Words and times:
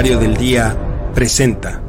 extraordinario 0.00 0.18
del 0.18 0.36
día 0.36 0.76
presenta. 1.14 1.80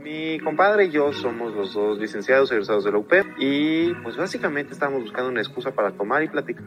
Mi 0.00 0.38
compadre 0.40 0.86
y 0.86 0.90
yo 0.90 1.12
somos 1.12 1.52
los 1.54 1.74
dos 1.74 1.98
licenciados 1.98 2.52
egresados 2.52 2.84
de 2.84 2.92
la 2.92 2.98
UP 2.98 3.12
y 3.38 3.92
pues 4.02 4.16
básicamente 4.16 4.72
estábamos 4.72 5.02
buscando 5.02 5.30
una 5.30 5.40
excusa 5.40 5.72
para 5.72 5.90
tomar 5.90 6.22
y 6.22 6.28
platicar. 6.28 6.64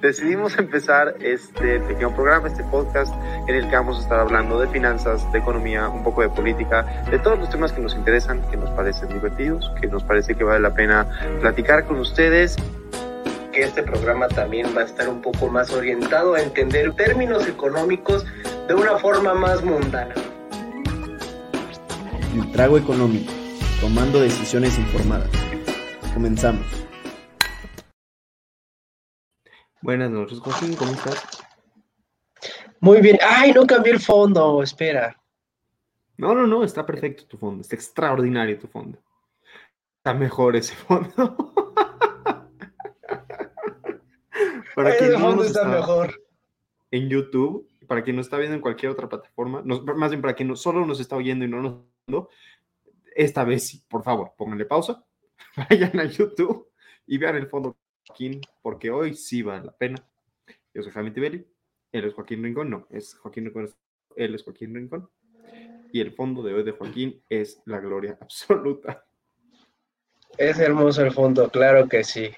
Decidimos 0.00 0.58
empezar 0.58 1.16
este 1.20 1.80
pequeño 1.80 2.14
programa, 2.14 2.48
este 2.48 2.64
podcast, 2.64 3.14
en 3.46 3.56
el 3.56 3.68
que 3.68 3.76
vamos 3.76 3.98
a 3.98 4.02
estar 4.02 4.20
hablando 4.20 4.58
de 4.58 4.68
finanzas, 4.68 5.30
de 5.32 5.38
economía, 5.38 5.88
un 5.88 6.02
poco 6.02 6.22
de 6.22 6.30
política, 6.30 7.04
de 7.10 7.18
todos 7.18 7.38
los 7.38 7.50
temas 7.50 7.72
que 7.72 7.82
nos 7.82 7.94
interesan, 7.94 8.40
que 8.50 8.56
nos 8.56 8.70
parecen 8.70 9.08
divertidos, 9.10 9.70
que 9.78 9.86
nos 9.86 10.02
parece 10.04 10.34
que 10.34 10.44
vale 10.44 10.60
la 10.60 10.72
pena 10.72 11.06
platicar 11.40 11.84
con 11.84 11.98
ustedes 11.98 12.56
que 13.60 13.66
este 13.66 13.82
programa 13.82 14.26
también 14.26 14.74
va 14.74 14.80
a 14.80 14.84
estar 14.84 15.06
un 15.06 15.20
poco 15.20 15.48
más 15.48 15.70
orientado 15.70 16.32
a 16.32 16.40
entender 16.40 16.94
términos 16.94 17.46
económicos 17.46 18.24
de 18.66 18.74
una 18.74 18.96
forma 18.98 19.34
más 19.34 19.62
mundana. 19.62 20.14
El 22.34 22.50
trago 22.52 22.78
económico, 22.78 23.30
tomando 23.82 24.22
decisiones 24.22 24.78
informadas. 24.78 25.28
Comenzamos. 26.14 26.64
Buenas 29.82 30.10
noches, 30.10 30.38
Joaquín, 30.38 30.74
¿cómo 30.74 30.92
estás? 30.92 31.42
Muy 32.80 33.02
bien. 33.02 33.18
Ay, 33.20 33.52
no 33.52 33.66
cambié 33.66 33.92
el 33.92 34.00
fondo, 34.00 34.62
espera. 34.62 35.20
No, 36.16 36.34
no, 36.34 36.46
no, 36.46 36.64
está 36.64 36.86
perfecto 36.86 37.26
tu 37.26 37.36
fondo, 37.36 37.60
está 37.60 37.76
extraordinario 37.76 38.58
tu 38.58 38.68
fondo. 38.68 38.98
Está 39.98 40.14
mejor 40.14 40.56
ese 40.56 40.74
fondo. 40.74 41.52
para 44.82 44.96
quien 44.96 45.12
no 45.12 45.42
está, 45.42 45.64
mejor. 45.64 46.22
En 46.90 47.08
YouTube, 47.08 47.68
para 47.86 48.02
quien 48.02 48.16
no 48.16 48.22
está 48.22 48.36
viendo 48.38 48.56
en 48.56 48.60
cualquier 48.60 48.92
otra 48.92 49.08
plataforma, 49.08 49.62
más 49.62 50.10
bien 50.10 50.22
para 50.22 50.34
quien 50.34 50.48
no, 50.48 50.56
solo 50.56 50.84
nos 50.86 51.00
está 51.00 51.16
oyendo 51.16 51.44
y 51.44 51.48
no 51.48 51.62
nos 51.62 51.74
viendo, 52.06 52.28
esta 53.14 53.44
vez 53.44 53.66
sí, 53.66 53.82
por 53.88 54.02
favor, 54.02 54.32
pónganle 54.36 54.64
pausa, 54.64 55.04
vayan 55.70 55.98
a 56.00 56.04
YouTube 56.04 56.68
y 57.06 57.18
vean 57.18 57.36
el 57.36 57.48
fondo 57.48 57.76
Joaquín, 58.06 58.40
porque 58.62 58.90
hoy 58.90 59.14
sí 59.14 59.42
vale 59.42 59.66
la 59.66 59.72
pena. 59.72 60.04
Yo 60.74 60.82
soy 60.82 60.92
Jaime 60.92 61.10
Tibeli, 61.10 61.46
él 61.92 62.04
es 62.04 62.14
Joaquín 62.14 62.42
Rincón, 62.42 62.70
no, 62.70 62.86
es 62.90 63.14
Joaquín 63.14 63.46
Rincón, 63.46 63.70
él 64.16 64.34
es 64.34 64.42
Joaquín 64.42 64.74
Rincón. 64.74 65.08
Y 65.92 66.00
el 66.00 66.12
fondo 66.12 66.42
de 66.42 66.54
hoy 66.54 66.62
de 66.62 66.72
Joaquín 66.72 67.22
es 67.28 67.60
la 67.66 67.80
gloria 67.80 68.16
absoluta. 68.20 69.04
Es 70.38 70.58
hermoso 70.58 71.02
el 71.02 71.12
fondo, 71.12 71.50
claro 71.50 71.88
que 71.88 72.04
sí. 72.04 72.30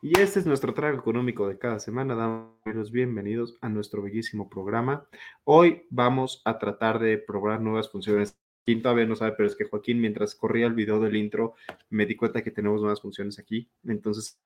Y 0.00 0.18
este 0.20 0.38
es 0.38 0.46
nuestro 0.46 0.74
trago 0.74 0.98
económico 0.98 1.48
de 1.48 1.58
cada 1.58 1.78
semana. 1.78 2.14
Damos 2.14 2.92
bienvenidos 2.92 3.56
a 3.60 3.68
nuestro 3.68 4.02
bellísimo 4.02 4.48
programa. 4.48 5.08
Hoy 5.44 5.86
vamos 5.90 6.42
a 6.44 6.58
tratar 6.58 6.98
de 6.98 7.18
probar 7.18 7.60
nuevas 7.60 7.90
funciones. 7.90 8.36
Joaquín 8.58 8.82
todavía 8.82 9.06
no 9.06 9.16
sabe, 9.16 9.32
pero 9.32 9.48
es 9.48 9.56
que 9.56 9.64
Joaquín, 9.64 10.00
mientras 10.00 10.34
corría 10.34 10.66
el 10.66 10.74
video 10.74 11.00
del 11.00 11.16
intro, 11.16 11.54
me 11.90 12.06
di 12.06 12.16
cuenta 12.16 12.42
que 12.42 12.50
tenemos 12.50 12.80
nuevas 12.80 13.00
funciones 13.00 13.38
aquí. 13.38 13.68
Entonces 13.86 14.38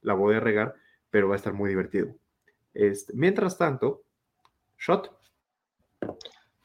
la 0.00 0.14
voy 0.14 0.34
a 0.34 0.40
regar, 0.40 0.74
pero 1.10 1.28
va 1.28 1.34
a 1.34 1.36
estar 1.36 1.52
muy 1.52 1.68
divertido. 1.68 2.14
Este, 2.74 3.12
mientras 3.14 3.56
tanto, 3.56 4.02
shot. 4.78 5.10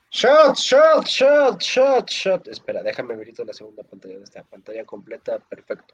Shot, 0.10 0.58
shot, 0.58 1.06
shot, 1.06 1.62
shot, 1.62 2.10
shot. 2.10 2.48
Espera, 2.48 2.82
déjame 2.82 3.16
ver 3.16 3.32
la 3.46 3.54
segunda 3.54 3.84
pantalla 3.84 4.18
de 4.18 4.24
esta 4.24 4.44
pantalla 4.44 4.86
completa. 4.86 5.38
Perfecto. 5.38 5.94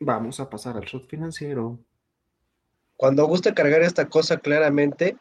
Vamos 0.00 0.38
a 0.40 0.48
pasar 0.48 0.76
al 0.76 0.84
shot 0.84 1.08
financiero. 1.08 1.78
Cuando 2.96 3.26
guste 3.26 3.54
cargar 3.54 3.82
esta 3.82 4.08
cosa 4.08 4.38
claramente, 4.38 5.16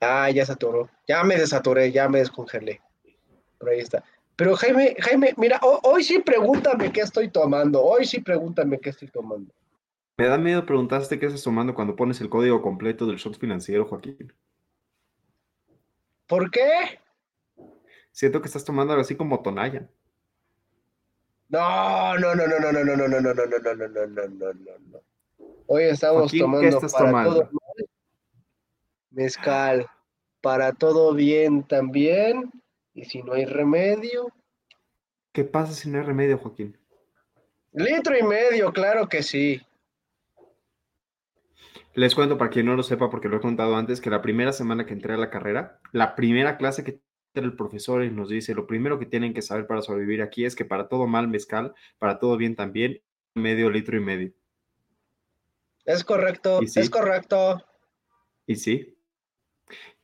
ah, 0.00 0.30
ya 0.30 0.44
se 0.44 0.52
atoró. 0.52 0.88
Ya 1.06 1.22
me 1.24 1.36
desatoré, 1.36 1.92
ya 1.92 2.08
me 2.08 2.18
descongelé. 2.18 2.80
Pero 3.58 3.72
ahí 3.72 3.80
está. 3.80 4.04
Pero 4.36 4.56
Jaime, 4.56 4.96
Jaime, 5.00 5.34
mira, 5.36 5.60
hoy 5.62 6.02
sí 6.02 6.18
pregúntame 6.20 6.90
qué 6.92 7.02
estoy 7.02 7.28
tomando. 7.28 7.82
Hoy 7.82 8.06
sí 8.06 8.20
pregúntame 8.20 8.80
qué 8.80 8.90
estoy 8.90 9.08
tomando. 9.08 9.52
Me 10.16 10.26
da 10.26 10.38
miedo 10.38 10.66
preguntarte 10.66 11.18
qué 11.18 11.26
estás 11.26 11.42
tomando 11.42 11.74
cuando 11.74 11.96
pones 11.96 12.20
el 12.20 12.28
código 12.28 12.60
completo 12.62 13.06
del 13.06 13.16
shot 13.16 13.38
financiero, 13.38 13.86
Joaquín. 13.86 14.32
¿Por 16.26 16.50
qué? 16.50 17.00
Siento 18.12 18.40
que 18.40 18.46
estás 18.46 18.64
tomando 18.64 18.92
algo 18.92 19.02
así 19.02 19.14
como 19.14 19.42
Tonaya. 19.42 19.88
No, 21.50 22.16
no, 22.16 22.34
no, 22.36 22.46
no, 22.46 22.60
no, 22.60 22.72
no, 22.72 22.84
no, 22.84 22.96
no, 22.96 23.08
no, 23.08 23.20
no, 23.20 23.34
no, 23.34 23.34
no, 23.34 23.74
no, 23.74 23.88
no, 23.88 24.06
no, 24.06 24.28
no, 24.28 24.52
no, 24.54 24.78
no. 24.92 25.02
Hoy 25.66 25.82
estamos 25.84 26.30
tomando 26.30 26.60
¿qué 26.60 26.68
estás 26.68 26.92
para 26.92 27.06
tomando? 27.06 27.34
todo 27.34 27.50
mezcal, 29.10 29.86
para 30.40 30.72
todo 30.72 31.12
bien 31.12 31.64
también, 31.64 32.52
y 32.94 33.04
si 33.04 33.24
no 33.24 33.32
hay 33.32 33.46
remedio. 33.46 34.32
¿Qué 35.32 35.42
pasa 35.42 35.72
si 35.72 35.90
no 35.90 35.98
hay 35.98 36.04
remedio, 36.04 36.38
Joaquín? 36.38 36.78
Litro 37.72 38.16
y 38.16 38.22
medio, 38.22 38.72
claro 38.72 39.08
que 39.08 39.24
sí. 39.24 39.60
Les 41.94 42.14
cuento 42.14 42.38
para 42.38 42.50
quien 42.50 42.66
no 42.66 42.76
lo 42.76 42.84
sepa, 42.84 43.10
porque 43.10 43.28
lo 43.28 43.38
he 43.38 43.40
contado 43.40 43.74
antes, 43.74 44.00
que 44.00 44.10
la 44.10 44.22
primera 44.22 44.52
semana 44.52 44.86
que 44.86 44.92
entré 44.92 45.14
a 45.14 45.18
la 45.18 45.30
carrera, 45.30 45.80
la 45.90 46.14
primera 46.14 46.56
clase 46.56 46.84
que 46.84 47.00
el 47.34 47.54
profesor 47.54 48.04
y 48.04 48.10
nos 48.10 48.28
dice, 48.28 48.54
lo 48.54 48.66
primero 48.66 48.98
que 48.98 49.06
tienen 49.06 49.34
que 49.34 49.42
saber 49.42 49.66
para 49.66 49.82
sobrevivir 49.82 50.22
aquí 50.22 50.44
es 50.44 50.56
que 50.56 50.64
para 50.64 50.88
todo 50.88 51.06
mal 51.06 51.28
mezcal, 51.28 51.74
para 51.98 52.18
todo 52.18 52.36
bien 52.36 52.56
también, 52.56 53.00
medio 53.34 53.70
litro 53.70 53.96
y 53.96 54.00
medio. 54.00 54.32
Es 55.84 56.04
correcto, 56.04 56.60
sí? 56.66 56.80
es 56.80 56.90
correcto. 56.90 57.64
Y 58.46 58.56
sí, 58.56 58.98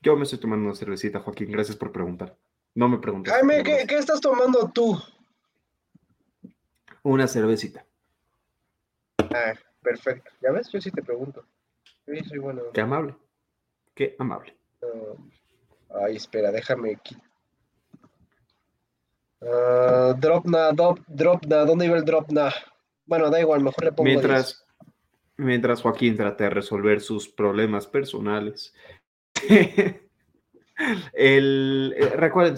yo 0.01 0.17
me 0.17 0.23
estoy 0.23 0.39
tomando 0.39 0.67
una 0.67 0.75
cervecita, 0.75 1.21
Joaquín, 1.21 1.51
gracias 1.51 1.77
por 1.77 1.93
preguntar. 1.93 2.37
No 2.75 2.89
me 2.89 2.99
preguntes. 2.99 3.33
Jaime, 3.33 3.63
¿qué, 3.63 3.87
¿qué, 3.89 3.99
estás 3.99 4.21
tomando 4.21 4.71
tú? 4.73 5.01
Una 7.03 7.27
cervecita. 7.27 7.87
Ah, 9.19 9.55
perfecto. 9.83 10.31
¿Ya 10.43 10.53
ves? 10.53 10.71
Yo 10.71 10.81
sí 10.81 10.91
te 10.91 11.03
pregunto. 11.03 11.45
Soy 12.05 12.39
bueno. 12.39 12.63
Qué 12.73 12.81
amable. 12.81 13.17
Qué 13.95 14.15
amable. 14.19 14.57
Uh, 14.83 15.17
Ay, 16.05 16.17
espera, 16.17 16.51
déjame 16.51 16.93
aquí. 16.93 17.17
Uh, 19.41 20.15
dropna, 20.19 20.73
drop, 20.73 21.01
dropna, 21.07 21.65
¿dónde 21.65 21.87
iba 21.87 21.97
el 21.97 22.05
dropna? 22.05 22.53
Bueno, 23.05 23.31
da 23.31 23.41
igual, 23.41 23.63
mejor 23.63 23.85
le 23.85 23.93
pongo 23.93 24.09
Mientras, 24.09 24.67
mientras 25.37 25.83
Joaquín 25.83 26.17
trata 26.17 26.45
de 26.45 26.51
resolver 26.51 27.01
sus 27.01 27.29
problemas 27.29 27.87
personales. 27.87 28.75
el, 31.13 31.95
eh, 31.97 32.09
recuerden, 32.17 32.57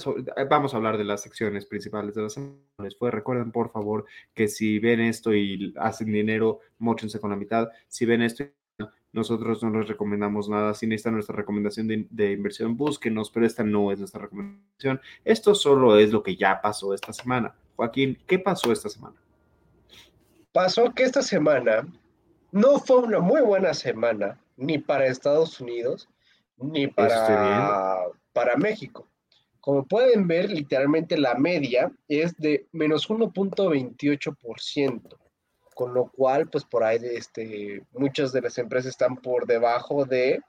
vamos 0.48 0.72
a 0.72 0.76
hablar 0.76 0.96
de 0.96 1.04
las 1.04 1.22
secciones 1.22 1.66
principales 1.66 2.14
de 2.14 2.22
las 2.22 2.34
semanas. 2.34 2.94
Pues 2.98 3.12
recuerden, 3.12 3.52
por 3.52 3.70
favor, 3.70 4.06
que 4.32 4.48
si 4.48 4.78
ven 4.78 5.00
esto 5.00 5.34
y 5.34 5.74
hacen 5.76 6.12
dinero, 6.12 6.60
mochense 6.78 7.20
con 7.20 7.30
la 7.30 7.36
mitad. 7.36 7.68
Si 7.88 8.06
ven 8.06 8.22
esto 8.22 8.44
nosotros 9.18 9.62
no 9.62 9.78
les 9.78 9.88
recomendamos 9.88 10.48
nada. 10.48 10.74
Si 10.74 10.86
necesitan 10.86 11.14
nuestra 11.14 11.36
recomendación 11.36 11.86
de, 11.86 12.06
de, 12.08 12.32
inversión, 12.32 12.76
búsquenos, 12.76 13.30
pero 13.30 13.44
esta 13.44 13.62
no 13.62 13.92
es 13.92 13.98
nuestra 13.98 14.22
recomendación. 14.22 15.00
Esto 15.24 15.54
solo 15.54 15.98
es 15.98 16.12
lo 16.12 16.22
que 16.22 16.36
ya 16.36 16.60
pasó 16.60 16.94
esta 16.94 17.12
semana. 17.12 17.54
Joaquín, 17.76 18.18
¿qué 18.26 18.38
pasó 18.38 18.72
esta 18.72 18.88
semana? 18.88 19.16
Pasó 20.52 20.92
que 20.94 21.02
esta 21.02 21.22
semana 21.22 21.86
no 22.50 22.78
fue 22.78 22.98
una 22.98 23.20
muy 23.20 23.42
buena 23.42 23.74
semana, 23.74 24.40
ni 24.56 24.78
para 24.78 25.06
Estados 25.06 25.60
Unidos, 25.60 26.08
ni 26.56 26.86
para, 26.86 28.06
para 28.32 28.56
México. 28.56 29.06
Como 29.60 29.86
pueden 29.86 30.26
ver, 30.26 30.50
literalmente 30.50 31.18
la 31.18 31.34
media 31.34 31.92
es 32.08 32.34
de 32.36 32.66
menos 32.72 33.08
1.28% 33.08 35.27
con 35.78 35.94
lo 35.94 36.10
cual, 36.10 36.48
pues 36.48 36.64
por 36.64 36.82
ahí 36.82 36.98
este, 37.02 37.84
muchas 37.92 38.32
de 38.32 38.40
las 38.40 38.58
empresas 38.58 38.90
están 38.90 39.16
por 39.16 39.46
debajo 39.46 40.04
de, 40.04 40.40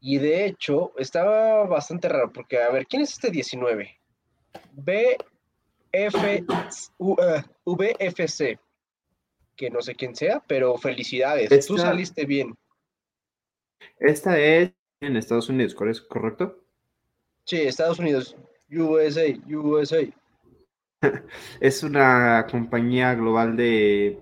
y 0.00 0.18
de 0.18 0.46
hecho, 0.46 0.92
estaba 0.98 1.64
bastante 1.66 2.08
raro, 2.08 2.32
porque, 2.32 2.60
a 2.60 2.72
ver, 2.72 2.88
¿quién 2.88 3.02
es 3.02 3.12
este 3.12 3.30
19? 3.30 3.96
BF, 4.72 5.22
uh, 6.98 7.16
VFC, 7.64 8.58
que 9.54 9.70
no 9.70 9.80
sé 9.80 9.94
quién 9.94 10.16
sea, 10.16 10.42
pero 10.44 10.76
felicidades, 10.76 11.52
esta, 11.52 11.72
tú 11.72 11.78
saliste 11.78 12.26
bien. 12.26 12.52
Esta 14.00 14.40
es 14.40 14.72
en 15.02 15.16
Estados 15.16 15.48
Unidos, 15.48 15.72
¿correcto? 15.76 16.64
Sí, 17.44 17.60
Estados 17.60 18.00
Unidos, 18.00 18.36
USA, 18.72 19.22
USA. 19.46 20.04
es 21.60 21.82
una 21.82 22.46
compañía 22.50 23.14
global 23.14 23.56
de, 23.56 24.18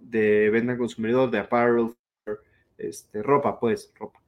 de 0.00 0.50
venta 0.50 0.72
al 0.72 0.78
consumidor, 0.78 1.30
de 1.30 1.38
apparel, 1.38 1.94
este, 2.76 3.22
ropa, 3.22 3.58
pues, 3.58 3.92
ropa. 3.98 4.20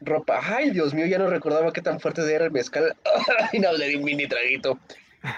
Ropa, 0.00 0.40
ay 0.42 0.70
Dios 0.70 0.92
mío, 0.92 1.06
ya 1.06 1.18
no 1.18 1.28
recordaba 1.28 1.72
qué 1.72 1.80
tan 1.80 1.98
fuerte 2.00 2.22
era 2.32 2.44
el 2.44 2.50
mezcal. 2.50 2.94
Ay, 3.50 3.60
no, 3.60 3.72
le 3.72 3.88
di 3.88 3.96
un 3.96 4.04
mini 4.04 4.28
traguito. 4.28 4.78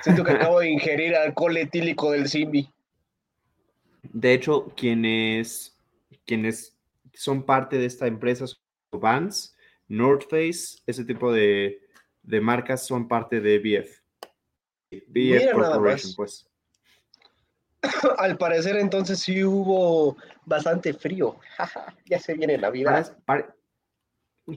Siento 0.02 0.24
que 0.24 0.32
acabo 0.32 0.58
de 0.60 0.68
ingerir 0.68 1.14
alcohol 1.14 1.56
etílico 1.56 2.10
del 2.10 2.28
Simbi. 2.28 2.68
De 4.02 4.32
hecho, 4.32 4.72
quienes, 4.76 5.78
quienes 6.26 6.76
son 7.14 7.44
parte 7.44 7.78
de 7.78 7.86
esta 7.86 8.08
empresa, 8.08 8.46
Vans, 8.90 9.56
North 9.86 10.28
Face, 10.28 10.82
ese 10.86 11.04
tipo 11.04 11.32
de, 11.32 11.80
de 12.22 12.40
marcas 12.40 12.86
son 12.86 13.06
parte 13.06 13.40
de 13.40 13.58
BF. 13.58 14.07
Corporation, 15.52 16.12
pues. 16.16 16.48
Al 18.18 18.36
parecer 18.38 18.76
entonces 18.76 19.20
sí 19.20 19.44
hubo 19.44 20.16
bastante 20.44 20.92
frío. 20.94 21.38
ya 22.06 22.18
se 22.18 22.34
viene 22.34 22.58
la 22.58 22.70
vida. 22.70 23.16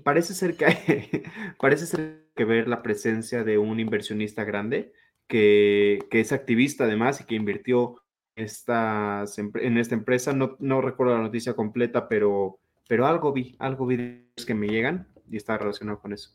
parece 0.03 0.33
ser 0.33 0.55
que 0.55 1.23
parece 1.59 1.85
ser 1.85 2.27
que 2.35 2.45
ver 2.45 2.67
la 2.67 2.81
presencia 2.81 3.43
de 3.43 3.57
un 3.57 3.79
inversionista 3.79 4.43
grande 4.43 4.93
que, 5.27 5.99
es 6.11 6.31
activista 6.31 6.85
además 6.85 7.21
y 7.21 7.25
que 7.25 7.35
invirtió 7.35 8.01
estas, 8.35 9.37
en 9.37 9.77
esta 9.77 9.95
empresa. 9.95 10.33
No, 10.33 10.57
no 10.59 10.81
recuerdo 10.81 11.15
la 11.15 11.21
noticia 11.21 11.53
completa, 11.53 12.07
pero, 12.07 12.59
pero 12.87 13.05
algo 13.05 13.31
vi, 13.31 13.55
algo 13.59 13.85
vi 13.85 14.27
que 14.45 14.53
me 14.53 14.67
llegan 14.67 15.07
y 15.29 15.37
está 15.37 15.57
relacionado 15.57 15.99
con 15.99 16.13
eso. 16.13 16.31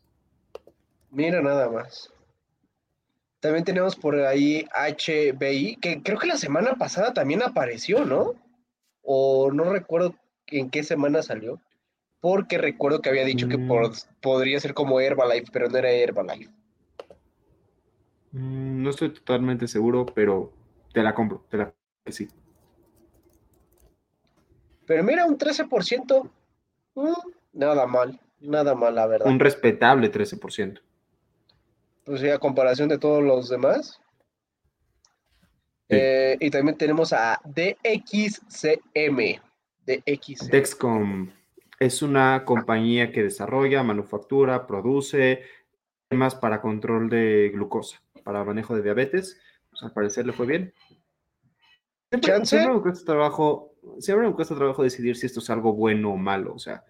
Mira 1.11 1.41
nada 1.41 1.69
más. 1.69 2.11
También 3.39 3.65
tenemos 3.65 3.95
por 3.95 4.15
ahí 4.15 4.65
HBI, 4.73 5.77
que 5.77 6.01
creo 6.01 6.17
que 6.17 6.27
la 6.27 6.37
semana 6.37 6.75
pasada 6.75 7.13
también 7.13 7.43
apareció, 7.43 8.03
¿no? 8.03 8.33
O 9.03 9.51
no 9.51 9.65
recuerdo 9.65 10.15
en 10.47 10.69
qué 10.69 10.83
semana 10.83 11.21
salió, 11.21 11.61
porque 12.19 12.57
recuerdo 12.57 13.01
que 13.01 13.09
había 13.09 13.25
dicho 13.25 13.47
que 13.47 13.57
mm. 13.57 13.69
podría 14.21 14.59
ser 14.59 14.73
como 14.73 14.99
Herbalife, 14.99 15.51
pero 15.51 15.69
no 15.69 15.77
era 15.77 15.91
Herbalife. 15.91 16.51
Mm, 18.31 18.81
no 18.81 18.89
estoy 18.89 19.13
totalmente 19.13 19.67
seguro, 19.67 20.05
pero 20.05 20.51
te 20.91 21.03
la 21.03 21.13
compro, 21.13 21.45
te 21.49 21.57
la 21.57 21.73
sí. 22.07 22.27
Pero 24.87 25.03
mira, 25.03 25.25
un 25.25 25.37
13%, 25.37 26.29
mm, 26.95 27.11
nada 27.53 27.85
mal, 27.85 28.19
nada 28.39 28.73
mal, 28.73 28.95
la 28.95 29.05
verdad. 29.05 29.27
Un 29.27 29.39
respetable 29.39 30.11
13% 30.11 30.81
pues 32.07 32.21
sí, 32.21 32.29
a 32.29 32.39
comparación 32.39 32.87
de 32.87 32.97
todos 32.97 33.21
los 33.21 33.49
demás. 33.49 33.99
Eh, 35.89 36.37
y 36.39 36.49
también 36.49 36.77
tenemos 36.77 37.11
a 37.11 37.41
DXCM. 37.43 39.41
DXCM. 39.85 40.49
Dexcom 40.49 41.29
es 41.79 42.01
una 42.01 42.45
compañía 42.45 43.11
que 43.11 43.23
desarrolla, 43.23 43.83
manufactura, 43.83 44.65
produce 44.67 45.43
temas 46.07 46.33
para 46.33 46.61
control 46.61 47.09
de 47.09 47.51
glucosa, 47.53 48.01
para 48.23 48.45
manejo 48.45 48.73
de 48.73 48.83
diabetes. 48.83 49.37
Pues 49.69 49.83
al 49.83 49.91
parecer 49.91 50.25
le 50.25 50.31
fue 50.31 50.45
bien. 50.45 50.73
Siempre, 52.09 52.45
siempre 52.45 52.73
me 52.73 52.81
cuesta 52.81 53.05
trabajo, 53.05 53.75
siempre 53.99 54.27
me 54.27 54.33
cuesta 54.33 54.55
trabajo 54.55 54.81
decidir 54.81 55.17
si 55.17 55.25
esto 55.25 55.41
es 55.41 55.49
algo 55.49 55.73
bueno 55.73 56.13
o 56.13 56.17
malo. 56.17 56.53
O 56.53 56.59
sea, 56.59 56.85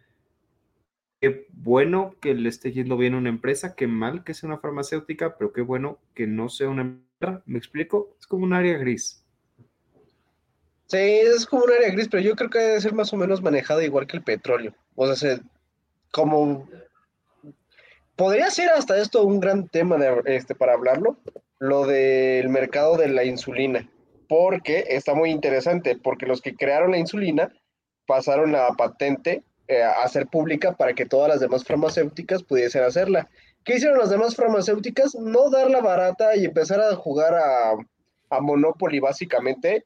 qué 1.19 1.47
bueno 1.51 2.15
que 2.21 2.33
le 2.33 2.49
esté 2.49 2.71
yendo 2.71 2.97
bien 2.97 3.13
a 3.13 3.17
una 3.17 3.29
empresa, 3.29 3.75
qué 3.75 3.87
mal 3.87 4.23
que 4.23 4.33
sea 4.33 4.47
una 4.47 4.59
farmacéutica, 4.59 5.37
pero 5.37 5.53
qué 5.53 5.61
bueno 5.61 5.97
que 6.13 6.27
no 6.27 6.49
sea 6.49 6.69
una 6.69 6.83
empresa. 6.83 7.41
¿Me 7.45 7.57
explico? 7.57 8.15
Es 8.19 8.27
como 8.27 8.45
un 8.45 8.53
área 8.53 8.77
gris. 8.77 9.23
Sí, 10.85 10.97
es 10.97 11.45
como 11.45 11.63
un 11.63 11.71
área 11.71 11.89
gris, 11.89 12.07
pero 12.09 12.21
yo 12.21 12.35
creo 12.35 12.49
que 12.49 12.59
debe 12.59 12.81
ser 12.81 12.93
más 12.93 13.11
o 13.11 13.17
menos 13.17 13.41
manejado 13.41 13.81
igual 13.81 14.07
que 14.07 14.17
el 14.17 14.23
petróleo. 14.23 14.73
O 14.95 15.13
sea, 15.15 15.39
como 16.11 16.69
podría 18.15 18.49
ser 18.51 18.69
hasta 18.69 18.99
esto 19.01 19.23
un 19.23 19.39
gran 19.39 19.67
tema 19.67 19.97
de, 19.97 20.21
este, 20.25 20.55
para 20.55 20.73
hablarlo, 20.73 21.17
lo 21.59 21.85
del 21.85 22.49
mercado 22.49 22.97
de 22.97 23.09
la 23.09 23.23
insulina, 23.23 23.89
porque 24.29 24.85
está 24.89 25.13
muy 25.13 25.31
interesante, 25.31 25.97
porque 25.97 26.25
los 26.25 26.41
que 26.41 26.55
crearon 26.55 26.91
la 26.91 26.99
insulina 26.99 27.51
pasaron 28.05 28.51
la 28.51 28.69
patente 28.73 29.43
eh, 29.67 29.83
hacer 29.83 30.27
pública 30.27 30.73
para 30.73 30.93
que 30.93 31.05
todas 31.05 31.29
las 31.29 31.39
demás 31.39 31.63
farmacéuticas 31.63 32.43
pudiesen 32.43 32.83
hacerla. 32.83 33.29
¿Qué 33.63 33.75
hicieron 33.75 33.99
las 33.99 34.09
demás 34.09 34.35
farmacéuticas? 34.35 35.15
No 35.15 35.49
darla 35.49 35.81
barata 35.81 36.35
y 36.35 36.45
empezar 36.45 36.79
a 36.79 36.95
jugar 36.95 37.35
a, 37.35 37.71
a 38.29 38.39
Monopoly 38.39 38.99
básicamente. 38.99 39.85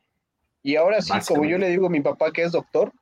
Y 0.63 0.75
ahora 0.75 1.01
sí, 1.01 1.13
como 1.27 1.45
yo 1.45 1.57
le 1.57 1.69
digo 1.69 1.87
a 1.87 1.89
mi 1.89 2.01
papá 2.01 2.31
que 2.31 2.43
es 2.43 2.51
doctor, 2.51 2.93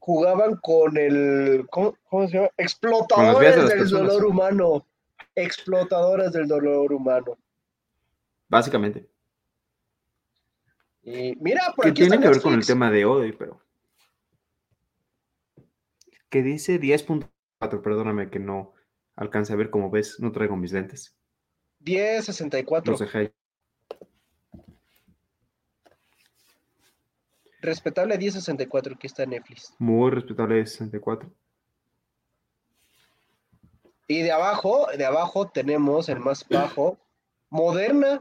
jugaban 0.00 0.56
con 0.56 0.96
el, 0.96 1.66
¿cómo, 1.70 1.94
se 2.26 2.34
llama? 2.34 2.50
Explotadores 2.56 3.68
del 3.68 3.88
dolor 3.88 4.24
humano. 4.24 4.86
Explotadores 5.34 6.32
del 6.32 6.48
dolor 6.48 6.92
humano. 6.92 7.38
Básicamente. 8.48 9.08
Y 11.02 11.36
mira, 11.40 11.72
por 11.76 11.86
aquí 11.86 12.02
tiene 12.02 12.18
que 12.18 12.28
ver 12.28 12.40
con 12.40 12.54
el 12.54 12.66
tema 12.66 12.90
de 12.90 13.04
hoy, 13.04 13.32
pero 13.32 13.60
que 16.34 16.42
dice 16.42 16.80
10.4, 16.80 17.80
perdóname 17.80 18.28
que 18.28 18.40
no 18.40 18.74
alcance 19.14 19.52
a 19.52 19.56
ver 19.56 19.70
como 19.70 19.88
ves, 19.88 20.18
no 20.18 20.32
traigo 20.32 20.56
mis 20.56 20.72
lentes. 20.72 21.16
10.64. 21.84 22.90
No 22.90 22.96
sé, 22.96 23.32
Respetable 27.62 28.18
10.64, 28.18 28.96
aquí 28.96 29.06
está 29.06 29.24
Netflix. 29.24 29.76
Muy 29.78 30.10
respetable 30.10 30.60
10.64. 30.60 31.32
Y 34.08 34.22
de 34.22 34.32
abajo, 34.32 34.88
de 34.88 35.04
abajo 35.04 35.48
tenemos 35.48 36.08
el 36.08 36.18
más 36.18 36.44
bajo, 36.48 36.98
Moderna. 37.48 38.20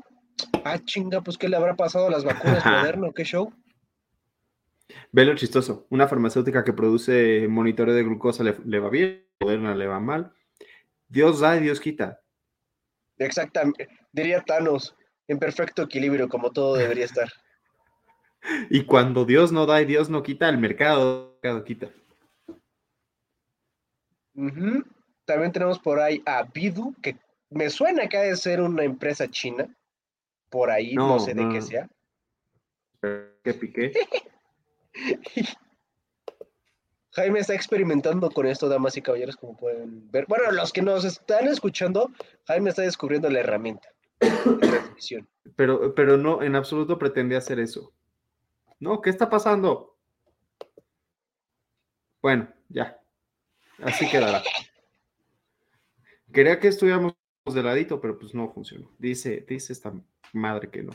Ah, 0.63 0.77
chinga, 0.77 1.21
pues 1.21 1.39
¿qué 1.39 1.49
le 1.49 1.57
habrá 1.57 1.75
pasado 1.75 2.09
a 2.09 2.11
las 2.11 2.23
vacunas 2.23 2.63
Moderna? 2.63 3.09
¿Qué 3.15 3.23
show? 3.23 3.51
Ve 5.11 5.25
lo 5.25 5.35
chistoso. 5.35 5.85
Una 5.89 6.07
farmacéutica 6.07 6.63
que 6.63 6.73
produce 6.73 7.47
monitoreo 7.47 7.93
de 7.93 8.03
glucosa 8.03 8.43
le, 8.43 8.79
va 8.79 8.89
bien, 8.89 9.25
Moderna 9.39 9.75
le 9.75 9.87
va 9.87 9.99
mal. 9.99 10.33
Dios 11.07 11.39
da 11.39 11.55
y 11.57 11.61
Dios 11.61 11.79
quita. 11.79 12.19
Exactamente. 13.17 13.87
Diría 14.11 14.41
Thanos, 14.41 14.95
en 15.27 15.39
perfecto 15.39 15.83
equilibrio, 15.83 16.29
como 16.29 16.51
todo 16.51 16.75
debería 16.75 17.05
estar. 17.05 17.29
y 18.69 18.85
cuando 18.85 19.25
Dios 19.25 19.51
no 19.51 19.65
da 19.65 19.81
y 19.81 19.85
Dios 19.85 20.09
no 20.09 20.23
quita, 20.23 20.49
el 20.49 20.57
mercado, 20.57 21.39
quita. 21.65 21.89
También 25.25 25.51
tenemos 25.51 25.79
por 25.79 25.99
ahí 25.99 26.23
a 26.25 26.43
Bidu, 26.43 26.95
que 27.01 27.17
me 27.51 27.69
suena 27.69 28.07
que 28.07 28.17
ha 28.17 28.23
de 28.23 28.35
ser 28.35 28.61
una 28.61 28.83
empresa 28.83 29.27
china. 29.27 29.67
Por 30.49 30.71
ahí, 30.71 30.95
no, 30.95 31.19
sé 31.19 31.33
de 31.33 31.49
qué 31.49 31.61
sea. 31.61 31.89
¿Qué 33.43 33.53
piqué? 33.53 33.91
Jaime 37.11 37.39
está 37.39 37.53
experimentando 37.53 38.31
con 38.31 38.47
esto, 38.47 38.67
damas 38.67 38.97
y 38.97 39.01
caballeros, 39.01 39.35
como 39.35 39.55
pueden 39.55 40.09
ver. 40.11 40.25
Bueno, 40.27 40.51
los 40.51 40.73
que 40.73 40.81
nos 40.81 41.05
están 41.05 41.47
escuchando, 41.47 42.11
Jaime 42.45 42.71
está 42.71 42.81
descubriendo 42.81 43.29
la 43.29 43.41
herramienta 43.41 43.87
de 44.19 44.31
transmisión. 44.57 45.29
Pero, 45.55 45.93
pero 45.93 46.17
no, 46.17 46.41
en 46.41 46.55
absoluto 46.55 46.97
pretendía 46.97 47.37
hacer 47.37 47.59
eso. 47.59 47.93
No, 48.79 48.99
¿qué 49.01 49.11
está 49.11 49.29
pasando? 49.29 49.95
Bueno, 52.21 52.51
ya. 52.69 52.99
Así 53.83 54.09
quedará. 54.09 54.41
Quería 56.31 56.59
que 56.59 56.69
estuviéramos 56.69 57.13
de 57.45 57.61
ladito, 57.61 58.01
pero 58.01 58.17
pues 58.17 58.33
no 58.33 58.51
funcionó. 58.51 58.89
Dice, 58.97 59.45
dice 59.47 59.71
esta 59.73 59.93
madre 60.31 60.69
que 60.71 60.81
no. 60.81 60.93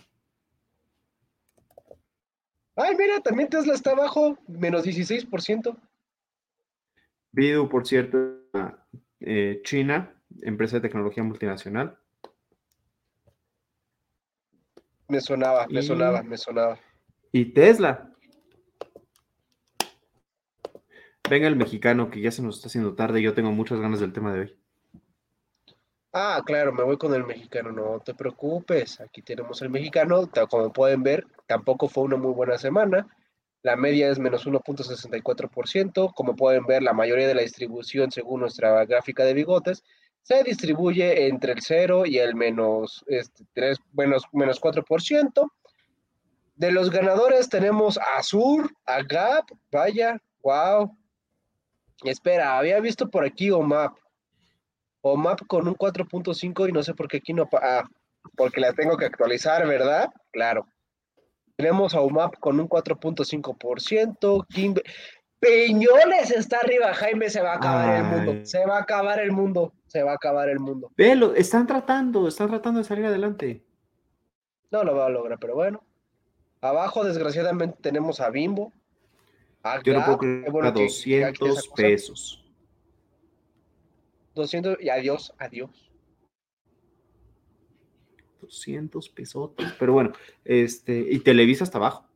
Ay, 2.80 2.94
mira, 2.96 3.20
también 3.20 3.48
Tesla 3.48 3.74
está 3.74 3.90
abajo, 3.90 4.38
menos 4.46 4.86
16%. 4.86 5.76
Bidu, 7.32 7.68
por 7.68 7.84
cierto, 7.84 8.40
eh, 9.18 9.60
China, 9.64 10.14
empresa 10.42 10.76
de 10.76 10.82
tecnología 10.82 11.24
multinacional. 11.24 11.98
Me 15.08 15.20
sonaba, 15.20 15.66
me 15.66 15.82
sonaba, 15.82 16.22
me 16.22 16.38
sonaba. 16.38 16.78
Y 17.32 17.46
Tesla. 17.46 18.12
Venga 21.28 21.48
el 21.48 21.56
mexicano, 21.56 22.10
que 22.10 22.20
ya 22.20 22.30
se 22.30 22.42
nos 22.42 22.56
está 22.56 22.68
haciendo 22.68 22.94
tarde 22.94 23.18
y 23.18 23.24
yo 23.24 23.34
tengo 23.34 23.50
muchas 23.50 23.80
ganas 23.80 23.98
del 23.98 24.12
tema 24.12 24.32
de 24.32 24.40
hoy. 24.40 24.58
Ah, 26.12 26.42
claro, 26.44 26.72
me 26.72 26.84
voy 26.84 26.96
con 26.96 27.12
el 27.14 27.24
mexicano, 27.24 27.70
no 27.70 28.00
te 28.00 28.14
preocupes. 28.14 29.00
Aquí 29.00 29.20
tenemos 29.20 29.60
el 29.60 29.68
mexicano, 29.68 30.28
como 30.48 30.72
pueden 30.72 31.02
ver, 31.02 31.26
tampoco 31.46 31.88
fue 31.88 32.04
una 32.04 32.16
muy 32.16 32.32
buena 32.32 32.56
semana. 32.56 33.06
La 33.62 33.76
media 33.76 34.08
es 34.10 34.18
menos 34.18 34.46
1.64%. 34.46 36.14
Como 36.14 36.36
pueden 36.36 36.64
ver, 36.64 36.82
la 36.82 36.92
mayoría 36.94 37.28
de 37.28 37.34
la 37.34 37.42
distribución, 37.42 38.10
según 38.10 38.40
nuestra 38.40 38.84
gráfica 38.86 39.24
de 39.24 39.34
bigotes, 39.34 39.84
se 40.22 40.42
distribuye 40.44 41.26
entre 41.26 41.52
el 41.52 41.60
0 41.60 42.06
y 42.06 42.18
el 42.18 42.34
menos, 42.34 43.04
este, 43.08 43.44
3, 43.54 43.78
menos, 43.92 44.24
menos 44.32 44.60
4%. 44.60 45.50
De 46.56 46.72
los 46.72 46.90
ganadores 46.90 47.48
tenemos 47.48 47.98
a 47.98 48.22
Sur, 48.22 48.70
a 48.86 49.02
Gap, 49.02 49.44
vaya, 49.70 50.20
wow. 50.42 50.96
Espera, 52.04 52.58
había 52.58 52.80
visto 52.80 53.10
por 53.10 53.24
aquí 53.24 53.50
OMAP. 53.50 53.96
OMAP 55.02 55.46
con 55.46 55.68
un 55.68 55.74
4.5 55.74 56.68
y 56.68 56.72
no 56.72 56.82
sé 56.82 56.94
por 56.94 57.08
qué 57.08 57.18
aquí 57.18 57.32
no... 57.32 57.48
Ah, 57.52 57.84
porque 58.36 58.60
la 58.60 58.72
tengo 58.72 58.96
que 58.96 59.06
actualizar, 59.06 59.66
¿verdad? 59.66 60.10
Claro. 60.32 60.66
Tenemos 61.56 61.94
a 61.94 62.02
UMAP 62.02 62.38
con 62.38 62.60
un 62.60 62.68
4.5%, 62.68 64.46
Peñoles 65.40 66.32
está 66.32 66.58
arriba, 66.58 66.92
Jaime, 66.94 67.30
se 67.30 67.40
va 67.40 67.52
a 67.52 67.56
acabar 67.56 67.96
el 67.96 68.04
mundo. 68.04 68.44
Se 68.44 68.66
va 68.66 68.78
a 68.78 68.80
acabar 68.80 69.20
el 69.20 69.30
mundo. 69.30 69.72
Se 69.86 70.02
va 70.02 70.12
a 70.12 70.14
acabar 70.14 70.48
el 70.48 70.58
mundo. 70.58 70.90
Velo, 70.96 71.34
están 71.34 71.66
tratando, 71.66 72.26
están 72.26 72.48
tratando 72.48 72.78
de 72.78 72.84
salir 72.84 73.06
adelante. 73.06 73.62
No 74.70 74.82
lo 74.82 74.96
va 74.96 75.06
a 75.06 75.10
lograr, 75.10 75.38
pero 75.38 75.54
bueno. 75.54 75.84
Abajo, 76.60 77.04
desgraciadamente, 77.04 77.78
tenemos 77.80 78.20
a 78.20 78.30
Bimbo. 78.30 78.72
Yo 79.84 79.94
no 79.94 80.04
puedo 80.04 80.18
creer 80.18 80.64
a 80.64 80.70
200 80.72 81.68
pesos. 81.68 82.37
200 84.38 84.78
y 84.80 84.88
adiós, 84.88 85.34
adiós. 85.38 85.90
200 88.40 89.08
pesos. 89.10 89.50
Pero 89.78 89.92
bueno, 89.92 90.12
este, 90.44 91.06
y 91.10 91.18
Televisa 91.18 91.64
hasta 91.64 91.78
abajo. 91.78 92.08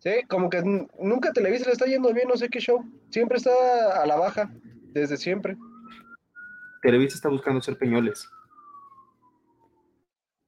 Sí, 0.00 0.10
como 0.28 0.48
que 0.48 0.62
nunca 0.98 1.32
Televisa 1.32 1.66
le 1.66 1.72
está 1.72 1.86
yendo 1.86 2.12
bien, 2.12 2.28
no 2.28 2.36
sé 2.36 2.48
qué 2.48 2.58
show. 2.58 2.84
Siempre 3.10 3.36
está 3.38 4.02
a 4.02 4.06
la 4.06 4.16
baja, 4.16 4.50
desde 4.92 5.16
siempre. 5.16 5.56
Televisa 6.82 7.16
está 7.16 7.28
buscando 7.28 7.60
ser 7.60 7.76
peñoles. 7.76 8.28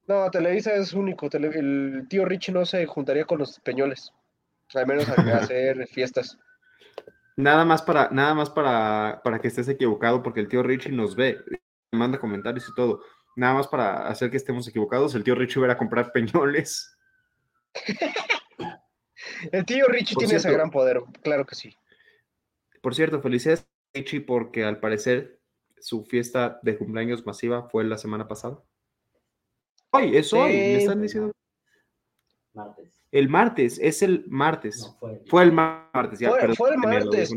No, 0.07 0.29
Televisa 0.31 0.73
es 0.73 0.93
único. 0.93 1.29
el 1.31 2.07
tío 2.09 2.25
Richie 2.25 2.51
no 2.51 2.65
se 2.65 2.85
juntaría 2.85 3.25
con 3.25 3.39
los 3.39 3.59
peñoles. 3.59 4.11
Al 4.73 4.87
menos 4.87 5.07
a 5.07 5.13
hacer 5.37 5.87
fiestas. 5.87 6.37
Nada 7.35 7.65
más 7.65 7.81
para, 7.81 8.09
nada 8.11 8.33
más 8.33 8.49
para, 8.49 9.21
para 9.23 9.39
que 9.39 9.47
estés 9.47 9.67
equivocado, 9.67 10.21
porque 10.21 10.39
el 10.39 10.47
tío 10.47 10.61
Richie 10.61 10.91
nos 10.91 11.15
ve, 11.15 11.39
manda 11.91 12.19
comentarios 12.19 12.67
y 12.69 12.75
todo. 12.75 13.01
Nada 13.35 13.55
más 13.55 13.67
para 13.67 14.07
hacer 14.07 14.29
que 14.29 14.37
estemos 14.37 14.67
equivocados, 14.67 15.15
el 15.15 15.23
tío 15.23 15.33
Richie 15.35 15.59
va 15.59 15.73
a 15.73 15.77
comprar 15.77 16.11
peñoles. 16.11 16.95
El 19.51 19.65
tío 19.65 19.87
Richie 19.87 20.15
tiene 20.15 20.35
ese 20.35 20.51
gran 20.51 20.69
poder, 20.69 21.01
claro 21.21 21.45
que 21.45 21.55
sí. 21.55 21.75
Por 22.81 22.93
cierto, 22.93 23.21
felicidades 23.21 23.67
Richie 23.93 24.21
porque 24.21 24.63
al 24.63 24.79
parecer 24.79 25.39
su 25.79 26.03
fiesta 26.05 26.59
de 26.61 26.77
cumpleaños 26.77 27.25
masiva 27.25 27.69
fue 27.69 27.83
la 27.83 27.97
semana 27.97 28.27
pasada. 28.27 28.61
Hoy, 29.91 30.17
es 30.17 30.33
hoy, 30.33 30.51
me 30.51 30.77
están 30.77 31.01
diciendo. 31.01 31.31
Martes. 32.53 32.92
El 33.13 33.29
martes, 33.29 33.79
es 33.81 34.01
el 34.01 34.25
martes. 34.27 34.93
fue, 35.27 35.43
el... 35.43 35.51
martes, 35.53 36.19
ya, 36.19 36.29
fue, 36.29 36.71
el 36.71 36.77
martes. 36.77 37.33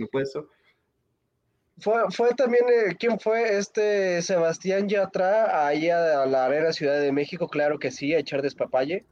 Fue, 1.79 2.01
fue 2.11 2.31
también, 2.31 2.65
eh, 2.69 2.97
¿quién 2.99 3.21
fue? 3.21 3.59
Este 3.59 4.23
Sebastián 4.23 4.89
Yatra, 4.89 5.67
ahí 5.67 5.91
a, 5.91 6.23
a 6.23 6.27
la 6.27 6.47
Arena 6.47 6.73
Ciudad 6.73 6.99
de 6.99 7.13
México, 7.13 7.49
claro 7.49 7.79
que 7.79 7.91
sí, 7.91 8.15
a 8.15 8.19
echar 8.19 8.43
despapalle 8.43 9.05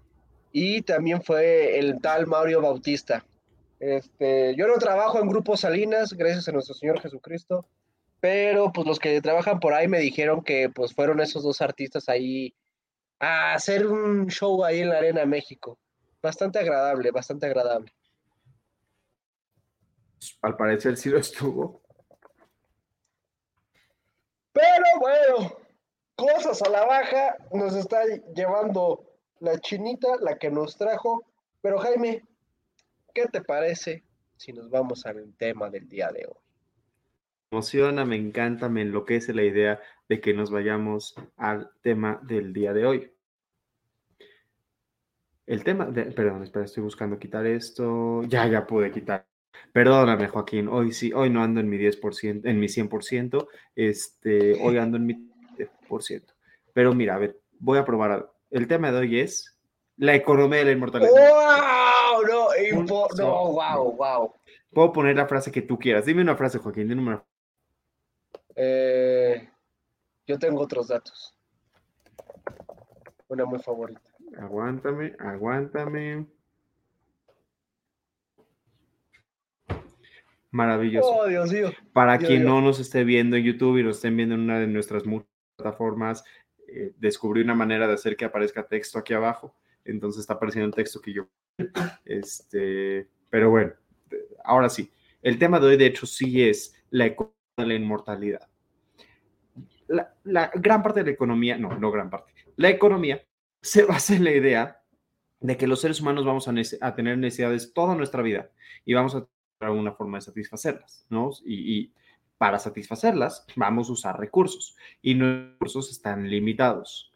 y 0.57 0.83
también 0.83 1.21
fue 1.21 1.81
el 1.81 2.01
tal 2.01 2.29
Mario 2.29 2.63
Bautista. 2.63 3.27
Este, 3.81 4.55
yo 4.55 4.69
no 4.69 4.77
trabajo 4.77 5.21
en 5.21 5.29
Grupo 5.29 5.57
Salinas, 5.57 6.13
gracias 6.13 6.49
a 6.49 6.53
nuestro 6.53 6.77
Señor 6.77 7.01
Jesucristo, 7.01 7.67
pero 8.21 8.73
pues 8.73 8.87
los 8.87 9.01
que 9.01 9.21
trabajan 9.21 9.59
por 9.59 9.75
ahí 9.75 9.89
me 9.89 9.99
dijeron 9.99 10.45
que 10.45 10.71
pues 10.71 10.95
fueron 10.95 11.21
esos 11.21 11.43
dos 11.43 11.61
artistas 11.61 12.09
ahí 12.09 12.55
a 13.19 13.55
hacer 13.55 13.89
un 13.89 14.29
show 14.29 14.65
ahí 14.65 14.79
en 14.79 14.91
la 14.91 14.99
Arena 14.99 15.27
México. 15.27 15.77
Bastante 16.25 16.59
agradable, 16.59 17.11
bastante 17.11 17.45
agradable. 17.45 17.93
Al 20.41 20.57
parecer 20.57 20.97
sí 20.97 21.11
lo 21.11 21.19
estuvo. 21.19 21.83
Pero 24.55 24.87
bueno, 25.01 25.59
cosas 26.17 26.63
a 26.63 26.71
la 26.71 26.87
baja 26.87 27.37
nos 27.53 27.77
está 27.77 28.05
llevando 28.35 29.05
la 29.41 29.59
chinita, 29.59 30.17
la 30.19 30.39
que 30.39 30.51
nos 30.51 30.79
trajo. 30.79 31.27
Pero 31.61 31.79
Jaime, 31.79 32.25
¿qué 33.13 33.27
te 33.27 33.43
parece 33.43 34.03
si 34.39 34.55
nos 34.55 34.71
vamos 34.71 35.05
al 35.05 35.35
tema 35.37 35.69
del 35.69 35.87
día 35.91 36.11
de 36.11 36.25
hoy? 36.25 36.45
emociona, 37.51 38.07
me 38.07 38.17
encanta, 38.17 38.71
me 38.71 38.81
enloquece 38.81 39.35
la 39.35 39.45
idea 39.45 39.81
de 40.09 40.21
que 40.23 40.33
nos 40.33 40.51
vayamos 40.51 41.15
al 41.37 41.71
tema 41.83 42.19
del 42.23 42.55
día 42.55 42.73
de 42.73 42.87
hoy. 42.87 43.14
El 45.47 45.63
tema, 45.63 45.87
de, 45.87 46.05
perdón, 46.07 46.43
espera, 46.43 46.65
estoy 46.65 46.83
buscando 46.83 47.19
quitar 47.19 47.47
esto. 47.47 48.23
Ya, 48.25 48.47
ya 48.47 48.67
pude 48.67 48.91
quitar. 48.91 49.27
Perdóname, 49.73 50.29
Joaquín, 50.29 50.69
hoy 50.69 50.93
sí, 50.93 51.13
hoy 51.13 51.31
no 51.31 51.43
ando 51.43 51.61
en 51.61 51.69
mi 51.69 51.79
10%, 51.79 52.43
en 52.45 52.61
mi 52.61 52.67
100%, 52.67 53.47
este, 53.77 54.61
hoy 54.63 54.79
ando 54.79 54.97
en 54.97 55.07
mi 55.07 55.31
10%. 55.57 56.23
Pero 56.73 56.95
mira, 56.95 57.15
a 57.15 57.19
ver, 57.19 57.41
voy 57.59 57.79
a 57.79 57.85
probar 57.85 58.11
algo 58.11 58.35
el 58.55 58.69
tema 58.69 58.93
de 58.93 58.99
hoy 58.99 59.19
es 59.19 59.59
la 59.97 60.15
economía 60.15 60.61
de 60.61 60.67
la 60.67 60.71
inmortalidad. 60.71 61.11
¡Wow! 61.11 62.23
No, 62.87 63.09
no, 63.17 63.53
wow, 63.53 63.97
wow. 63.97 64.33
Puedo 64.73 64.93
poner 64.93 65.17
la 65.17 65.27
frase 65.27 65.51
que 65.51 65.63
tú 65.63 65.77
quieras. 65.77 66.05
Dime 66.05 66.23
una 66.23 66.37
frase, 66.37 66.59
Joaquín, 66.59 66.89
dime 66.89 67.03
una. 67.03 67.25
Eh, 68.55 69.51
yo 70.25 70.39
tengo 70.39 70.61
otros 70.61 70.87
datos. 70.87 71.35
Una 73.27 73.45
muy 73.45 73.59
favorita. 73.59 74.14
Aguántame, 74.39 75.15
aguántame. 75.19 76.27
Maravilloso. 80.51 81.09
Oh, 81.09 81.27
Dios 81.27 81.53
mío. 81.53 81.73
Para 81.93 82.17
quien 82.19 82.45
no 82.45 82.61
nos 82.61 82.79
esté 82.79 83.03
viendo 83.03 83.37
en 83.37 83.43
YouTube 83.43 83.79
y 83.79 83.83
nos 83.83 83.97
estén 83.97 84.17
viendo 84.17 84.37
en 84.37 84.43
una 84.43 84.61
de 84.61 84.69
nuestras 84.69 85.05
muchas 85.05 85.29
plataformas, 85.57 86.25
eh, 86.69 86.93
descubrí 86.97 87.43
una 87.43 87.57
manera 87.57 87.89
de 87.89 87.95
hacer 87.95 88.17
que 88.17 88.25
aparezca 88.25 88.67
texto 88.67 88.99
aquí 88.99 89.15
abajo. 89.15 89.57
Entonces 89.85 90.21
está 90.21 90.35
apareciendo 90.35 90.69
el 90.69 90.75
texto 90.75 91.01
que 91.01 91.13
yo. 91.13 91.29
Este, 92.05 93.09
pero 93.31 93.51
bueno, 93.51 93.73
ahora 94.45 94.69
sí. 94.69 94.93
El 95.23 95.39
tema 95.39 95.59
de 95.59 95.67
hoy, 95.67 95.77
de 95.77 95.87
hecho, 95.87 96.07
sí 96.07 96.43
es 96.43 96.75
la 96.91 97.07
economía 97.07 97.35
de 97.57 97.67
la 97.67 97.75
inmortalidad. 97.75 98.49
La, 99.89 100.51
gran 100.55 100.83
parte 100.83 101.01
de 101.01 101.07
la 101.07 101.13
economía, 101.13 101.59
no, 101.59 101.79
no 101.79 101.91
gran 101.91 102.11
parte, 102.11 102.33
la 102.57 102.71
economía 102.71 103.21
se 103.65 103.85
basa 103.85 104.15
en 104.15 104.25
la 104.25 104.33
idea 104.33 104.83
de 105.41 105.57
que 105.57 105.67
los 105.67 105.81
seres 105.81 106.01
humanos 106.01 106.25
vamos 106.25 106.47
a, 106.49 106.95
tener 106.95 107.17
necesidades 107.17 107.73
toda 107.73 107.95
nuestra 107.95 108.23
vida 108.23 108.51
y 108.85 108.93
vamos 108.93 109.15
a 109.15 109.27
tener 109.59 109.75
una 109.75 109.93
forma 109.93 110.19
de 110.19 110.23
satisfacerlas, 110.23 111.07
¿no? 111.09 111.31
y 111.45 111.93
para 112.39 112.59
satisfacerlas 112.59 113.47
vamos 113.57 113.89
a 113.89 113.93
usar 113.93 114.21
recursos 114.21 114.77
y 115.01 115.15
los 115.15 115.53
recursos 115.53 115.91
están 115.91 116.29
limitados. 116.29 117.11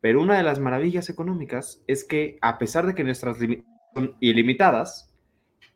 Pero 0.00 0.22
una 0.22 0.36
de 0.36 0.44
las 0.44 0.60
maravillas 0.60 1.10
económicas 1.10 1.82
es 1.88 2.04
que 2.04 2.38
a 2.40 2.58
pesar 2.58 2.86
de 2.86 2.94
que 2.94 3.02
nuestras 3.02 3.38
son 3.94 4.14
ilimitadas, 4.20 5.12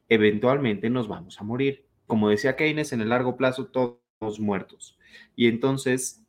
eventualmente 0.08 0.88
nos 0.88 1.08
vamos 1.08 1.40
a 1.40 1.44
morir. 1.44 1.84
Como 2.06 2.28
decía 2.28 2.54
Keynes, 2.54 2.92
en 2.92 3.00
el 3.00 3.08
largo 3.08 3.36
plazo 3.36 3.66
todos 3.66 4.38
muertos. 4.38 4.96
Y 5.34 5.48
entonces, 5.48 6.22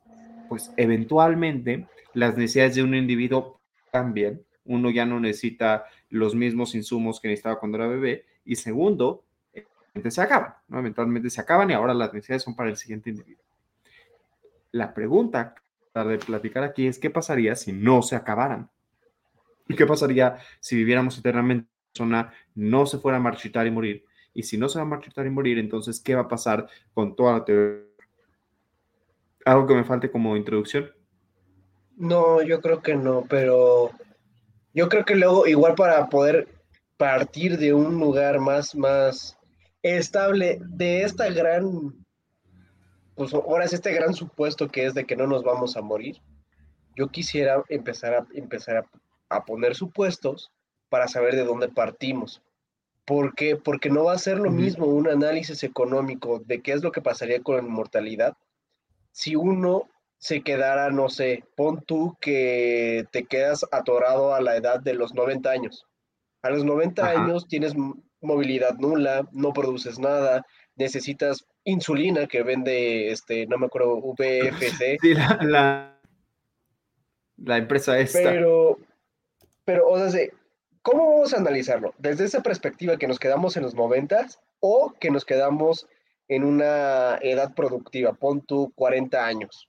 pues 0.48 0.72
eventualmente 0.76 1.86
las 2.12 2.36
necesidades 2.36 2.74
de 2.74 2.82
un 2.82 2.96
individuo 2.96 3.60
cambian. 3.94 4.40
Uno 4.64 4.90
ya 4.90 5.06
no 5.06 5.20
necesita 5.20 5.84
los 6.10 6.34
mismos 6.34 6.74
insumos 6.74 7.20
que 7.20 7.28
necesitaba 7.28 7.60
cuando 7.60 7.78
era 7.78 7.86
bebé. 7.86 8.24
Y 8.44 8.56
segundo, 8.56 9.22
se 10.08 10.20
acaban, 10.20 10.54
¿no? 10.66 10.80
Eventualmente 10.80 11.30
se 11.30 11.40
acaban 11.40 11.70
y 11.70 11.74
ahora 11.74 11.94
las 11.94 12.12
necesidades 12.12 12.42
son 12.42 12.56
para 12.56 12.70
el 12.70 12.76
siguiente 12.76 13.10
individuo. 13.10 13.44
La 14.72 14.92
pregunta 14.92 15.54
de 15.94 16.18
platicar 16.18 16.64
aquí 16.64 16.88
es 16.88 16.98
qué 16.98 17.08
pasaría 17.08 17.54
si 17.54 17.72
no 17.72 18.02
se 18.02 18.16
acabaran. 18.16 18.68
¿Y 19.68 19.76
qué 19.76 19.86
pasaría 19.86 20.38
si 20.60 20.74
viviéramos 20.74 21.16
eternamente? 21.18 21.68
persona 21.94 22.32
no 22.56 22.86
se 22.86 22.98
fuera 22.98 23.18
a 23.18 23.20
marchitar 23.20 23.66
y 23.66 23.70
morir. 23.70 24.04
Y 24.34 24.42
si 24.42 24.58
no 24.58 24.68
se 24.68 24.78
va 24.78 24.82
a 24.82 24.88
marchitar 24.88 25.26
y 25.26 25.30
morir, 25.30 25.58
entonces, 25.58 26.00
¿qué 26.00 26.16
va 26.16 26.22
a 26.22 26.28
pasar 26.28 26.68
con 26.92 27.14
toda 27.14 27.38
la 27.38 27.44
teoría? 27.44 27.84
¿Algo 29.44 29.66
que 29.66 29.74
me 29.74 29.84
falte 29.84 30.10
como 30.10 30.36
introducción? 30.36 30.90
No, 31.96 32.42
yo 32.42 32.60
creo 32.60 32.82
que 32.82 32.96
no, 32.96 33.24
pero 33.28 33.90
yo 34.72 34.88
creo 34.88 35.04
que 35.04 35.14
luego, 35.14 35.46
igual 35.46 35.74
para 35.74 36.08
poder 36.08 36.48
partir 36.96 37.58
de 37.58 37.72
un 37.72 37.98
lugar 37.98 38.40
más, 38.40 38.74
más, 38.74 39.36
estable 39.84 40.58
de 40.60 41.02
esta 41.02 41.28
gran, 41.28 41.94
pues 43.14 43.34
ahora 43.34 43.66
es 43.66 43.72
este 43.74 43.92
gran 43.92 44.14
supuesto 44.14 44.68
que 44.68 44.86
es 44.86 44.94
de 44.94 45.04
que 45.04 45.14
no 45.14 45.26
nos 45.26 45.44
vamos 45.44 45.76
a 45.76 45.82
morir. 45.82 46.20
Yo 46.96 47.08
quisiera 47.08 47.62
empezar 47.68 48.14
a, 48.14 48.26
empezar 48.34 48.86
a, 49.28 49.44
poner 49.44 49.74
supuestos 49.74 50.50
para 50.88 51.06
saber 51.06 51.36
de 51.36 51.44
dónde 51.44 51.68
partimos. 51.68 52.42
¿Por 53.04 53.34
qué? 53.34 53.56
Porque 53.56 53.90
no 53.90 54.04
va 54.04 54.14
a 54.14 54.18
ser 54.18 54.38
lo 54.38 54.50
mismo 54.50 54.86
un 54.86 55.08
análisis 55.08 55.62
económico 55.62 56.40
de 56.46 56.62
qué 56.62 56.72
es 56.72 56.82
lo 56.82 56.92
que 56.92 57.02
pasaría 57.02 57.42
con 57.42 57.56
la 57.56 57.62
inmortalidad 57.62 58.36
si 59.12 59.36
uno 59.36 59.88
se 60.24 60.40
quedara, 60.40 60.88
no 60.88 61.10
sé, 61.10 61.44
pon 61.54 61.84
tú 61.84 62.16
que 62.18 63.04
te 63.12 63.26
quedas 63.26 63.66
atorado 63.70 64.34
a 64.34 64.40
la 64.40 64.56
edad 64.56 64.80
de 64.80 64.94
los 64.94 65.12
90 65.12 65.50
años. 65.50 65.84
A 66.40 66.48
los 66.48 66.64
90 66.64 67.06
años 67.06 67.46
tienes 67.46 67.74
movilidad 68.22 68.78
nula, 68.78 69.28
no 69.32 69.52
produces 69.52 69.98
nada, 69.98 70.46
necesitas 70.76 71.44
insulina 71.64 72.26
que 72.26 72.42
vende, 72.42 73.10
este, 73.10 73.46
no 73.48 73.58
me 73.58 73.66
acuerdo, 73.66 74.00
VFC. 74.00 74.96
Sí, 75.02 75.12
la, 75.12 76.00
la, 77.36 77.58
empresa 77.58 77.98
esta. 77.98 78.22
Pero, 78.22 78.78
pero, 79.66 79.88
o 79.88 80.08
sea, 80.08 80.26
¿cómo 80.80 81.06
vamos 81.06 81.34
a 81.34 81.36
analizarlo? 81.36 81.92
¿Desde 81.98 82.24
esa 82.24 82.42
perspectiva 82.42 82.96
que 82.96 83.08
nos 83.08 83.18
quedamos 83.18 83.58
en 83.58 83.64
los 83.64 83.74
noventas 83.74 84.40
o 84.60 84.94
que 84.98 85.10
nos 85.10 85.26
quedamos 85.26 85.86
en 86.28 86.44
una 86.44 87.18
edad 87.20 87.54
productiva? 87.54 88.14
Pon 88.14 88.40
tú 88.40 88.72
40 88.74 89.26
años. 89.26 89.68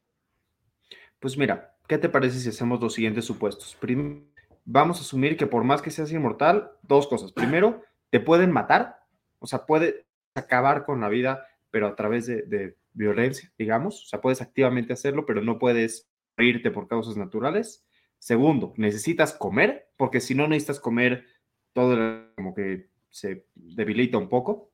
Pues 1.26 1.40
mira, 1.40 1.76
¿qué 1.88 1.98
te 1.98 2.08
parece 2.08 2.40
si 2.40 2.50
hacemos 2.50 2.80
los 2.80 2.94
siguientes 2.94 3.26
supuestos? 3.26 3.76
Primero, 3.80 4.22
vamos 4.64 5.00
a 5.00 5.02
asumir 5.02 5.38
que 5.38 5.48
por 5.48 5.64
más 5.64 5.82
que 5.82 5.90
seas 5.90 6.12
inmortal, 6.12 6.70
dos 6.84 7.08
cosas. 7.08 7.32
Primero, 7.32 7.82
te 8.12 8.20
pueden 8.20 8.52
matar, 8.52 9.00
o 9.40 9.48
sea, 9.48 9.66
puede 9.66 10.06
acabar 10.36 10.86
con 10.86 11.02
la 11.02 11.10
vida, 11.10 11.48
pero 11.72 11.88
a 11.88 11.96
través 11.96 12.28
de, 12.28 12.78
violencia, 12.94 13.52
digamos. 13.58 14.04
O 14.04 14.06
sea, 14.06 14.22
puedes 14.22 14.40
activamente 14.40 14.94
hacerlo, 14.94 15.26
pero 15.26 15.42
no 15.42 15.58
puedes 15.58 16.08
morirte 16.38 16.70
por 16.70 16.88
causas 16.88 17.18
naturales. 17.18 17.84
Segundo, 18.20 18.76
necesitas 18.78 19.34
comer, 19.34 19.90
porque 19.98 20.22
si 20.22 20.36
no 20.36 20.48
necesitas 20.48 20.80
comer, 20.80 21.26
todo 21.74 21.98
como 22.36 22.54
que 22.54 22.92
se 23.10 23.48
debilita 23.56 24.20
un 24.20 24.30
poco. 24.30 24.70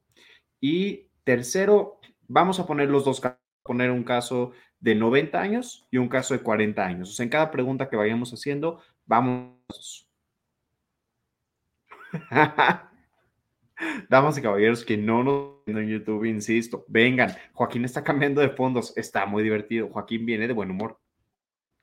Y 0.60 1.08
tercero, 1.24 2.02
vamos 2.28 2.60
a 2.60 2.68
poner 2.68 2.90
los 2.90 3.06
dos 3.06 3.22
casos, 3.22 3.41
poner 3.64 3.92
un 3.92 4.04
caso 4.04 4.52
de 4.80 4.96
90 4.96 5.40
años 5.40 5.88
y 5.92 5.98
un 5.98 6.10
caso 6.10 6.34
de 6.34 6.42
40 6.42 6.84
años. 6.84 7.10
O 7.10 7.14
sea, 7.14 7.24
en 7.24 7.30
cada 7.30 7.52
pregunta 7.52 7.90
que 7.90 7.96
vayamos 7.96 8.32
haciendo, 8.32 8.82
vamos. 9.06 10.10
Damas 14.10 14.38
y 14.38 14.42
caballeros 14.42 14.86
que 14.86 14.98
no 14.98 15.24
nos 15.24 15.66
ven 15.66 15.78
en 15.78 15.90
YouTube, 15.90 16.26
insisto, 16.26 16.86
vengan. 16.88 17.36
Joaquín 17.54 17.86
está 17.86 18.04
cambiando 18.04 18.42
de 18.42 18.50
fondos, 18.50 18.96
está 18.98 19.26
muy 19.26 19.44
divertido. 19.44 19.90
Joaquín 19.90 20.26
viene 20.26 20.48
de 20.48 20.54
buen 20.54 20.70
humor. 20.70 21.00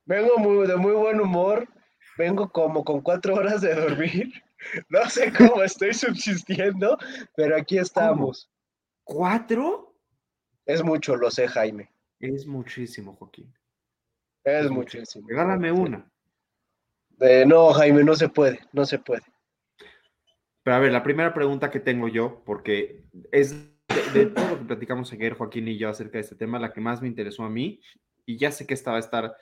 Vengo 0.05 0.39
muy, 0.39 0.67
de 0.67 0.77
muy 0.77 0.93
buen 0.93 1.21
humor, 1.21 1.69
vengo 2.17 2.49
como 2.51 2.85
con 2.85 3.01
cuatro 3.03 3.35
horas 3.35 3.61
de 3.61 3.75
dormir. 3.75 4.33
No 4.89 5.09
sé 5.09 5.33
cómo 5.33 5.63
estoy 5.63 5.95
subsistiendo, 5.95 6.99
pero 7.37 7.57
aquí 7.57 7.79
estamos. 7.79 8.51
¿Cuatro? 9.05 9.88
Es 10.69 10.85
mucho, 10.85 11.17
lo 11.17 11.31
sé, 11.31 11.49
Jaime. 11.49 11.91
Es 12.21 12.47
muchísimo, 12.47 13.17
Joaquín. 13.17 13.51
Es, 14.45 14.71
muchísimo. 14.71 15.27
Regálame 15.27 15.73
una. 15.73 16.07
no, 17.47 17.73
Jaime, 17.73 18.05
no 18.05 18.15
se 18.15 18.29
puede, 18.29 18.61
no 18.75 18.85
se 18.85 18.99
puede. 18.99 19.23
Pero 20.63 20.77
a 20.77 20.81
ver, 20.81 20.93
la 20.93 21.03
primera 21.03 21.33
pregunta 21.33 21.71
que 21.71 21.81
tengo 21.81 22.07
yo, 22.09 22.43
porque 22.45 23.03
es 23.33 23.55
de, 24.13 24.27
todo 24.27 24.51
lo 24.51 24.59
que 24.59 24.65
platicamos 24.67 25.11
ayer, 25.15 25.33
Joaquín 25.33 25.69
y 25.69 25.79
yo, 25.79 25.89
acerca 25.89 26.19
de 26.19 26.25
este 26.25 26.37
tema, 26.37 26.59
la 26.59 26.75
que 26.75 26.83
más 26.83 27.01
me 27.01 27.09
interesó 27.09 27.45
a 27.45 27.51
mí, 27.51 27.81
y 28.27 28.37
ya 28.37 28.53
sé 28.53 28.67
que 28.67 28.75
esta 28.75 28.91
va 28.91 28.99
a 28.99 29.01
estar 29.01 29.35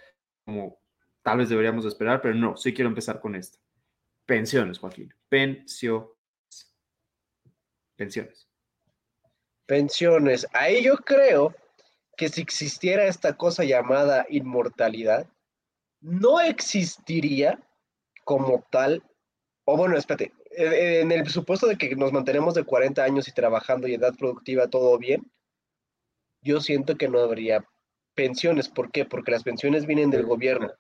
como 0.44 0.78
tal 1.22 1.38
vez 1.38 1.48
deberíamos 1.48 1.84
esperar, 1.86 2.22
pero 2.22 2.36
no, 2.36 2.56
sí 2.56 2.72
quiero 2.72 2.88
empezar 2.88 3.20
con 3.20 3.34
esta. 3.34 3.58
Pensiones, 4.26 4.78
Joaquín. 4.78 5.12
Pensiones. 5.28 6.08
Pensiones. 7.96 8.48
Pensiones. 9.66 10.46
Ahí 10.52 10.82
yo 10.82 10.96
creo 10.96 11.54
que 12.16 12.28
si 12.28 12.40
existiera 12.40 13.06
esta 13.06 13.36
cosa 13.36 13.64
llamada 13.64 14.26
inmortalidad, 14.28 15.26
no 16.00 16.40
existiría 16.40 17.60
como 18.24 18.64
tal, 18.70 19.02
o 19.64 19.76
bueno, 19.76 19.96
espérate, 19.96 20.32
en 20.56 21.12
el 21.12 21.28
supuesto 21.28 21.66
de 21.66 21.76
que 21.76 21.94
nos 21.96 22.12
mantenemos 22.12 22.54
de 22.54 22.64
40 22.64 23.02
años 23.02 23.28
y 23.28 23.32
trabajando 23.32 23.86
y 23.86 23.94
edad 23.94 24.14
productiva 24.16 24.68
todo 24.68 24.96
bien, 24.98 25.30
yo 26.42 26.60
siento 26.60 26.96
que 26.96 27.08
no 27.08 27.18
habría 27.20 27.64
pensiones. 28.14 28.68
¿Por 28.68 28.90
qué? 28.90 29.04
Porque 29.04 29.32
las 29.32 29.42
pensiones 29.42 29.86
vienen 29.86 30.10
del 30.10 30.24
gobierno. 30.24 30.72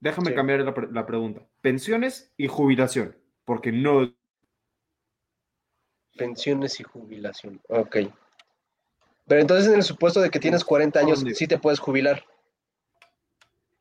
Déjame 0.00 0.34
cambiar 0.34 0.60
la, 0.60 0.74
la, 0.92 1.06
pregunta. 1.06 1.46
Pensiones 1.62 2.32
y 2.36 2.46
jubilación, 2.46 3.16
porque 3.44 3.72
no... 3.72 4.14
Pensiones 6.16 6.78
y 6.80 6.84
jubilación, 6.84 7.60
ok. 7.68 7.96
Pero 9.26 9.40
entonces 9.40 9.68
en 9.68 9.74
el 9.74 9.82
supuesto 9.82 10.20
de 10.20 10.30
que 10.30 10.38
tienes 10.38 10.64
40 10.64 11.00
años, 11.00 11.24
sí 11.34 11.46
te 11.46 11.58
puedes 11.58 11.78
jubilar. 11.78 12.24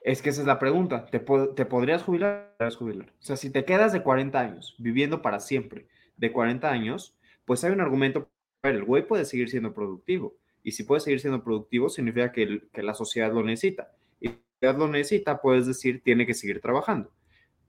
Es 0.02 0.22
que 0.22 0.30
esa 0.30 0.42
es 0.42 0.48
la 0.48 0.60
pregunta. 0.60 1.06
¿Te, 1.06 1.20
te 1.20 1.66
podrías 1.66 2.04
jubilar? 2.04 2.56
jubilar? 2.78 3.14
O 3.20 3.24
sea, 3.24 3.38
si 3.38 3.50
te 3.50 3.64
quedas 3.66 3.94
de 3.94 4.04
40 4.04 4.40
años, 4.40 4.76
viviendo 4.78 5.22
para 5.22 5.40
siempre 5.40 5.88
de 6.18 6.32
40 6.32 6.70
años, 6.70 7.16
pues 7.46 7.64
hay 7.64 7.72
un 7.72 7.82
argumento. 7.82 8.30
El 8.64 8.84
güey 8.84 9.06
puede 9.06 9.26
seguir 9.26 9.50
siendo 9.50 9.74
productivo. 9.74 10.36
Y 10.62 10.72
si 10.72 10.84
puede 10.84 11.02
seguir 11.02 11.20
siendo 11.20 11.44
productivo, 11.44 11.90
significa 11.90 12.32
que, 12.32 12.64
que 12.72 12.84
la 12.84 12.94
sociedad 12.94 13.32
lo 13.34 13.44
necesita. 13.44 13.92
Y 14.20 14.30
si 14.30 14.34
la 14.34 14.40
sociedad 14.54 14.78
lo 14.78 14.88
necesita, 14.88 15.42
puedes 15.42 15.68
decir, 15.68 16.02
tiene 16.04 16.26
que 16.26 16.34
seguir 16.34 16.62
trabajando. 16.62 17.12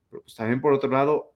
Pero 0.09 0.21
pues 0.21 0.35
también 0.35 0.61
por 0.61 0.73
otro 0.73 0.89
lado, 0.89 1.33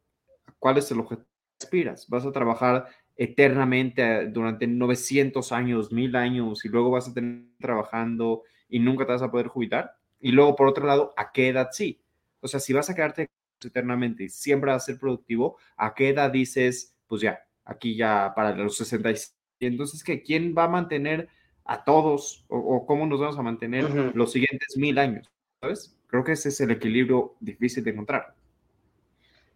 ¿cuál 0.58 0.78
es 0.78 0.90
el 0.92 1.00
objetivo 1.00 1.28
que 1.28 1.66
aspiras? 1.66 2.08
¿Vas 2.10 2.26
a 2.26 2.32
trabajar 2.32 2.88
eternamente 3.20 4.28
durante 4.28 4.66
900 4.66 5.52
años, 5.52 5.92
1000 5.92 6.16
años 6.16 6.64
y 6.64 6.70
luego 6.70 6.90
vas 6.90 7.10
a 7.10 7.14
tener 7.14 7.44
trabajando 7.60 8.44
y 8.70 8.80
nunca 8.80 9.06
te 9.06 9.12
vas 9.12 9.22
a 9.22 9.30
poder 9.30 9.48
jubilar? 9.48 9.92
Y 10.22 10.32
luego, 10.32 10.56
por 10.56 10.68
otro 10.68 10.88
lado, 10.88 11.14
¿a 11.18 11.34
qué 11.34 11.50
edad 11.50 11.68
sí? 11.74 12.02
O 12.40 12.48
sea, 12.48 12.62
si 12.62 12.72
vas 12.72 12.90
a 12.90 12.96
quedarte 12.96 13.30
eternamente 13.62 14.24
y 14.24 14.30
siempre 14.30 14.72
vas 14.72 14.84
a 14.84 14.86
ser 14.86 15.00
productivo, 15.00 15.58
¿a 15.76 15.94
qué 15.94 16.10
edad 16.10 16.32
dices, 16.32 16.96
pues 17.08 17.22
ya, 17.22 17.42
aquí 17.66 17.98
ya 17.98 18.32
para 18.34 18.56
los 18.56 18.78
66? 18.78 19.36
Y 19.60 19.66
entonces, 19.66 20.02
¿que 20.02 20.24
¿quién 20.24 20.56
va 20.58 20.64
a 20.64 20.70
mantener 20.70 21.28
a 21.66 21.84
todos 21.84 22.46
o, 22.48 22.86
cómo 22.86 23.06
nos 23.06 23.20
vamos 23.20 23.38
a 23.38 23.42
mantener 23.42 24.16
los 24.16 24.32
siguientes 24.32 24.78
mil 24.78 24.98
años? 24.98 25.30
¿Sabes? 25.60 25.94
Creo 26.08 26.24
que 26.24 26.32
ese 26.32 26.48
es 26.48 26.62
el 26.62 26.72
equilibrio 26.72 27.36
difícil 27.42 27.84
de 27.84 27.92
encontrar. 27.92 28.34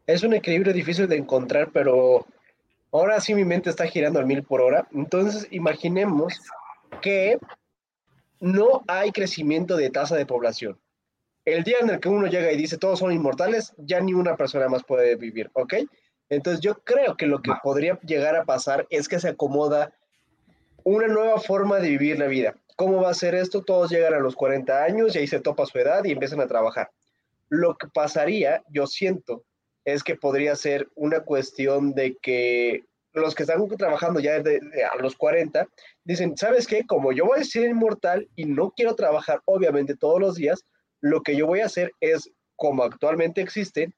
Es 0.05 0.21
un 0.21 0.33
equilibrio 0.33 0.73
difícil 0.73 1.07
de 1.07 1.15
encontrar, 1.15 1.71
pero 1.71 2.27
ahora 2.93 3.19
sí 3.19 3.33
mi 3.35 3.43
mente 3.43 3.69
está 3.69 3.85
girando 3.87 4.19
al 4.19 4.25
mil 4.25 4.43
por 4.43 4.61
hora. 4.61 4.87
Entonces, 4.93 5.47
imaginemos 5.51 6.39
que 7.01 7.39
no 8.39 8.83
hay 8.87 9.11
crecimiento 9.11 9.75
de 9.75 9.89
tasa 9.89 10.15
de 10.15 10.25
población. 10.25 10.79
El 11.45 11.63
día 11.63 11.77
en 11.81 11.89
el 11.89 11.99
que 11.99 12.07
uno 12.07 12.27
llega 12.27 12.51
y 12.51 12.57
dice 12.57 12.77
todos 12.77 12.99
son 12.99 13.11
inmortales, 13.11 13.73
ya 13.77 13.99
ni 13.99 14.13
una 14.13 14.37
persona 14.37 14.69
más 14.69 14.83
puede 14.83 15.15
vivir, 15.15 15.49
¿ok? 15.53 15.73
Entonces 16.29 16.61
yo 16.61 16.75
creo 16.75 17.17
que 17.17 17.25
lo 17.25 17.41
que 17.41 17.51
podría 17.61 17.99
llegar 18.01 18.35
a 18.35 18.45
pasar 18.45 18.87
es 18.89 19.09
que 19.09 19.19
se 19.19 19.29
acomoda 19.29 19.93
una 20.83 21.07
nueva 21.07 21.39
forma 21.39 21.79
de 21.79 21.89
vivir 21.89 22.17
la 22.19 22.27
vida. 22.27 22.55
¿Cómo 22.75 23.01
va 23.01 23.09
a 23.09 23.13
ser 23.13 23.35
esto? 23.35 23.61
Todos 23.63 23.91
llegan 23.91 24.13
a 24.13 24.19
los 24.19 24.35
40 24.35 24.83
años 24.83 25.15
y 25.15 25.19
ahí 25.19 25.27
se 25.27 25.39
topa 25.39 25.65
su 25.65 25.77
edad 25.77 26.03
y 26.05 26.11
empiezan 26.11 26.39
a 26.39 26.47
trabajar. 26.47 26.91
Lo 27.49 27.75
que 27.75 27.87
pasaría, 27.87 28.63
yo 28.69 28.87
siento, 28.87 29.43
es 29.85 30.03
que 30.03 30.15
podría 30.15 30.55
ser 30.55 30.89
una 30.95 31.21
cuestión 31.21 31.93
de 31.93 32.17
que 32.21 32.83
los 33.13 33.35
que 33.35 33.43
están 33.43 33.67
trabajando 33.77 34.19
ya 34.19 34.37
a 34.37 35.01
los 35.01 35.15
40 35.15 35.67
dicen, 36.03 36.35
¿sabes 36.35 36.67
qué? 36.67 36.85
Como 36.85 37.11
yo 37.11 37.25
voy 37.25 37.41
a 37.41 37.43
ser 37.43 37.69
inmortal 37.69 38.27
y 38.35 38.45
no 38.45 38.71
quiero 38.71 38.95
trabajar 38.95 39.41
obviamente 39.45 39.95
todos 39.95 40.19
los 40.19 40.35
días, 40.35 40.65
lo 40.99 41.21
que 41.21 41.35
yo 41.35 41.45
voy 41.45 41.59
a 41.59 41.65
hacer 41.65 41.91
es, 41.99 42.31
como 42.55 42.83
actualmente 42.83 43.41
existen, 43.41 43.93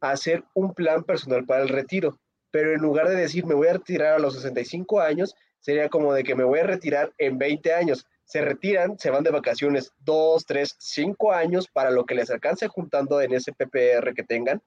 hacer 0.00 0.44
un 0.54 0.74
plan 0.74 1.04
personal 1.04 1.44
para 1.44 1.62
el 1.62 1.68
retiro. 1.68 2.18
Pero 2.50 2.72
en 2.72 2.80
lugar 2.80 3.08
de 3.08 3.16
decir 3.16 3.44
me 3.46 3.54
voy 3.54 3.68
a 3.68 3.74
retirar 3.74 4.14
a 4.14 4.18
los 4.18 4.34
65 4.34 5.00
años, 5.00 5.34
sería 5.60 5.88
como 5.88 6.12
de 6.12 6.24
que 6.24 6.34
me 6.34 6.44
voy 6.44 6.60
a 6.60 6.66
retirar 6.66 7.12
en 7.18 7.38
20 7.38 7.72
años. 7.72 8.06
Se 8.24 8.40
retiran, 8.40 8.98
se 8.98 9.10
van 9.10 9.22
de 9.22 9.30
vacaciones 9.30 9.92
2, 10.00 10.44
3, 10.44 10.74
5 10.78 11.32
años 11.32 11.68
para 11.68 11.90
lo 11.90 12.04
que 12.04 12.16
les 12.16 12.30
alcance 12.30 12.66
juntando 12.66 13.20
en 13.20 13.34
ese 13.34 13.52
PPR 13.52 14.14
que 14.14 14.24
tengan 14.24 14.60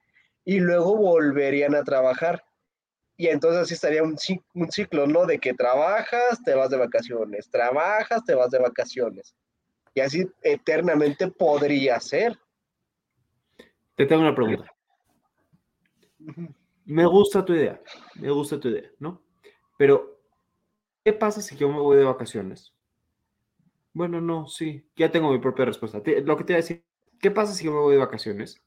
y 0.49 0.59
luego 0.59 0.97
volverían 0.97 1.75
a 1.75 1.83
trabajar 1.83 2.43
y 3.15 3.27
entonces 3.27 3.61
así 3.61 3.75
estaría 3.75 4.01
un, 4.01 4.15
un 4.55 4.71
ciclo, 4.71 5.05
¿no? 5.05 5.27
De 5.27 5.37
que 5.37 5.53
trabajas, 5.53 6.41
te 6.43 6.55
vas 6.55 6.71
de 6.71 6.77
vacaciones, 6.77 7.51
trabajas, 7.51 8.25
te 8.25 8.33
vas 8.33 8.49
de 8.49 8.57
vacaciones. 8.57 9.35
Y 9.93 9.99
así 9.99 10.25
eternamente 10.41 11.29
podría 11.29 11.99
ser. 11.99 12.35
Te 13.95 14.07
tengo 14.07 14.23
una 14.23 14.33
pregunta. 14.33 14.73
Me 16.83 17.05
gusta 17.05 17.45
tu 17.45 17.53
idea, 17.53 17.79
me 18.15 18.31
gusta 18.31 18.59
tu 18.59 18.69
idea, 18.69 18.89
¿no? 18.97 19.21
Pero, 19.77 20.19
¿qué 21.05 21.13
pasa 21.13 21.43
si 21.43 21.55
yo 21.57 21.69
me 21.69 21.79
voy 21.79 21.95
de 21.95 22.05
vacaciones? 22.05 22.73
Bueno, 23.93 24.19
no, 24.19 24.47
sí, 24.47 24.83
ya 24.95 25.11
tengo 25.11 25.31
mi 25.31 25.37
propia 25.37 25.65
respuesta. 25.65 26.01
Lo 26.23 26.37
que 26.37 26.43
te 26.43 26.53
voy 26.53 26.59
a 26.59 26.63
decir, 26.63 26.83
¿qué 27.19 27.29
pasa 27.29 27.53
si 27.53 27.65
yo 27.65 27.71
me 27.71 27.81
voy 27.81 27.93
de 27.93 27.99
vacaciones? 27.99 28.59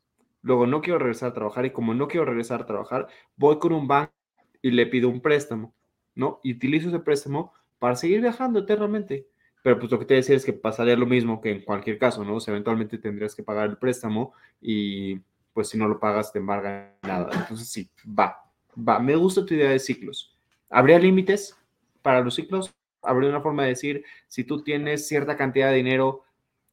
Luego 0.42 0.66
no 0.66 0.80
quiero 0.80 0.98
regresar 0.98 1.30
a 1.30 1.34
trabajar 1.34 1.64
y 1.64 1.70
como 1.70 1.94
no 1.94 2.08
quiero 2.08 2.26
regresar 2.26 2.62
a 2.62 2.66
trabajar, 2.66 3.08
voy 3.36 3.58
con 3.58 3.72
un 3.72 3.86
banco 3.86 4.12
y 4.60 4.70
le 4.70 4.86
pido 4.86 5.08
un 5.08 5.20
préstamo, 5.20 5.74
¿no? 6.14 6.40
Y 6.42 6.52
utilizo 6.52 6.88
ese 6.88 6.98
préstamo 6.98 7.52
para 7.78 7.96
seguir 7.96 8.20
viajando 8.20 8.60
eternamente. 8.60 9.28
Pero 9.62 9.78
pues 9.78 9.92
lo 9.92 9.98
que 9.98 10.04
te 10.04 10.14
decía 10.14 10.36
es 10.36 10.44
que 10.44 10.52
pasaría 10.52 10.96
lo 10.96 11.06
mismo 11.06 11.40
que 11.40 11.50
en 11.50 11.62
cualquier 11.62 11.98
caso, 11.98 12.24
¿no? 12.24 12.38
Eventualmente 12.44 12.98
tendrías 12.98 13.34
que 13.34 13.44
pagar 13.44 13.70
el 13.70 13.78
préstamo 13.78 14.32
y 14.60 15.20
pues 15.52 15.68
si 15.68 15.78
no 15.78 15.86
lo 15.86 16.00
pagas 16.00 16.32
te 16.32 16.38
embarga 16.38 16.96
nada. 17.02 17.30
Entonces 17.32 17.68
sí, 17.68 17.88
va, 18.06 18.36
va. 18.76 18.98
Me 18.98 19.14
gusta 19.14 19.46
tu 19.46 19.54
idea 19.54 19.70
de 19.70 19.78
ciclos. 19.78 20.36
¿Habría 20.68 20.98
límites 20.98 21.56
para 22.02 22.20
los 22.20 22.34
ciclos? 22.34 22.74
¿Habría 23.02 23.30
una 23.30 23.40
forma 23.40 23.64
de 23.64 23.70
decir, 23.70 24.04
si 24.28 24.44
tú 24.44 24.62
tienes 24.62 25.06
cierta 25.06 25.36
cantidad 25.36 25.70
de 25.70 25.76
dinero, 25.76 26.24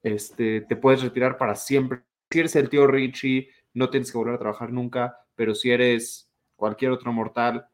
este, 0.02 0.62
te 0.62 0.76
puedes 0.76 1.02
retirar 1.02 1.38
para 1.38 1.56
siempre? 1.56 2.02
Si 2.32 2.40
eres 2.40 2.56
el 2.56 2.70
tío 2.70 2.88
Richie, 2.88 3.50
no 3.74 3.90
tienes 3.90 4.12
que 4.12 4.18
volver 4.18 4.36
a 4.36 4.40
trabajar 4.40 4.72
nunca, 4.72 5.20
pero 5.36 5.56
si 5.56 5.72
eres 5.72 6.30
cualquier 6.56 6.92
otro 6.92 7.12
mortal, 7.14 7.68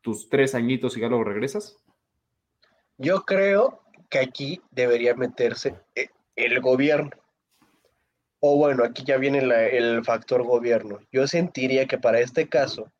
tus 0.00 0.28
tres 0.28 0.54
añitos 0.54 0.96
y 0.96 1.00
ya 1.00 1.08
luego 1.08 1.24
regresas. 1.24 1.76
Yo 2.96 3.22
creo 3.22 3.82
que 4.08 4.18
aquí 4.18 4.60
debería 4.70 5.14
meterse 5.14 5.74
eh, 5.94 6.08
el 6.36 6.60
gobierno. 6.60 7.10
O 8.40 8.56
bueno, 8.56 8.84
aquí 8.84 9.04
ya 9.04 9.18
viene 9.18 9.38
el 9.38 10.04
factor 10.04 10.42
gobierno. 10.42 10.98
Yo 11.12 11.26
sentiría 11.26 11.86
que 11.86 11.98
para 11.98 12.20
este 12.20 12.48
caso 12.48 12.90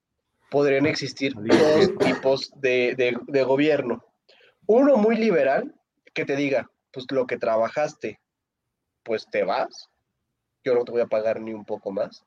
podrían 0.50 0.87
existir 0.87 1.33
dos 1.35 1.98
tipos 1.98 2.50
de, 2.56 2.94
de 3.26 3.42
gobierno. 3.42 4.04
Uno 4.66 4.96
muy 4.96 5.16
liberal, 5.16 5.74
que 6.12 6.24
te 6.24 6.37
diga, 6.37 6.70
pues 6.92 7.06
lo 7.11 7.26
que 7.26 7.38
trabajaste, 7.38 8.20
pues 9.02 9.26
te 9.30 9.44
vas. 9.44 9.89
Yo 10.64 10.75
no 10.75 10.85
te 10.85 10.92
voy 10.92 11.01
a 11.01 11.07
pagar 11.07 11.40
ni 11.40 11.53
un 11.53 11.64
poco 11.64 11.90
más. 11.90 12.25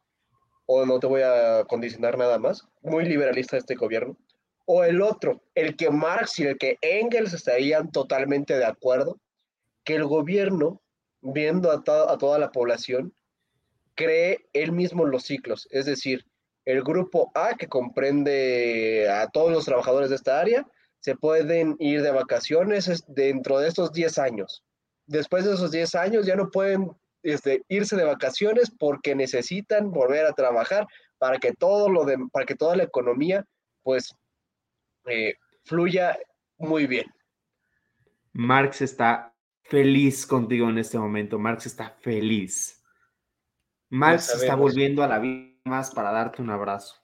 O 0.65 0.85
no 0.85 0.99
te 0.99 1.07
voy 1.07 1.21
a 1.21 1.65
condicionar 1.67 2.17
nada 2.17 2.39
más. 2.39 2.67
Muy 2.81 3.05
liberalista 3.05 3.57
este 3.57 3.75
gobierno 3.75 4.17
o 4.65 4.83
el 4.83 5.01
otro, 5.01 5.43
el 5.55 5.75
que 5.75 5.89
Marx 5.89 6.39
y 6.39 6.43
el 6.43 6.57
que 6.57 6.77
Engels 6.81 7.33
estarían 7.33 7.91
totalmente 7.91 8.57
de 8.57 8.65
acuerdo, 8.65 9.19
que 9.83 9.95
el 9.95 10.05
gobierno, 10.05 10.81
viendo 11.21 11.71
a, 11.71 11.75
a 11.75 12.17
toda 12.17 12.39
la 12.39 12.51
población, 12.51 13.13
cree 13.95 14.45
él 14.53 14.71
mismo 14.71 15.05
los 15.05 15.23
ciclos, 15.23 15.67
es 15.71 15.85
decir, 15.85 16.25
el 16.65 16.81
grupo 16.81 17.29
A, 17.35 17.55
que 17.55 17.67
comprende 17.67 19.09
a 19.09 19.27
todos 19.27 19.51
los 19.51 19.65
trabajadores 19.65 20.09
de 20.09 20.15
esta 20.15 20.39
área, 20.39 20.65
se 20.99 21.15
pueden 21.15 21.75
ir 21.79 22.01
de 22.01 22.11
vacaciones 22.11 23.03
dentro 23.07 23.59
de 23.59 23.67
estos 23.67 23.91
10 23.91 24.17
años. 24.17 24.63
Después 25.05 25.43
de 25.43 25.55
esos 25.55 25.71
10 25.71 25.95
años 25.95 26.25
ya 26.25 26.37
no 26.37 26.49
pueden 26.49 26.89
este, 27.23 27.63
irse 27.69 27.95
de 27.95 28.03
vacaciones 28.03 28.71
porque 28.71 29.15
necesitan 29.15 29.91
volver 29.91 30.25
a 30.25 30.33
trabajar 30.33 30.87
para 31.17 31.39
que 31.39 31.53
todo 31.53 31.89
lo 31.89 32.05
de, 32.05 32.17
para 32.31 32.45
que 32.45 32.55
toda 32.55 32.75
la 32.75 32.83
economía 32.83 33.45
pues 33.81 34.15
eh, 35.05 35.35
fluya 35.65 36.17
muy 36.57 36.87
bien. 36.87 37.05
Marx 38.33 38.81
está 38.81 39.33
feliz 39.63 40.25
contigo 40.25 40.69
en 40.69 40.77
este 40.77 40.97
momento. 40.97 41.39
Marx 41.39 41.65
está 41.65 41.89
feliz. 42.01 42.81
Marx 43.89 44.33
está 44.33 44.55
volviendo 44.55 45.03
a 45.03 45.07
la 45.07 45.19
vida 45.19 45.53
más 45.65 45.91
para 45.91 46.11
darte 46.11 46.41
un 46.41 46.49
abrazo. 46.49 46.95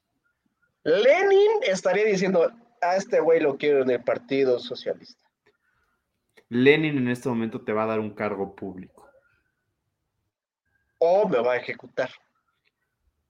Lenin 0.84 1.64
estaría 1.64 2.06
diciendo, 2.06 2.52
a 2.82 2.96
este 2.96 3.20
güey 3.20 3.40
lo 3.40 3.58
quiero 3.58 3.84
en 3.84 3.92
el 3.92 4.04
Partido 4.04 4.60
Socialista. 4.60 5.30
Lenin 6.50 6.98
en 6.98 7.10
este 7.10 7.30
momento 7.30 7.62
te 7.62 7.74
va 7.74 7.84
a 7.84 7.88
dar 7.88 8.00
un 8.00 8.12
cargo 8.12 8.56
público. 8.56 9.09
O 11.00 11.28
me 11.28 11.40
va 11.40 11.54
a 11.54 11.58
ejecutar. 11.58 12.12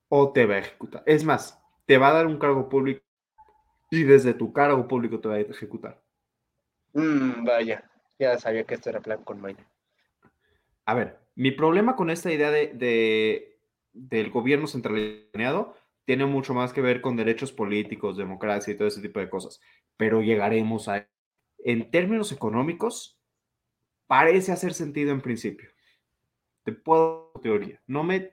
O 0.09 0.31
te 0.31 0.45
va 0.45 0.55
a 0.55 0.59
ejecutar. 0.59 1.03
Es 1.05 1.23
más, 1.23 1.59
te 1.85 1.97
va 1.97 2.09
a 2.09 2.13
dar 2.13 2.27
un 2.27 2.37
cargo 2.37 2.67
público 2.67 3.01
y 3.91 4.03
desde 4.03 4.33
tu 4.33 4.51
cargo 4.53 4.87
público 4.87 5.19
te 5.19 5.29
va 5.29 5.35
a 5.35 5.39
ejecutar. 5.39 6.01
Mm, 6.93 7.45
vaya, 7.45 7.89
ya 8.17 8.37
sabía 8.37 8.63
que 8.63 8.75
esto 8.75 8.89
era 8.89 8.99
plan 8.99 9.23
con 9.23 9.39
Maya. 9.39 9.65
A 10.85 10.93
ver, 10.93 11.19
mi 11.35 11.51
problema 11.51 11.95
con 11.95 12.09
esta 12.09 12.31
idea 12.31 12.51
de, 12.51 13.59
del 13.93 14.29
gobierno 14.31 14.67
centralizado 14.67 15.75
tiene 16.05 16.25
mucho 16.25 16.53
más 16.53 16.73
que 16.73 16.81
ver 16.81 17.01
con 17.01 17.15
derechos 17.15 17.51
políticos, 17.51 18.17
democracia 18.17 18.73
y 18.73 18.77
todo 18.77 18.87
ese 18.87 19.01
tipo 19.01 19.19
de 19.19 19.29
cosas, 19.29 19.61
pero 19.95 20.21
llegaremos 20.21 20.87
a... 20.87 21.07
En 21.59 21.91
términos 21.91 22.31
económicos, 22.31 23.19
parece 24.07 24.51
hacer 24.51 24.73
sentido 24.73 25.11
en 25.11 25.21
principio. 25.21 25.69
Te 26.69 26.75
puedo 26.75 27.31
teoría. 27.41 27.81
No 27.87 28.03
me 28.03 28.31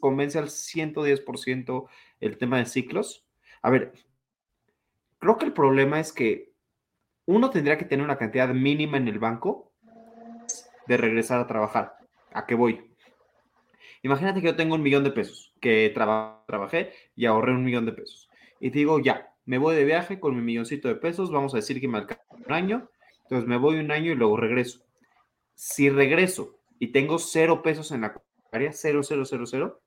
convence 0.00 0.38
al 0.38 0.48
110% 0.48 1.88
el 2.20 2.38
tema 2.38 2.58
de 2.58 2.66
ciclos. 2.66 3.26
A 3.62 3.70
ver, 3.70 3.92
Creo 5.20 5.36
que 5.36 5.44
el 5.44 5.52
problema 5.52 6.00
es 6.00 6.14
que 6.14 6.54
uno 7.26 7.50
tendría 7.50 7.76
que 7.76 7.84
tener 7.84 8.02
una 8.02 8.16
cantidad 8.16 8.48
mínima 8.48 8.96
en 8.96 9.06
el 9.06 9.18
banco 9.18 9.70
de 10.86 10.96
regresar 10.96 11.38
a 11.38 11.46
trabajar. 11.46 11.98
¿A 12.32 12.46
qué 12.46 12.54
voy? 12.54 12.90
Imagínate 14.02 14.40
que 14.40 14.46
yo 14.46 14.56
tengo 14.56 14.76
un 14.76 14.82
millón 14.82 15.04
de 15.04 15.10
pesos, 15.10 15.52
que 15.60 15.92
trabajé 15.94 16.92
y 17.14 17.26
ahorré 17.26 17.52
un 17.52 17.64
millón 17.64 17.84
de 17.84 17.92
pesos. 17.92 18.30
Y 18.60 18.70
digo, 18.70 18.98
ya, 18.98 19.34
me 19.44 19.58
voy 19.58 19.76
de 19.76 19.84
viaje 19.84 20.18
con 20.18 20.34
mi 20.34 20.40
milloncito 20.40 20.88
de 20.88 20.94
pesos, 20.94 21.30
vamos 21.30 21.52
a 21.52 21.58
decir 21.58 21.82
que 21.82 21.88
me 21.88 21.98
alcanza 21.98 22.24
un 22.30 22.50
año, 22.50 22.88
entonces 23.24 23.46
me 23.46 23.58
voy 23.58 23.76
un 23.76 23.90
año 23.90 24.12
y 24.12 24.14
luego 24.14 24.38
regreso. 24.38 24.80
Si 25.54 25.90
regreso 25.90 26.59
y 26.80 26.88
tengo 26.88 27.20
cero 27.20 27.62
pesos 27.62 27.92
en 27.92 28.00
la 28.00 28.20
área, 28.50 28.72
cero, 28.72 29.02
cero, 29.04 29.24
cero, 29.24 29.44
cero, 29.46 29.80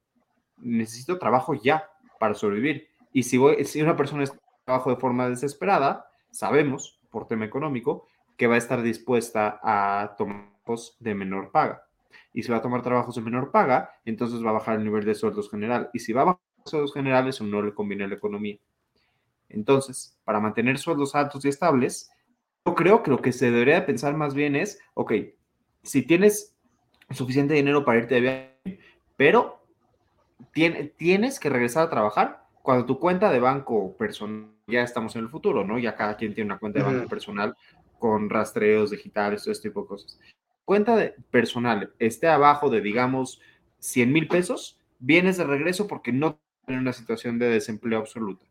necesito 0.58 1.18
trabajo 1.18 1.56
ya 1.56 1.90
para 2.20 2.36
sobrevivir. 2.36 2.88
Y 3.12 3.24
si, 3.24 3.38
voy, 3.38 3.66
si 3.66 3.82
una 3.82 3.98
persona 3.98 4.24
es 4.24 4.32
trabajo 4.64 4.92
de 4.92 4.96
forma 4.96 5.28
desesperada, 5.28 6.08
sabemos, 6.32 7.02
por 7.10 7.28
tema 7.28 7.46
económico, 7.46 8.08
que 8.38 8.48
va 8.48 8.56
a 8.56 8.60
estar 8.60 8.82
dispuesta 8.82 9.60
a 9.62 10.16
tomar 10.18 10.54
trabajos 10.64 10.96
de 11.00 11.16
menor 11.16 11.52
paga. 11.52 11.84
Y 12.32 12.44
si 12.44 12.52
va 12.52 12.58
a 12.58 12.62
tomar 12.62 12.84
trabajos 12.84 13.16
de 13.16 13.22
menor 13.22 13.52
paga, 13.52 13.92
entonces 14.06 14.46
va 14.46 14.52
a 14.52 14.54
bajar 14.54 14.78
el 14.78 14.84
nivel 14.84 15.04
de 15.04 15.16
sueldos 15.16 15.50
general. 15.50 15.90
Y 15.94 16.00
si 16.00 16.14
va 16.14 16.22
a 16.22 16.26
bajar 16.26 16.42
los 16.60 16.70
sueldos 16.70 16.94
generales, 16.94 17.42
no 17.42 17.62
le 17.62 17.74
conviene 17.74 18.06
a 18.06 18.08
la 18.08 18.16
economía. 18.16 18.58
Entonces, 19.50 20.18
para 20.24 20.40
mantener 20.40 20.78
sueldos 20.78 21.16
altos 21.16 21.44
y 21.44 21.50
estables, 21.50 22.12
yo 22.66 22.76
creo 22.76 23.04
que 23.04 23.12
lo 23.12 23.22
que 23.22 23.32
se 23.32 23.52
debería 23.52 23.86
pensar 23.86 24.16
más 24.16 24.34
bien 24.34 24.56
es, 24.56 24.80
ok, 24.94 25.14
si 25.84 26.04
tienes 26.04 26.53
suficiente 27.16 27.54
dinero 27.54 27.84
para 27.86 28.00
irte 28.00 28.16
de 28.16 28.22
viaje, 28.22 28.80
pero 29.16 29.60
tienes 30.98 31.40
que 31.40 31.50
regresar 31.50 31.84
a 31.84 31.90
trabajar 31.90 32.46
cuando 32.62 32.86
tu 32.86 33.00
cuenta 33.00 33.32
de 33.32 33.40
banco 33.40 33.96
personal 33.98 34.54
ya 34.68 34.82
estamos 34.82 35.16
en 35.16 35.24
el 35.24 35.30
futuro, 35.30 35.66
¿no? 35.66 35.78
Ya 35.80 35.96
cada 35.96 36.16
quien 36.16 36.34
tiene 36.34 36.52
una 36.52 36.60
cuenta 36.60 36.80
de 36.80 36.86
banco 36.86 37.10
personal 37.10 37.56
con 38.00 38.30
rastreos 38.30 38.92
digitales, 38.92 39.44
todo 39.44 39.52
este 39.52 39.70
tipo 39.70 39.82
de 39.82 39.88
cosas. 39.88 40.20
Cuenta 40.66 40.96
de 40.96 41.16
personal 41.32 41.92
esté 42.00 42.28
abajo 42.28 42.70
de, 42.70 42.82
digamos, 42.82 43.42
100 43.80 44.12
mil 44.12 44.28
pesos, 44.28 44.80
vienes 45.00 45.38
de 45.38 45.44
regreso 45.44 45.88
porque 45.88 46.14
no 46.14 46.40
en 46.68 46.80
una 46.80 46.94
situación 46.94 47.40
de 47.40 47.50
desempleo 47.50 48.00
absoluta. 48.00 48.46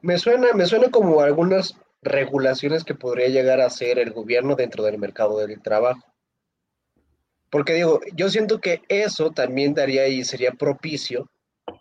Me 0.00 0.18
suena, 0.18 0.52
me 0.54 0.64
suena 0.64 0.90
como 0.90 1.20
algunas 1.20 1.78
regulaciones 2.00 2.84
que 2.84 2.94
podría 2.94 3.28
llegar 3.28 3.60
a 3.60 3.66
hacer 3.66 3.98
el 3.98 4.12
gobierno 4.12 4.54
dentro 4.54 4.84
del 4.84 4.98
mercado 4.98 5.38
del 5.38 5.60
trabajo. 5.60 6.02
Porque 7.50 7.74
digo, 7.74 8.00
yo 8.14 8.28
siento 8.28 8.60
que 8.60 8.82
eso 8.88 9.30
también 9.30 9.74
daría 9.74 10.08
y 10.08 10.24
sería 10.24 10.52
propicio 10.52 11.30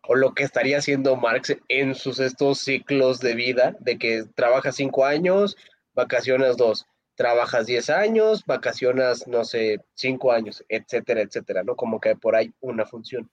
o 0.07 0.15
lo 0.15 0.33
que 0.33 0.43
estaría 0.43 0.77
haciendo 0.77 1.15
Marx 1.15 1.55
en 1.67 1.95
sus 1.95 2.19
estos 2.19 2.59
ciclos 2.59 3.19
de 3.19 3.35
vida, 3.35 3.75
de 3.79 3.97
que 3.97 4.23
trabajas 4.35 4.75
cinco 4.75 5.05
años, 5.05 5.57
vacaciones 5.93 6.57
dos, 6.57 6.85
trabajas 7.15 7.65
diez 7.65 7.89
años, 7.89 8.45
vacaciones, 8.45 9.27
no 9.27 9.43
sé, 9.43 9.79
cinco 9.93 10.31
años, 10.31 10.63
etcétera, 10.69 11.21
etcétera, 11.21 11.63
¿no? 11.63 11.75
Como 11.75 11.99
que 11.99 12.15
por 12.15 12.35
ahí 12.35 12.53
una 12.61 12.85
función. 12.85 13.29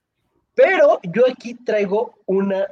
Pero 0.55 0.99
yo 1.03 1.23
aquí 1.29 1.55
traigo 1.55 2.19
una 2.25 2.67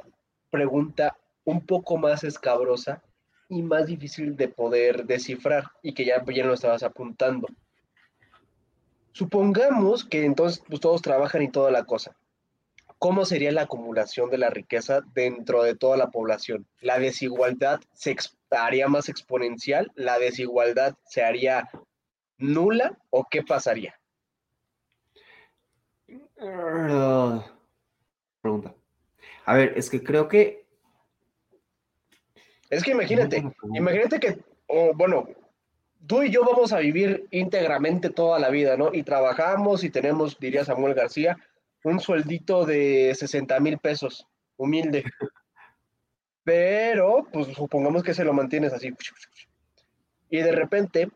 pregunta 0.50 1.16
un 1.44 1.64
poco 1.66 1.96
más 1.96 2.24
escabrosa 2.24 3.02
y 3.48 3.62
más 3.62 3.86
difícil 3.86 4.36
de 4.36 4.48
poder 4.48 5.04
descifrar 5.04 5.64
y 5.82 5.92
que 5.92 6.04
ya, 6.04 6.24
ya 6.24 6.44
lo 6.44 6.54
estabas 6.54 6.82
apuntando. 6.82 7.48
Supongamos 9.12 10.04
que 10.04 10.24
entonces 10.24 10.62
pues, 10.68 10.80
todos 10.80 11.02
trabajan 11.02 11.42
y 11.42 11.50
toda 11.50 11.70
la 11.70 11.84
cosa 11.84 12.16
¿cómo 13.02 13.24
sería 13.24 13.50
la 13.50 13.62
acumulación 13.62 14.30
de 14.30 14.38
la 14.38 14.48
riqueza 14.48 15.00
dentro 15.12 15.64
de 15.64 15.74
toda 15.74 15.96
la 15.96 16.12
población? 16.12 16.68
¿La 16.80 17.00
desigualdad 17.00 17.80
se 17.94 18.14
haría 18.52 18.86
más 18.86 19.08
exponencial? 19.08 19.90
¿La 19.96 20.20
desigualdad 20.20 20.94
se 21.04 21.24
haría 21.24 21.68
nula 22.38 22.96
o 23.10 23.26
qué 23.28 23.42
pasaría? 23.42 23.98
pregunta. 28.40 28.72
A 29.46 29.54
ver, 29.54 29.72
es 29.76 29.90
que 29.90 30.00
creo 30.00 30.28
que... 30.28 30.64
Es 32.70 32.84
que 32.84 32.92
imagínate, 32.92 33.42
imagínate 33.74 34.20
que, 34.20 34.38
bueno, 34.94 35.28
tú 36.06 36.22
y 36.22 36.30
yo 36.30 36.44
vamos 36.44 36.72
a 36.72 36.78
vivir 36.78 37.26
íntegramente 37.30 38.10
toda 38.10 38.38
la 38.38 38.50
vida, 38.50 38.76
¿no? 38.76 38.90
Y 38.92 39.02
trabajamos 39.02 39.84
y 39.84 39.90
tenemos, 39.90 40.38
diría 40.38 40.64
Samuel 40.64 40.94
García, 40.94 41.36
un 41.84 42.00
sueldito 42.00 42.64
de 42.64 43.14
60 43.14 43.58
mil 43.60 43.78
pesos, 43.78 44.26
humilde. 44.56 45.04
Pero, 46.44 47.26
pues 47.32 47.48
supongamos 47.54 48.02
que 48.02 48.14
se 48.14 48.24
lo 48.24 48.32
mantienes 48.32 48.72
así. 48.72 48.92
Y 50.28 50.38
de 50.38 50.52
repente 50.52 51.08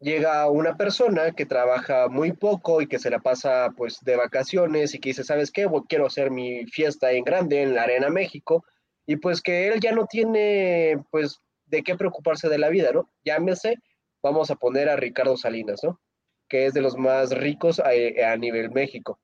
llega 0.00 0.48
una 0.50 0.76
persona 0.76 1.32
que 1.32 1.46
trabaja 1.46 2.08
muy 2.08 2.32
poco 2.32 2.80
y 2.80 2.86
que 2.86 2.98
se 2.98 3.10
la 3.10 3.20
pasa 3.20 3.70
pues 3.76 4.00
de 4.02 4.16
vacaciones 4.16 4.94
y 4.94 4.98
que 4.98 5.10
dice, 5.10 5.24
¿sabes 5.24 5.50
qué? 5.50 5.68
quiero 5.88 6.06
hacer 6.06 6.30
mi 6.30 6.66
fiesta 6.66 7.12
en 7.12 7.24
grande 7.24 7.62
en 7.62 7.74
la 7.74 7.82
Arena 7.82 8.08
México 8.08 8.64
y 9.06 9.16
pues 9.16 9.42
que 9.42 9.68
él 9.68 9.80
ya 9.80 9.92
no 9.92 10.06
tiene 10.06 11.02
pues 11.10 11.40
de 11.66 11.82
qué 11.82 11.96
preocuparse 11.96 12.48
de 12.48 12.58
la 12.58 12.68
vida, 12.68 12.92
¿no? 12.92 13.10
Llámese, 13.24 13.76
vamos 14.22 14.50
a 14.50 14.56
poner 14.56 14.88
a 14.88 14.96
Ricardo 14.96 15.36
Salinas, 15.36 15.80
¿no? 15.82 16.00
Que 16.48 16.66
es 16.66 16.74
de 16.74 16.80
los 16.80 16.96
más 16.96 17.30
ricos 17.30 17.80
a, 17.80 17.90
a 18.32 18.36
nivel 18.36 18.70
México 18.70 19.20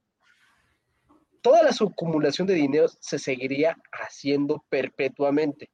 toda 1.47 1.63
la 1.63 1.71
acumulación 1.71 2.49
de 2.49 2.55
dinero 2.55 2.89
se 2.99 3.21
seguiría 3.21 3.79
haciendo 3.93 4.65
perpetuamente. 4.69 5.71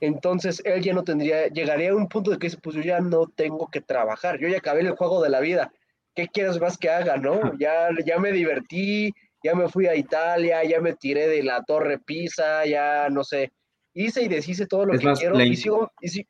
Entonces 0.00 0.60
él 0.64 0.82
ya 0.82 0.92
no 0.92 1.04
tendría, 1.04 1.46
llegaría 1.46 1.92
a 1.92 1.94
un 1.94 2.08
punto 2.08 2.32
de 2.32 2.38
que 2.40 2.48
dice, 2.48 2.58
pues 2.60 2.74
yo 2.74 2.82
ya 2.82 2.98
no 2.98 3.28
tengo 3.28 3.68
que 3.70 3.80
trabajar, 3.80 4.40
yo 4.40 4.48
ya 4.48 4.58
acabé 4.58 4.80
el 4.80 4.96
juego 4.96 5.22
de 5.22 5.30
la 5.30 5.38
vida, 5.38 5.72
¿qué 6.16 6.26
quieres 6.26 6.60
más 6.60 6.76
que 6.76 6.90
haga, 6.90 7.16
no? 7.16 7.56
Ya, 7.60 7.90
ya 8.04 8.18
me 8.18 8.32
divertí, 8.32 9.12
ya 9.40 9.54
me 9.54 9.68
fui 9.68 9.86
a 9.86 9.94
Italia, 9.94 10.64
ya 10.64 10.80
me 10.80 10.94
tiré 10.94 11.28
de 11.28 11.44
la 11.44 11.62
torre 11.62 12.00
Pisa, 12.00 12.66
ya 12.66 13.08
no 13.08 13.22
sé, 13.22 13.52
hice 13.92 14.20
y 14.20 14.26
deshice 14.26 14.66
todo 14.66 14.84
lo 14.84 14.98
que 14.98 15.12
quiero 15.12 15.40
y 15.40 15.54
sigo, 15.54 15.92
y, 16.00 16.26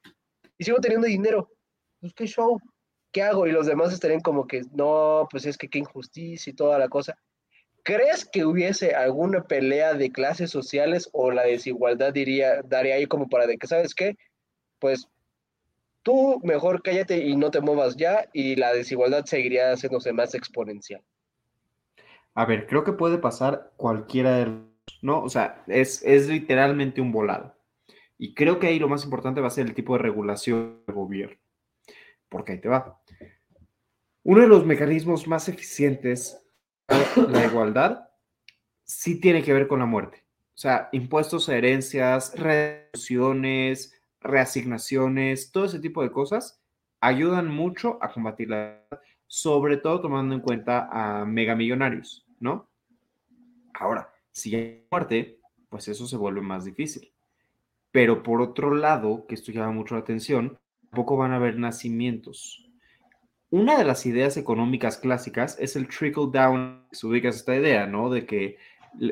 y 0.59 0.65
sigo 0.65 0.79
teniendo 0.79 1.07
dinero. 1.07 1.49
Pues 2.05 2.13
qué 2.13 2.27
show, 2.27 2.61
¿qué 3.13 3.23
hago? 3.23 3.47
Y 3.47 3.53
los 3.53 3.65
demás 3.65 3.91
estarían 3.91 4.21
como 4.21 4.47
que, 4.47 4.61
no, 4.75 5.27
pues 5.31 5.47
es 5.47 5.57
que 5.57 5.71
qué 5.71 5.79
injusticia 5.79 6.51
y 6.51 6.55
toda 6.55 6.79
la 6.79 6.91
cosa. 6.91 7.17
¿Crees 7.83 8.27
que 8.27 8.45
hubiese 8.45 8.95
alguna 8.95 9.45
pelea 9.45 9.95
de 9.95 10.13
clases 10.13 10.51
sociales 10.51 11.09
o 11.15 11.31
la 11.31 11.45
desigualdad 11.45 12.13
diría, 12.13 12.61
daría 12.61 12.97
ahí 12.97 13.07
como 13.07 13.31
para 13.31 13.47
de 13.47 13.57
que, 13.57 13.67
¿sabes 13.67 13.95
qué? 13.95 14.19
Pues 14.81 15.09
tú 16.03 16.43
mejor 16.45 16.83
cállate 16.83 17.17
y 17.25 17.37
no 17.37 17.51
te 17.51 17.63
muevas 17.63 17.97
ya 17.97 18.29
y 18.35 18.57
la 18.57 18.75
desigualdad 18.75 19.25
seguiría 19.25 19.73
haciéndose 19.73 20.13
más 20.13 20.35
exponencial. 20.35 21.01
A 22.35 22.45
ver, 22.45 22.67
creo 22.67 22.85
que 22.85 22.93
puede 22.93 23.17
pasar 23.17 23.73
cualquiera 23.79 24.37
de 24.37 24.45
los, 24.45 24.59
¿no? 25.01 25.23
O 25.23 25.31
sea, 25.31 25.65
es, 25.69 26.03
es 26.05 26.29
literalmente 26.29 27.01
un 27.01 27.13
volado. 27.13 27.57
Y 28.19 28.35
creo 28.35 28.59
que 28.59 28.67
ahí 28.67 28.79
lo 28.79 28.91
más 28.91 29.05
importante 29.05 29.41
va 29.41 29.47
a 29.47 29.51
ser 29.51 29.65
el 29.65 29.75
tipo 29.75 29.95
de 29.95 30.03
regulación 30.03 30.83
del 30.87 30.97
gobierno. 30.97 31.44
Porque 32.35 32.51
ahí 32.51 32.59
te 32.61 32.69
va. 32.69 33.01
Uno 34.25 34.41
de 34.41 34.49
los 34.49 34.67
mecanismos 34.67 35.29
más 35.29 35.49
eficientes 35.49 36.45
la 37.29 37.47
igualdad 37.47 38.09
sí 38.83 39.21
tiene 39.21 39.41
que 39.41 39.53
ver 39.53 39.69
con 39.69 39.79
la 39.79 39.87
muerte. 39.87 40.25
O 40.49 40.59
sea, 40.59 40.89
impuestos 40.91 41.49
a 41.49 41.57
herencias, 41.57 42.37
reducciones, 42.37 44.03
reasignaciones, 44.21 45.53
todo 45.53 45.67
ese 45.67 45.79
tipo 45.79 46.03
de 46.03 46.11
cosas 46.11 46.61
ayudan 47.01 47.47
mucho 47.47 47.99
a 48.03 48.13
combatir 48.13 48.51
la 48.51 48.85
sobre 49.29 49.77
todo 49.77 50.01
tomando 50.01 50.35
en 50.35 50.41
cuenta 50.41 50.89
a 50.91 51.25
megamillonarios, 51.25 52.27
¿no? 52.41 52.69
Ahora, 53.75 54.13
si 54.33 54.57
hay 54.57 54.85
muerte, 54.91 55.39
pues 55.69 55.87
eso 55.87 56.09
se 56.09 56.17
vuelve 56.17 56.41
más 56.41 56.65
difícil. 56.65 57.13
Pero 57.93 58.25
por 58.25 58.43
otro 58.43 58.75
lado, 58.75 59.25
que 59.29 59.37
esto 59.37 59.53
llama 59.53 59.71
mucho 59.71 59.95
la 59.95 60.01
atención, 60.01 60.59
tampoco 60.95 61.17
van 61.17 61.33
a 61.33 61.37
haber 61.37 61.59
nacimientos. 61.59 62.65
Una 63.51 63.77
de 63.77 63.85
las 63.85 64.07
ideas 64.07 64.37
económicas 64.37 64.97
clásicas 64.97 65.57
es 65.59 65.75
el 65.75 65.89
trickle 65.89 66.29
down, 66.31 66.87
se 66.93 67.09
ubica 67.09 67.31
esta 67.31 67.57
idea, 67.57 67.85
¿no? 67.85 68.11
De 68.11 68.25
que 68.25 68.59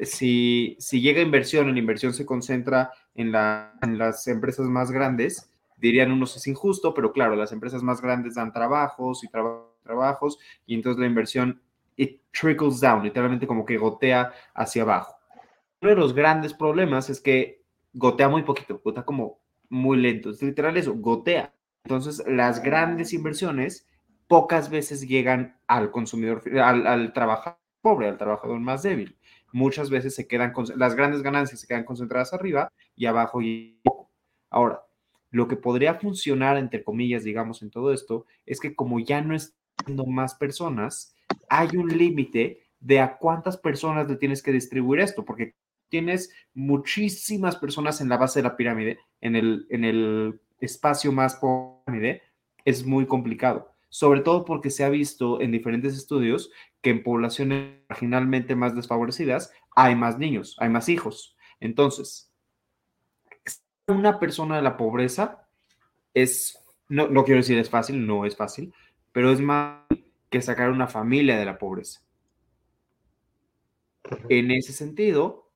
si, 0.04 0.76
si 0.78 1.00
llega 1.00 1.20
inversión, 1.20 1.72
la 1.72 1.78
inversión 1.80 2.14
se 2.14 2.24
concentra 2.24 2.92
en, 3.16 3.32
las 3.32 4.28
empresas 4.28 4.66
más 4.66 4.92
grandes, 4.92 5.52
dirían 5.76 6.12
unos 6.12 6.36
es 6.36 6.46
injusto, 6.46 6.94
pero 6.94 7.12
claro, 7.12 7.34
las 7.34 7.50
empresas 7.50 7.82
más 7.82 8.00
grandes 8.00 8.36
dan 8.36 8.52
trabajos 8.52 9.24
y 9.24 9.28
trabajos, 9.82 10.38
y 10.64 10.76
entonces 10.76 11.00
la 11.00 11.06
inversión, 11.06 11.60
it 11.96 12.20
trickles 12.30 12.78
down, 12.78 13.02
literalmente 13.02 13.48
como 13.48 13.66
que 13.66 13.76
gotea 13.76 14.32
hacia 14.54 14.82
abajo. 14.82 15.16
Uno 15.80 15.90
de 15.90 15.96
los 15.96 16.14
grandes 16.14 16.54
problemas 16.54 17.10
es 17.10 17.20
que 17.20 17.64
gotea 17.92 18.28
muy 18.28 18.44
poquito, 18.44 18.80
gotea 18.84 19.02
como 19.02 19.40
muy 19.68 19.96
lento, 19.96 20.30
es 20.30 20.40
literal 20.40 20.76
eso, 20.76 20.94
gotea. 20.94 21.52
Entonces, 21.84 22.22
las 22.26 22.62
grandes 22.62 23.12
inversiones 23.12 23.86
pocas 24.28 24.70
veces 24.70 25.06
llegan 25.06 25.58
al 25.66 25.90
consumidor, 25.90 26.42
al, 26.58 27.12
trabajador 27.12 27.58
pobre, 27.80 28.08
al 28.08 28.18
trabajador 28.18 28.60
más 28.60 28.82
débil. 28.82 29.18
Muchas 29.52 29.90
veces 29.90 30.14
se 30.14 30.26
quedan, 30.26 30.52
con, 30.52 30.66
las 30.76 30.94
grandes 30.94 31.22
ganancias 31.22 31.60
se 31.60 31.66
quedan 31.66 31.84
concentradas 31.84 32.32
arriba 32.32 32.72
y 32.96 33.06
abajo 33.06 33.42
y 33.42 33.80
poco. 33.82 34.10
Ahora, 34.48 34.82
lo 35.30 35.48
que 35.48 35.56
podría 35.56 35.94
funcionar, 35.94 36.56
entre 36.56 36.84
comillas, 36.84 37.24
digamos, 37.24 37.62
en 37.62 37.70
todo 37.70 37.92
esto, 37.92 38.26
es 38.46 38.60
que 38.60 38.74
como 38.74 39.00
ya 39.00 39.20
no 39.20 39.34
están 39.34 39.96
más 40.06 40.34
personas, 40.34 41.14
hay 41.48 41.76
un 41.76 41.88
límite 41.88 42.62
de 42.80 43.00
a 43.00 43.16
cuántas 43.16 43.56
personas 43.56 44.08
le 44.08 44.16
tienes 44.16 44.42
que 44.42 44.52
distribuir 44.52 45.00
esto, 45.00 45.24
porque 45.24 45.54
tienes 45.88 46.32
muchísimas 46.54 47.56
personas 47.56 48.00
en 48.00 48.08
la 48.08 48.16
base 48.16 48.38
de 48.38 48.44
la 48.48 48.56
pirámide, 48.56 48.98
en 49.20 49.36
el, 49.36 49.66
en 49.68 49.84
el 49.84 50.40
espacio 50.58 51.12
más 51.12 51.36
es 52.64 52.86
muy 52.86 53.06
complicado 53.06 53.72
sobre 53.92 54.22
todo 54.22 54.46
porque 54.46 54.70
se 54.70 54.84
ha 54.84 54.88
visto 54.88 55.42
en 55.42 55.52
diferentes 55.52 55.94
estudios 55.94 56.50
que 56.80 56.88
en 56.88 57.02
poblaciones 57.02 57.76
marginalmente 57.90 58.56
más 58.56 58.74
desfavorecidas 58.74 59.52
hay 59.76 59.94
más 59.94 60.18
niños, 60.18 60.56
hay 60.60 60.70
más 60.70 60.88
hijos. 60.88 61.36
Entonces, 61.60 62.32
una 63.86 64.18
persona 64.18 64.56
de 64.56 64.62
la 64.62 64.78
pobreza 64.78 65.46
es, 66.14 66.58
no, 66.88 67.06
no 67.08 67.22
quiero 67.24 67.40
decir 67.40 67.58
es 67.58 67.68
fácil, 67.68 68.06
no 68.06 68.24
es 68.24 68.34
fácil, 68.34 68.72
pero 69.12 69.30
es 69.30 69.40
más 69.40 69.82
que 70.30 70.40
sacar 70.40 70.70
una 70.70 70.88
familia 70.88 71.38
de 71.38 71.44
la 71.44 71.58
pobreza. 71.58 72.00
En 74.30 74.50
ese 74.50 74.72
sentido, 74.72 75.50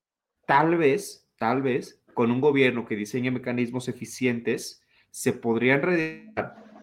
tal 0.46 0.76
vez, 0.76 1.26
tal 1.38 1.62
vez, 1.62 2.02
con 2.12 2.30
un 2.30 2.42
gobierno 2.42 2.84
que 2.84 2.96
diseñe 2.96 3.30
mecanismos 3.30 3.88
eficientes, 3.88 4.82
se 5.16 5.32
podrían 5.32 5.80
reducir 5.80 6.30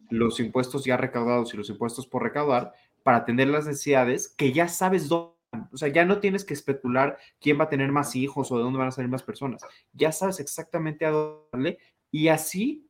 los 0.10 0.40
impuestos 0.40 0.84
ya 0.84 0.98
recaudados 0.98 1.54
y 1.54 1.58
los 1.58 1.70
impuestos 1.70 2.08
por 2.08 2.24
recaudar 2.24 2.74
para 3.04 3.18
atender 3.18 3.48
las 3.48 3.68
necesidades 3.68 4.28
que 4.28 4.52
ya 4.52 4.68
sabes 4.68 5.08
dónde. 5.08 5.36
O 5.72 5.78
sea, 5.78 5.90
ya 5.90 6.04
no 6.04 6.18
tienes 6.18 6.44
que 6.44 6.56
especular 6.56 7.20
quién 7.40 7.60
va 7.60 7.66
a 7.66 7.70
tener 7.70 7.92
más 7.92 8.16
hijos 8.16 8.52
o 8.52 8.58
de 8.58 8.64
dónde 8.64 8.80
van 8.80 8.88
a 8.88 8.92
salir 8.92 9.12
más 9.12 9.22
personas. 9.22 9.62
Ya 9.94 10.12
sabes 10.12 10.40
exactamente 10.40 11.06
a 11.06 11.12
dónde 11.12 11.78
y 12.10 12.30
así 12.30 12.88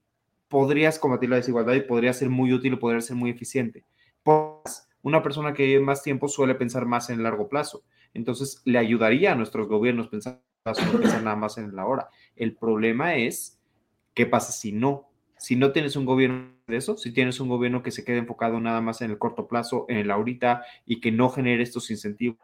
podrías 0.48 0.98
combatir 0.98 1.30
la 1.30 1.36
desigualdad 1.36 1.74
y 1.74 1.82
podría 1.82 2.14
ser 2.14 2.30
muy 2.30 2.54
útil 2.54 2.76
o 2.76 2.80
podría 2.80 3.02
ser 3.02 3.18
muy 3.18 3.30
eficiente. 3.30 3.84
Pues, 4.24 4.88
una 5.02 5.22
persona 5.22 5.54
que 5.54 5.66
vive 5.66 5.82
más 5.82 6.04
tiempo 6.04 6.30
suele 6.30 6.56
pensar 6.56 6.86
más 6.86 7.10
en 7.10 7.18
el 7.18 7.24
largo 7.24 7.50
plazo. 7.50 7.84
Entonces, 8.14 8.62
le 8.64 8.80
ayudaría 8.80 9.34
a 9.34 9.36
nuestros 9.36 9.68
gobiernos 9.68 10.08
pensar, 10.08 10.42
pensar 10.64 11.22
nada 11.22 11.36
más 11.36 11.58
en 11.58 11.76
la 11.76 11.86
hora. 11.86 12.08
El 12.34 12.56
problema 12.56 13.18
es, 13.18 13.60
¿qué 14.14 14.26
pasa 14.26 14.54
si 14.54 14.72
no? 14.72 15.10
Si 15.44 15.58
no 15.58 15.74
tienes 15.74 15.98
un 15.98 16.06
gobierno 16.06 16.54
de 16.68 16.78
eso, 16.78 16.96
si 16.96 17.12
tienes 17.12 17.42
un 17.42 17.50
gobierno 17.50 17.84
que 17.84 17.92
se 17.92 18.06
quede 18.06 18.18
enfocado 18.20 18.62
nada 18.62 18.80
más 18.80 19.02
en 19.02 19.12
el 19.12 19.18
corto 19.18 19.46
plazo, 19.46 19.86
en 19.90 19.98
el 19.98 20.10
ahorita 20.10 20.64
y 20.86 21.02
que 21.02 21.12
no 21.12 21.30
genere 21.30 21.64
estos 21.64 21.92
incentivos 21.92 22.40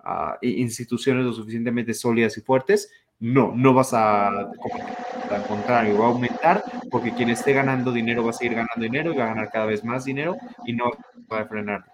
a 0.00 0.36
instituciones 0.42 1.24
lo 1.24 1.32
suficientemente 1.32 1.94
sólidas 1.94 2.36
y 2.36 2.42
fuertes, 2.42 2.92
no, 3.20 3.54
no 3.56 3.72
vas 3.72 3.94
a, 3.94 4.28
al 4.28 5.46
contrario, 5.48 5.98
va 5.98 6.04
a 6.04 6.08
aumentar 6.08 6.62
porque 6.90 7.14
quien 7.14 7.30
esté 7.30 7.54
ganando 7.54 7.90
dinero 7.90 8.22
va 8.22 8.30
a 8.30 8.34
seguir 8.34 8.52
ganando 8.52 8.82
dinero 8.82 9.14
y 9.14 9.16
va 9.16 9.24
a 9.24 9.28
ganar 9.28 9.50
cada 9.50 9.64
vez 9.64 9.82
más 9.82 10.04
dinero 10.04 10.36
y 10.66 10.74
no 10.74 10.90
va 11.32 11.40
a 11.40 11.46
frenar. 11.46 11.86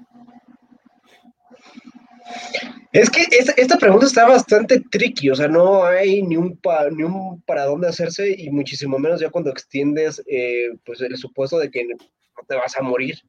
Es 2.93 3.09
que 3.09 3.23
esta, 3.31 3.79
pregunta 3.79 4.07
está 4.07 4.27
bastante 4.27 4.81
tricky, 4.81 5.31
o 5.31 5.37
sea, 5.37 5.47
no 5.47 5.85
hay 5.85 6.23
ni 6.23 6.37
un, 6.37 6.59
ni 6.93 7.05
un 7.05 7.41
para 7.43 7.67
dónde 7.67 7.87
hacerse 7.87 8.35
y 8.37 8.51
muchísimo 8.51 8.99
menos 8.99 9.21
ya 9.21 9.31
cuando 9.31 9.51
extiendes 9.51 10.21
eh, 10.27 10.71
pues 10.85 11.01
el 11.01 11.17
supuesto 11.17 11.59
de 11.61 11.71
que 11.71 11.85
no 11.85 11.97
te 12.49 12.57
vas 12.57 12.77
a 12.77 12.83
morir. 12.83 13.21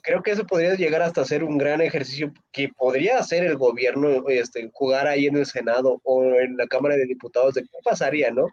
Creo 0.00 0.22
que 0.22 0.30
eso 0.30 0.46
podría 0.46 0.74
llegar 0.74 1.02
hasta 1.02 1.24
ser 1.26 1.44
un 1.44 1.58
gran 1.58 1.82
ejercicio 1.82 2.32
que 2.50 2.70
podría 2.70 3.18
hacer 3.18 3.44
el 3.44 3.56
gobierno, 3.56 4.26
este, 4.28 4.70
jugar 4.72 5.06
ahí 5.06 5.26
en 5.26 5.36
el 5.36 5.46
Senado 5.46 6.00
o 6.02 6.24
en 6.24 6.56
la 6.56 6.66
Cámara 6.66 6.96
de 6.96 7.04
Diputados 7.04 7.54
de 7.54 7.62
qué 7.62 7.78
pasaría, 7.84 8.30
¿no? 8.30 8.48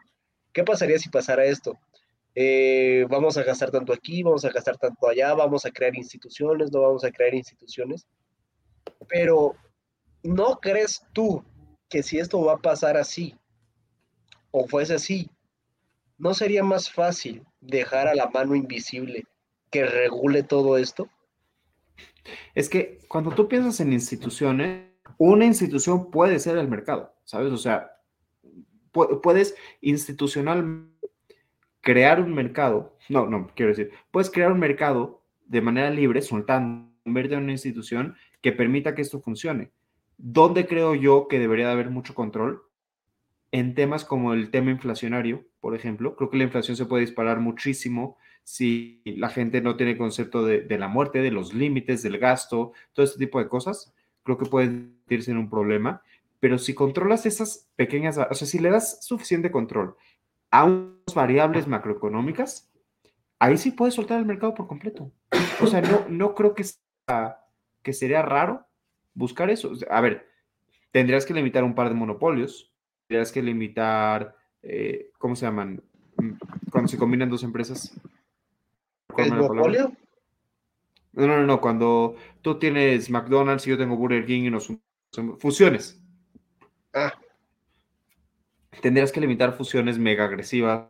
¿Qué 0.52 0.66
pasaría 0.66 1.00
si 1.00 1.08
pasara 1.08 1.46
esto? 1.46 1.80
Eh, 2.36 3.06
vamos 3.10 3.38
a 3.38 3.44
gastar 3.44 3.72
tanto 3.72 3.94
aquí, 3.94 4.22
vamos 4.22 4.44
a 4.44 4.50
gastar 4.50 4.78
tanto 4.78 5.08
allá, 5.08 5.34
vamos 5.34 5.66
a 5.66 5.72
crear 5.72 5.96
instituciones, 5.96 6.72
no 6.74 6.82
vamos 6.82 7.06
a 7.06 7.12
crear 7.12 7.34
instituciones. 7.34 8.06
Pero 9.08 9.56
¿no 10.24 10.60
crees 10.60 11.04
tú 11.14 11.44
que 11.90 12.04
si 12.04 12.20
esto 12.20 12.44
va 12.44 12.54
a 12.54 12.62
pasar 12.62 12.98
así, 12.98 13.36
o 14.52 14.68
fuese 14.68 14.96
así, 14.96 15.30
¿no 16.18 16.34
sería 16.34 16.64
más 16.64 16.92
fácil 16.92 17.44
dejar 17.60 18.08
a 18.08 18.16
la 18.16 18.30
mano 18.30 18.56
invisible 18.56 19.26
que 19.70 19.86
regule 19.86 20.44
todo 20.44 20.78
esto? 20.78 21.10
Es 22.54 22.70
que 22.70 23.00
cuando 23.08 23.32
tú 23.32 23.48
piensas 23.48 23.80
en 23.80 23.94
instituciones, 23.94 24.92
una 25.18 25.46
institución 25.46 26.12
puede 26.12 26.40
ser 26.40 26.58
el 26.58 26.68
mercado, 26.68 27.14
¿sabes? 27.24 27.52
O 27.52 27.58
sea, 27.58 27.98
puedes 28.92 29.56
institucional 29.82 30.88
crear 31.82 32.22
un 32.22 32.34
mercado, 32.34 32.98
no, 33.10 33.26
no, 33.26 33.48
quiero 33.56 33.70
decir, 33.70 33.92
puedes 34.12 34.30
crear 34.30 34.52
un 34.52 34.60
mercado 34.60 35.24
de 35.46 35.62
manera 35.62 35.90
libre, 35.90 36.22
soltando, 36.22 36.92
en 37.04 37.14
vez 37.14 37.30
de 37.30 37.38
una 37.38 37.52
institución 37.52 38.16
que 38.42 38.52
permita 38.52 38.94
que 38.96 39.02
esto 39.02 39.20
funcione. 39.20 39.72
¿Dónde 40.24 40.68
creo 40.68 40.94
yo 40.94 41.28
que 41.28 41.40
debería 41.40 41.66
de 41.66 41.72
haber 41.72 41.90
mucho 41.90 42.14
control? 42.14 42.62
En 43.52 43.74
temas 43.74 44.06
como 44.06 44.34
el 44.34 44.52
tema 44.52 44.70
inflacionario, 44.70 45.48
por 45.60 45.76
ejemplo. 45.76 46.16
Creo 46.16 46.30
que 46.30 46.38
la 46.38 46.44
inflación 46.44 46.78
se 46.78 46.86
puede 46.86 47.02
disparar 47.02 47.40
muchísimo 47.40 48.18
si 48.44 49.02
la 49.04 49.30
gente 49.30 49.62
no 49.62 49.78
tiene 49.78 49.98
concepto 49.98 50.46
de, 50.46 50.78
la 50.78 50.88
muerte, 50.88 51.24
de 51.24 51.32
los 51.32 51.56
límites, 51.56 52.04
del 52.04 52.20
gasto, 52.20 52.74
todo 52.94 53.04
este 53.04 53.18
tipo 53.18 53.40
de 53.40 53.48
cosas. 53.48 53.96
Creo 54.22 54.38
que 54.38 54.46
puede 54.46 54.90
irse 55.10 55.32
en 55.32 55.38
un 55.38 55.50
problema. 55.50 56.04
pero 56.40 56.60
si 56.60 56.76
controlas 56.76 57.26
esas 57.26 57.68
pequeñas, 57.76 58.18
o 58.18 58.34
sea, 58.34 58.48
si 58.48 58.60
le 58.60 58.70
das 58.70 59.04
suficiente 59.04 59.52
control 59.52 59.96
a 60.52 60.66
unas 60.66 61.16
variables 61.16 61.68
macroeconómicas, 61.68 62.72
ahí 63.40 63.58
sí 63.58 63.72
puedes 63.72 63.96
soltar 63.96 64.20
el 64.20 64.26
mercado 64.26 64.54
por 64.54 64.68
completo. 64.68 65.12
O 65.62 65.68
sea, 65.68 65.82
no, 65.82 66.06
no 66.10 66.36
creo 66.36 66.54
que, 66.54 66.64
que 67.82 67.94
sería 67.94 68.22
raro 68.22 68.68
buscar 69.14 69.50
eso. 69.50 69.72
A 69.90 70.02
ver, 70.02 70.28
tendrías 70.92 71.26
que 71.26 71.34
limitar 71.34 71.64
un 71.64 71.76
par 71.76 71.90
de 71.90 71.96
monopolios, 71.96 72.72
tendrías 73.08 73.32
que 73.32 73.42
limitar, 73.42 74.36
eh, 74.62 75.12
¿cómo 75.18 75.36
se 75.36 75.46
llaman? 75.46 75.82
Mm, 76.18 76.32
cuando 76.72 76.88
se 76.88 76.98
combinan 76.98 77.30
dos 77.30 77.44
empresas. 77.44 78.00
¿El 79.18 79.34
monopolio? 79.34 79.92
No, 81.14 81.28
no, 81.28 81.46
no, 81.46 81.60
cuando 81.60 82.16
tú 82.42 82.58
tienes 82.58 83.10
McDonald's 83.10 83.68
y 83.68 83.72
yo 83.72 83.78
tengo 83.78 83.98
Burger 83.98 84.26
King 84.26 84.44
y 84.44 84.50
nos 84.50 84.72
fusiones. 85.40 86.02
Ah. 86.94 87.14
Tendrías 88.82 89.12
que 89.12 89.20
limitar 89.20 89.58
fusiones 89.58 89.98
mega 90.00 90.26
agresivas. 90.26 90.88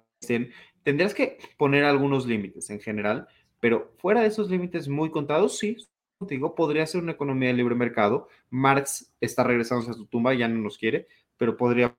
Tendrías 0.83 1.13
que 1.15 1.39
poner 1.57 1.83
algunos 1.85 2.27
límites 2.27 2.69
en 2.69 2.79
general, 2.79 3.27
pero 3.59 3.93
fuera 3.97 4.21
de 4.21 4.27
esos 4.27 4.49
límites 4.49 4.87
muy 4.87 5.09
contados, 5.09 5.57
sí, 5.57 5.77
contigo, 6.21 6.53
podría 6.55 6.85
ser 6.85 7.01
una 7.01 7.13
economía 7.13 7.49
de 7.49 7.55
libre 7.55 7.75
mercado. 7.75 8.27
Marx 8.49 9.11
está 9.19 9.43
regresando 9.43 9.89
a 9.89 9.93
su 9.93 10.05
tumba, 10.05 10.33
ya 10.33 10.47
no 10.47 10.61
nos 10.61 10.77
quiere, 10.77 11.07
pero 11.37 11.57
podría, 11.57 11.95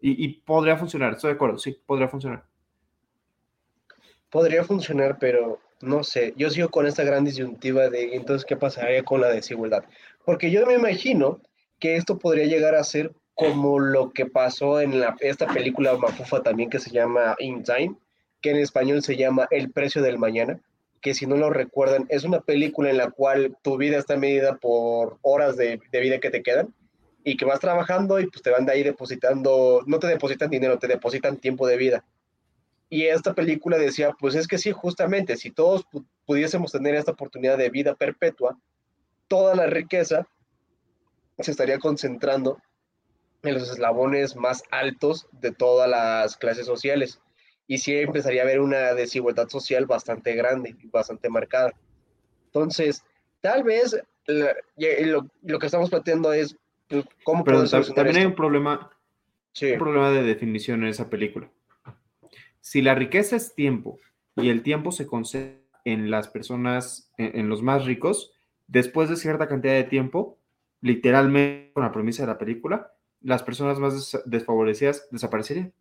y, 0.00 0.24
y 0.24 0.28
podría 0.40 0.76
funcionar, 0.76 1.14
estoy 1.14 1.30
de 1.30 1.34
acuerdo, 1.34 1.58
sí, 1.58 1.76
podría 1.84 2.08
funcionar. 2.08 2.44
Podría 4.30 4.64
funcionar, 4.64 5.18
pero 5.18 5.58
no 5.80 6.04
sé, 6.04 6.32
yo 6.36 6.48
sigo 6.50 6.68
con 6.68 6.86
esta 6.86 7.04
gran 7.04 7.24
disyuntiva 7.24 7.88
de 7.88 8.14
entonces 8.14 8.46
qué 8.46 8.56
pasaría 8.56 9.02
con 9.02 9.20
la 9.20 9.28
desigualdad. 9.28 9.84
Porque 10.24 10.50
yo 10.50 10.64
me 10.64 10.74
imagino 10.74 11.40
que 11.78 11.96
esto 11.96 12.18
podría 12.18 12.46
llegar 12.46 12.74
a 12.74 12.84
ser 12.84 13.12
como 13.34 13.78
lo 13.78 14.10
que 14.10 14.26
pasó 14.26 14.80
en 14.80 15.00
la, 15.00 15.14
esta 15.20 15.46
película 15.46 15.96
mafufa 15.96 16.42
también 16.42 16.70
que 16.70 16.78
se 16.78 16.90
llama 16.90 17.36
In 17.38 17.62
Time, 17.62 17.96
que 18.40 18.50
en 18.50 18.58
español 18.58 19.02
se 19.02 19.16
llama 19.16 19.46
El 19.50 19.70
precio 19.72 20.02
del 20.02 20.18
mañana, 20.18 20.60
que 21.00 21.14
si 21.14 21.26
no 21.26 21.36
lo 21.36 21.50
recuerdan, 21.50 22.06
es 22.08 22.24
una 22.24 22.40
película 22.40 22.90
en 22.90 22.98
la 22.98 23.10
cual 23.10 23.56
tu 23.62 23.76
vida 23.76 23.98
está 23.98 24.16
medida 24.16 24.56
por 24.56 25.18
horas 25.22 25.56
de, 25.56 25.80
de 25.90 26.00
vida 26.00 26.18
que 26.18 26.30
te 26.30 26.42
quedan 26.42 26.74
y 27.24 27.36
que 27.36 27.44
vas 27.44 27.60
trabajando 27.60 28.20
y 28.20 28.26
pues 28.26 28.42
te 28.42 28.50
van 28.50 28.66
de 28.66 28.72
ahí 28.72 28.82
depositando, 28.82 29.82
no 29.86 29.98
te 29.98 30.06
depositan 30.06 30.50
dinero, 30.50 30.78
te 30.78 30.86
depositan 30.86 31.38
tiempo 31.38 31.66
de 31.66 31.76
vida. 31.76 32.04
Y 32.88 33.06
esta 33.06 33.34
película 33.34 33.78
decía, 33.78 34.12
pues 34.18 34.34
es 34.36 34.46
que 34.46 34.58
sí, 34.58 34.70
justamente, 34.70 35.36
si 35.36 35.50
todos 35.50 35.84
pudiésemos 36.24 36.70
tener 36.70 36.94
esta 36.94 37.12
oportunidad 37.12 37.58
de 37.58 37.70
vida 37.70 37.94
perpetua, 37.96 38.56
toda 39.26 39.56
la 39.56 39.66
riqueza 39.66 40.28
se 41.38 41.50
estaría 41.50 41.78
concentrando 41.78 42.62
en 43.42 43.54
los 43.54 43.70
eslabones 43.70 44.36
más 44.36 44.62
altos 44.70 45.26
de 45.32 45.52
todas 45.52 45.88
las 45.88 46.36
clases 46.36 46.66
sociales. 46.66 47.20
Y 47.66 47.78
sí 47.78 47.96
empezaría 47.96 48.42
a 48.42 48.44
haber 48.44 48.60
una 48.60 48.94
desigualdad 48.94 49.48
social 49.48 49.86
bastante 49.86 50.34
grande 50.34 50.76
y 50.80 50.86
bastante 50.88 51.28
marcada. 51.28 51.72
Entonces, 52.46 53.04
tal 53.40 53.64
vez 53.64 54.00
lo, 54.26 55.26
lo, 55.42 55.58
que 55.58 55.66
estamos 55.66 55.90
planteando 55.90 56.32
es 56.32 56.56
pues, 56.88 57.04
cómo 57.24 57.44
Pero 57.44 57.64
también 57.68 58.16
hay 58.16 58.24
un 58.26 58.34
problema, 58.34 58.90
un 59.60 59.78
problema 59.78 60.10
de 60.10 60.22
definición 60.22 60.82
en 60.84 60.90
esa 60.90 61.10
película. 61.10 61.50
Si 62.60 62.82
la 62.82 62.94
riqueza 62.94 63.36
es 63.36 63.54
tiempo 63.54 63.98
y 64.36 64.48
el 64.50 64.62
tiempo 64.62 64.92
se 64.92 65.06
concede 65.06 65.62
en 65.84 66.10
las 66.10 66.28
personas, 66.28 67.12
en, 67.16 67.48
los 67.48 67.62
más 67.62 67.84
ricos, 67.84 68.32
después 68.66 69.08
de 69.08 69.16
cierta 69.16 69.46
cantidad 69.46 69.74
de 69.74 69.84
tiempo, 69.84 70.38
literalmente 70.80 71.72
con 71.72 71.84
la 71.84 71.92
premisa 71.92 72.24
de 72.24 72.28
la 72.28 72.38
película, 72.38 72.92
las 73.20 73.44
personas 73.44 73.78
más 73.78 74.18
desfavorecidas 74.24 75.06
desaparecerían. 75.12 75.72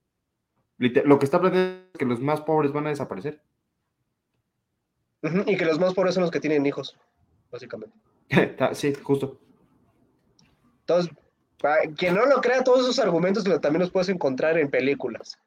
Lo 0.78 1.20
que 1.20 1.26
está 1.26 1.40
planteando 1.40 1.88
es 1.94 1.98
que 1.98 2.06
los 2.06 2.20
más 2.22 2.42
pobres 2.42 2.72
van 2.72 2.88
a 2.88 2.90
desaparecer. 2.90 3.42
Y 5.46 5.58
que 5.58 5.66
los 5.66 5.80
más 5.80 5.94
pobres 5.94 6.14
son 6.14 6.22
los 6.22 6.32
que 6.32 6.40
tienen 6.40 6.66
hijos, 6.66 6.98
básicamente. 7.52 7.96
sí, 8.74 8.94
justo. 9.02 9.40
Entonces, 10.82 11.12
quien 11.98 12.16
no 12.16 12.26
lo 12.26 12.42
crea, 12.42 12.64
todos 12.64 12.82
esos 12.82 13.00
argumentos 13.00 13.44
también 13.44 13.82
los 13.82 13.92
puedes 13.92 14.10
encontrar 14.10 14.58
en 14.58 14.70
películas. 14.70 15.40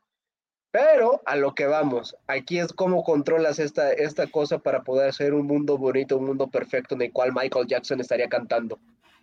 Pero 0.70 1.22
a 1.24 1.36
lo 1.36 1.54
que 1.54 1.66
vamos, 1.66 2.16
aquí 2.26 2.58
es 2.58 2.72
cómo 2.72 3.02
controlas 3.02 3.58
esta, 3.58 3.92
esta 3.92 4.26
cosa 4.26 4.58
para 4.58 4.82
poder 4.82 5.08
hacer 5.08 5.32
un 5.32 5.46
mundo 5.46 5.78
bonito, 5.78 6.18
un 6.18 6.26
mundo 6.26 6.48
perfecto 6.48 6.94
en 6.94 7.02
el 7.02 7.12
cual 7.12 7.32
Michael 7.32 7.66
Jackson 7.66 8.00
estaría 8.00 8.28
cantando. 8.28 8.78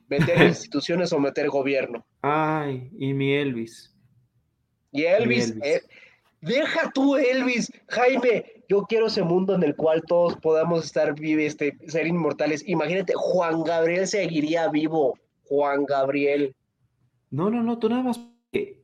Meter 0.08 0.42
instituciones 0.48 1.14
o 1.14 1.20
meter 1.20 1.50
gobierno. 1.50 2.06
Ay, 2.22 2.90
y 2.98 3.14
mi 3.14 3.34
Elvis. 3.34 3.95
Y 4.96 5.04
Elvis, 5.04 5.54
eh, 5.62 5.82
deja 6.40 6.90
tú 6.92 7.18
Elvis, 7.18 7.70
Jaime, 7.90 8.46
yo 8.70 8.84
quiero 8.84 9.08
ese 9.08 9.24
mundo 9.24 9.54
en 9.54 9.64
el 9.64 9.76
cual 9.76 10.02
todos 10.08 10.38
podamos 10.38 10.86
estar 10.86 11.14
vivos, 11.14 11.44
este, 11.44 11.78
ser 11.88 12.08
inmortales. 12.08 12.64
Imagínate, 12.66 13.12
Juan 13.14 13.64
Gabriel 13.64 14.08
seguiría 14.08 14.70
vivo, 14.70 15.20
Juan 15.44 15.86
Gabriel. 15.86 16.56
No, 17.30 17.50
no, 17.50 17.62
no, 17.62 17.78
tú 17.78 17.90
nada 17.90 18.04
más 18.04 18.22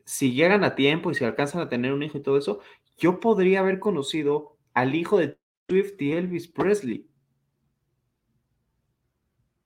si 0.04 0.34
llegan 0.34 0.65
a 0.65 0.76
tiempo 0.76 1.12
y 1.12 1.15
si 1.15 1.24
alcanzan 1.24 1.62
a 1.62 1.69
tener 1.69 1.93
un 1.93 2.04
hijo 2.04 2.17
y 2.17 2.21
todo 2.21 2.38
eso, 2.38 2.60
yo 2.97 3.21
podría 3.21 3.62
haber 3.62 3.80
conocido 3.80 4.58
al 4.74 4.93
hijo 4.93 5.17
de 5.17 5.38
Swift 5.69 5.93
y 6.02 6.12
Elvis 6.12 6.50
Presley. 6.50 7.08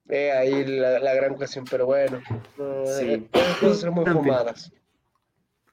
Eh, 0.10 0.32
ahí 0.32 0.64
la, 0.64 1.16
gran 1.16 1.34
cuestión, 1.34 1.66
pero 1.68 1.88
bueno, 1.88 2.22
sí. 2.86 3.14
Eh, 3.14 3.30
pueden 3.60 3.76
ser 3.76 3.90
muy 3.90 4.06
fumadas. 4.06 4.72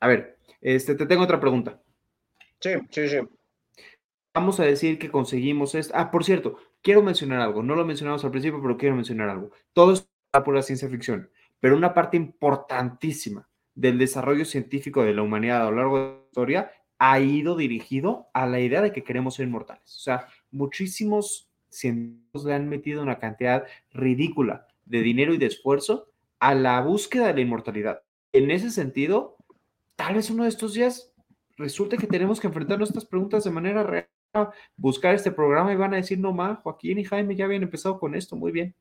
A 0.00 0.08
ver, 0.08 0.38
este, 0.62 0.94
te 0.94 1.06
tengo 1.06 1.24
otra 1.24 1.40
pregunta. 1.40 1.82
Sí, 2.60 2.70
sí, 2.90 3.08
sí. 3.08 3.18
Vamos 4.32 4.60
a 4.60 4.64
decir 4.64 4.98
que 4.98 5.10
conseguimos 5.10 5.74
esto. 5.74 5.92
Ah, 5.94 6.10
por 6.10 6.24
cierto, 6.24 6.56
quiero 6.80 7.02
mencionar 7.02 7.40
algo. 7.40 7.62
No 7.62 7.74
lo 7.74 7.84
mencionamos 7.84 8.24
al 8.24 8.30
principio, 8.30 8.62
pero 8.62 8.78
quiero 8.78 8.94
mencionar 8.94 9.28
algo. 9.28 9.50
Todo 9.74 9.94
por 10.40 10.54
la 10.54 10.62
ciencia 10.62 10.88
ficción, 10.88 11.28
pero 11.60 11.76
una 11.76 11.92
parte 11.92 12.16
importantísima 12.16 13.46
del 13.74 13.98
desarrollo 13.98 14.44
científico 14.46 15.02
de 15.02 15.12
la 15.12 15.22
humanidad 15.22 15.66
a 15.66 15.70
lo 15.70 15.76
largo 15.76 15.98
de 15.98 16.04
la 16.04 16.24
historia 16.24 16.72
ha 16.98 17.20
ido 17.20 17.56
dirigido 17.56 18.28
a 18.32 18.46
la 18.46 18.60
idea 18.60 18.80
de 18.80 18.92
que 18.92 19.04
queremos 19.04 19.34
ser 19.34 19.46
inmortales. 19.46 19.84
O 19.84 20.00
sea, 20.00 20.28
muchísimos 20.50 21.50
científicos 21.68 22.44
le 22.44 22.54
han 22.54 22.68
metido 22.68 23.02
una 23.02 23.18
cantidad 23.18 23.64
ridícula 23.90 24.68
de 24.84 25.02
dinero 25.02 25.34
y 25.34 25.38
de 25.38 25.46
esfuerzo 25.46 26.08
a 26.38 26.54
la 26.54 26.80
búsqueda 26.80 27.26
de 27.26 27.34
la 27.34 27.40
inmortalidad. 27.40 28.02
En 28.32 28.50
ese 28.50 28.70
sentido, 28.70 29.31
tal 30.02 30.16
vez 30.16 30.30
uno 30.30 30.42
de 30.42 30.48
estos 30.48 30.74
días 30.74 31.12
resulte 31.56 31.96
que 31.96 32.08
tenemos 32.08 32.40
que 32.40 32.48
enfrentarnos 32.48 32.88
a 32.88 32.90
estas 32.90 33.04
preguntas 33.04 33.44
de 33.44 33.52
manera 33.52 33.84
real, 33.84 34.08
buscar 34.76 35.14
este 35.14 35.30
programa 35.30 35.72
y 35.72 35.76
van 35.76 35.94
a 35.94 35.98
decir, 35.98 36.18
no 36.18 36.32
más, 36.32 36.58
Joaquín 36.58 36.98
y 36.98 37.04
Jaime 37.04 37.36
ya 37.36 37.44
habían 37.44 37.62
empezado 37.62 38.00
con 38.00 38.16
esto, 38.16 38.34
muy 38.34 38.50
bien. 38.50 38.74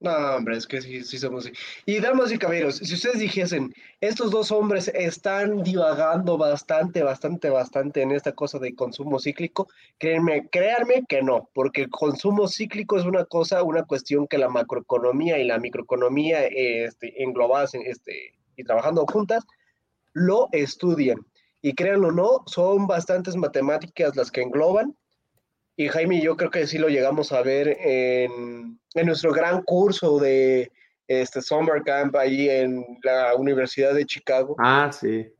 No, 0.00 0.12
hombre, 0.36 0.58
es 0.58 0.66
que 0.66 0.82
sí, 0.82 1.02
sí 1.02 1.16
somos. 1.16 1.50
Y 1.86 2.00
damas 2.00 2.30
y 2.30 2.38
caballeros, 2.38 2.76
si 2.76 2.92
ustedes 2.92 3.18
dijesen, 3.18 3.74
estos 4.02 4.30
dos 4.30 4.52
hombres 4.52 4.88
están 4.94 5.62
divagando 5.62 6.36
bastante, 6.36 7.02
bastante, 7.02 7.48
bastante 7.48 8.02
en 8.02 8.12
esta 8.12 8.32
cosa 8.32 8.58
de 8.58 8.74
consumo 8.74 9.18
cíclico, 9.18 9.68
créanme, 9.96 10.48
créanme 10.50 11.04
que 11.08 11.22
no, 11.22 11.48
porque 11.54 11.80
el 11.82 11.90
consumo 11.90 12.46
cíclico 12.46 12.98
es 12.98 13.06
una 13.06 13.24
cosa, 13.24 13.62
una 13.62 13.84
cuestión 13.84 14.28
que 14.28 14.36
la 14.36 14.50
macroeconomía 14.50 15.38
y 15.38 15.46
la 15.46 15.58
microeconomía 15.58 16.44
este, 16.44 17.22
englobadas 17.22 17.74
este, 17.74 18.34
y 18.54 18.64
trabajando 18.64 19.06
juntas, 19.06 19.46
lo 20.18 20.48
estudian. 20.52 21.18
Y 21.60 21.74
créanlo 21.74 22.08
o 22.08 22.12
no, 22.12 22.42
son 22.46 22.86
bastantes 22.86 23.36
matemáticas 23.36 24.14
las 24.16 24.30
que 24.30 24.42
engloban 24.42 24.96
y 25.78 25.86
Jaime 25.86 26.20
yo 26.20 26.36
creo 26.36 26.50
que 26.50 26.66
sí 26.66 26.76
lo 26.76 26.88
llegamos 26.88 27.30
a 27.30 27.40
ver 27.40 27.68
en, 27.68 28.80
en 28.94 29.06
nuestro 29.06 29.32
gran 29.32 29.62
curso 29.62 30.18
de 30.18 30.72
este 31.06 31.40
Summer 31.40 31.84
Camp 31.84 32.16
ahí 32.16 32.50
en 32.50 32.84
la 33.04 33.36
Universidad 33.36 33.94
de 33.94 34.04
Chicago. 34.04 34.56
Ah, 34.58 34.90
sí. 34.92 35.32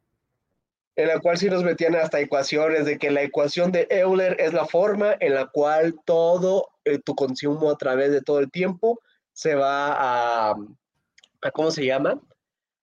En 0.94 1.08
la 1.08 1.18
cual 1.18 1.38
sí 1.38 1.50
nos 1.50 1.64
metían 1.64 1.96
hasta 1.96 2.20
ecuaciones 2.20 2.86
de 2.86 2.98
que 2.98 3.10
la 3.10 3.22
ecuación 3.22 3.72
de 3.72 3.88
Euler 3.90 4.36
es 4.38 4.52
la 4.52 4.64
forma 4.64 5.16
en 5.18 5.34
la 5.34 5.46
cual 5.46 5.96
todo 6.04 6.68
eh, 6.84 7.00
tu 7.00 7.16
consumo 7.16 7.68
a 7.68 7.76
través 7.76 8.12
de 8.12 8.22
todo 8.22 8.38
el 8.38 8.48
tiempo 8.48 9.00
se 9.32 9.56
va 9.56 9.88
a, 9.88 10.54
a 11.42 11.50
¿cómo 11.50 11.72
se 11.72 11.84
llama? 11.84 12.20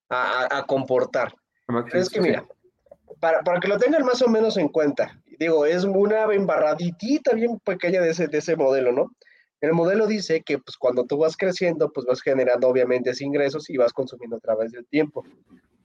A, 0.09 0.57
a, 0.57 0.65
comportar. 0.65 1.33
Es 1.93 2.09
que 2.09 2.21
mira, 2.21 2.45
para, 3.19 3.41
para, 3.41 3.59
que 3.59 3.67
lo 3.67 3.77
tengan 3.77 4.03
más 4.03 4.21
o 4.21 4.27
menos 4.27 4.57
en 4.57 4.69
cuenta, 4.69 5.19
digo, 5.39 5.65
es 5.65 5.83
una 5.83 6.23
embarraditita 6.33 7.33
bien 7.33 7.59
pequeña 7.59 8.01
de 8.01 8.11
ese, 8.11 8.27
de 8.27 8.37
ese 8.37 8.55
modelo, 8.55 8.91
¿no? 8.91 9.11
El 9.61 9.73
modelo 9.73 10.05
dice 10.05 10.41
que 10.41 10.59
pues 10.59 10.77
cuando 10.77 11.05
tú 11.05 11.17
vas 11.17 11.37
creciendo, 11.37 11.91
pues 11.91 12.05
vas 12.05 12.21
generando 12.21 12.67
obviamente 12.67 13.11
ingresos 13.19 13.69
y 13.69 13.77
vas 13.77 13.93
consumiendo 13.93 14.35
a 14.35 14.39
través 14.39 14.71
del 14.71 14.85
tiempo. 14.85 15.23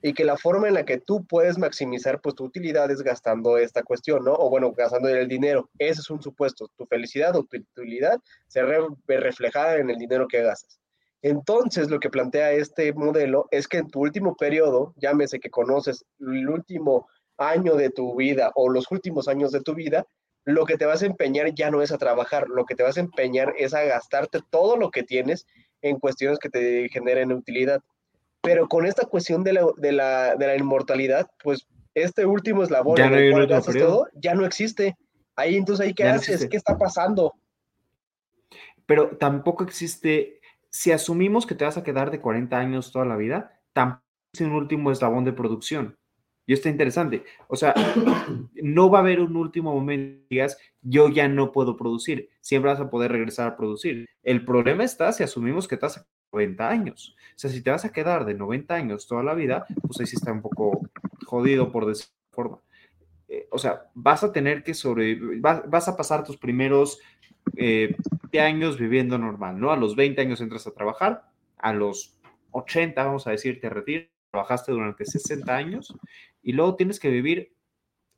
Y 0.03 0.13
que 0.13 0.25
la 0.25 0.37
forma 0.37 0.67
en 0.67 0.73
la 0.73 0.85
que 0.85 0.99
tú 0.99 1.25
puedes 1.25 1.57
maximizar 1.57 2.21
pues 2.21 2.35
tu 2.35 2.43
utilidad 2.43 2.89
es 2.91 3.01
gastando 3.01 3.57
esta 3.57 3.83
cuestión, 3.83 4.23
¿no? 4.23 4.33
O 4.33 4.49
bueno, 4.49 4.71
gastando 4.71 5.09
el 5.09 5.27
dinero. 5.27 5.69
Ese 5.79 6.01
es 6.01 6.09
un 6.09 6.21
supuesto. 6.21 6.69
Tu 6.75 6.85
felicidad 6.85 7.35
o 7.35 7.43
tu 7.43 7.57
utilidad 7.57 8.19
se 8.47 8.61
ve 8.63 9.19
reflejada 9.19 9.77
en 9.77 9.89
el 9.89 9.97
dinero 9.97 10.27
que 10.27 10.41
gastas. 10.41 10.80
Entonces, 11.21 11.89
lo 11.89 11.99
que 11.99 12.09
plantea 12.09 12.51
este 12.51 12.93
modelo 12.93 13.47
es 13.51 13.67
que 13.67 13.77
en 13.77 13.89
tu 13.89 14.01
último 14.01 14.35
periodo, 14.35 14.93
llámese 14.97 15.39
que 15.39 15.49
conoces 15.49 16.03
el 16.19 16.49
último 16.49 17.07
año 17.37 17.75
de 17.75 17.89
tu 17.89 18.15
vida 18.15 18.51
o 18.55 18.69
los 18.69 18.89
últimos 18.91 19.27
años 19.27 19.51
de 19.51 19.61
tu 19.61 19.75
vida, 19.75 20.05
lo 20.43 20.65
que 20.65 20.77
te 20.77 20.85
vas 20.85 21.03
a 21.03 21.05
empeñar 21.05 21.53
ya 21.53 21.69
no 21.69 21.81
es 21.81 21.91
a 21.91 21.97
trabajar, 21.97 22.47
lo 22.49 22.65
que 22.65 22.75
te 22.75 22.83
vas 22.83 22.97
a 22.97 23.01
empeñar 23.01 23.53
es 23.57 23.73
a 23.73 23.83
gastarte 23.83 24.39
todo 24.49 24.77
lo 24.77 24.89
que 24.89 25.03
tienes 25.03 25.45
en 25.81 25.99
cuestiones 25.99 26.39
que 26.39 26.49
te 26.49 26.89
generen 26.89 27.31
utilidad. 27.31 27.81
Pero 28.41 28.67
con 28.67 28.87
esta 28.87 29.05
cuestión 29.05 29.43
de 29.43 29.53
la, 29.53 29.67
de 29.77 29.91
la, 29.91 30.35
de 30.35 30.47
la 30.47 30.55
inmortalidad, 30.55 31.29
pues 31.43 31.67
este 31.93 32.25
último 32.25 32.63
eslabón 32.63 32.97
Ya 32.97 33.05
en 33.05 33.11
no 33.11 33.17
el 33.17 33.23
hay 33.25 33.31
cual 33.31 33.47
gastas 33.47 33.77
todo, 33.77 34.07
ya 34.15 34.33
no 34.33 34.45
existe. 34.45 34.97
Ahí 35.35 35.55
entonces, 35.55 35.85
¿ahí 35.85 35.93
qué 35.93 36.03
Ya 36.03 36.13
no 36.13 36.15
haces? 36.19 36.47
¿Qué 36.47 36.57
está 36.57 36.77
pasando? 36.77 37.35
Pero 38.87 39.15
tampoco 39.17 39.63
existe, 39.63 40.40
si 40.71 40.91
asumimos 40.91 41.45
que 41.45 41.55
te 41.55 41.65
vas 41.65 41.77
a 41.77 41.83
quedar 41.83 42.11
de 42.11 42.21
40 42.21 42.57
años 42.57 42.91
toda 42.91 43.05
la 43.05 43.17
vida, 43.17 43.59
tampoco 43.73 44.03
es 44.33 44.41
un 44.41 44.53
último 44.53 44.91
eslabón 44.91 45.25
de 45.25 45.33
producción. 45.33 45.97
Y 46.47 46.53
está 46.53 46.69
interesante. 46.69 47.23
O 47.47 47.55
sea, 47.55 47.73
no 48.55 48.89
va 48.89 48.99
a 48.99 49.01
haber 49.01 49.19
un 49.19 49.35
último 49.35 49.73
momento 49.73 50.23
que 50.29 50.35
digas, 50.35 50.57
yo 50.81 51.09
ya 51.09 51.27
no 51.27 51.51
puedo 51.51 51.77
producir. 51.77 52.29
Siempre 52.39 52.71
vas 52.71 52.79
a 52.79 52.89
poder 52.89 53.11
regresar 53.11 53.47
a 53.47 53.57
producir. 53.57 54.07
El 54.23 54.43
problema 54.45 54.83
está 54.83 55.11
si 55.11 55.23
asumimos 55.23 55.67
que 55.67 55.75
vas 55.75 55.97
a 55.97 56.07
90 56.31 56.69
años. 56.69 57.15
O 57.35 57.39
sea, 57.39 57.49
si 57.49 57.61
te 57.61 57.69
vas 57.69 57.85
a 57.85 57.91
quedar 57.91 58.25
de 58.25 58.33
90 58.33 58.73
años 58.73 59.07
toda 59.07 59.23
la 59.23 59.33
vida, 59.33 59.65
pues 59.81 59.99
ahí 59.99 60.05
sí 60.05 60.15
está 60.15 60.31
un 60.31 60.41
poco 60.41 60.81
jodido 61.25 61.71
por 61.71 61.85
decirlo 61.85 62.15
de 62.29 62.35
forma. 62.35 62.59
Eh, 63.27 63.47
o 63.51 63.57
sea, 63.57 63.89
vas 63.93 64.23
a 64.23 64.31
tener 64.31 64.63
que 64.63 64.73
sobrevivir, 64.73 65.41
vas 65.41 65.87
a 65.87 65.95
pasar 65.95 66.23
tus 66.23 66.37
primeros 66.37 66.99
eh, 67.55 67.95
20 68.31 68.39
años 68.41 68.77
viviendo 68.79 69.17
normal, 69.17 69.59
¿no? 69.59 69.71
A 69.71 69.77
los 69.77 69.95
20 69.95 70.21
años 70.21 70.41
entras 70.41 70.67
a 70.67 70.71
trabajar, 70.71 71.25
a 71.57 71.73
los 71.73 72.17
80, 72.51 73.03
vamos 73.03 73.27
a 73.27 73.31
decir, 73.31 73.59
te 73.59 73.69
retiras, 73.69 74.07
trabajaste 74.31 74.71
durante 74.71 75.05
60 75.05 75.53
años 75.55 75.93
y 76.41 76.53
luego 76.53 76.75
tienes 76.75 76.99
que 76.99 77.09
vivir 77.09 77.53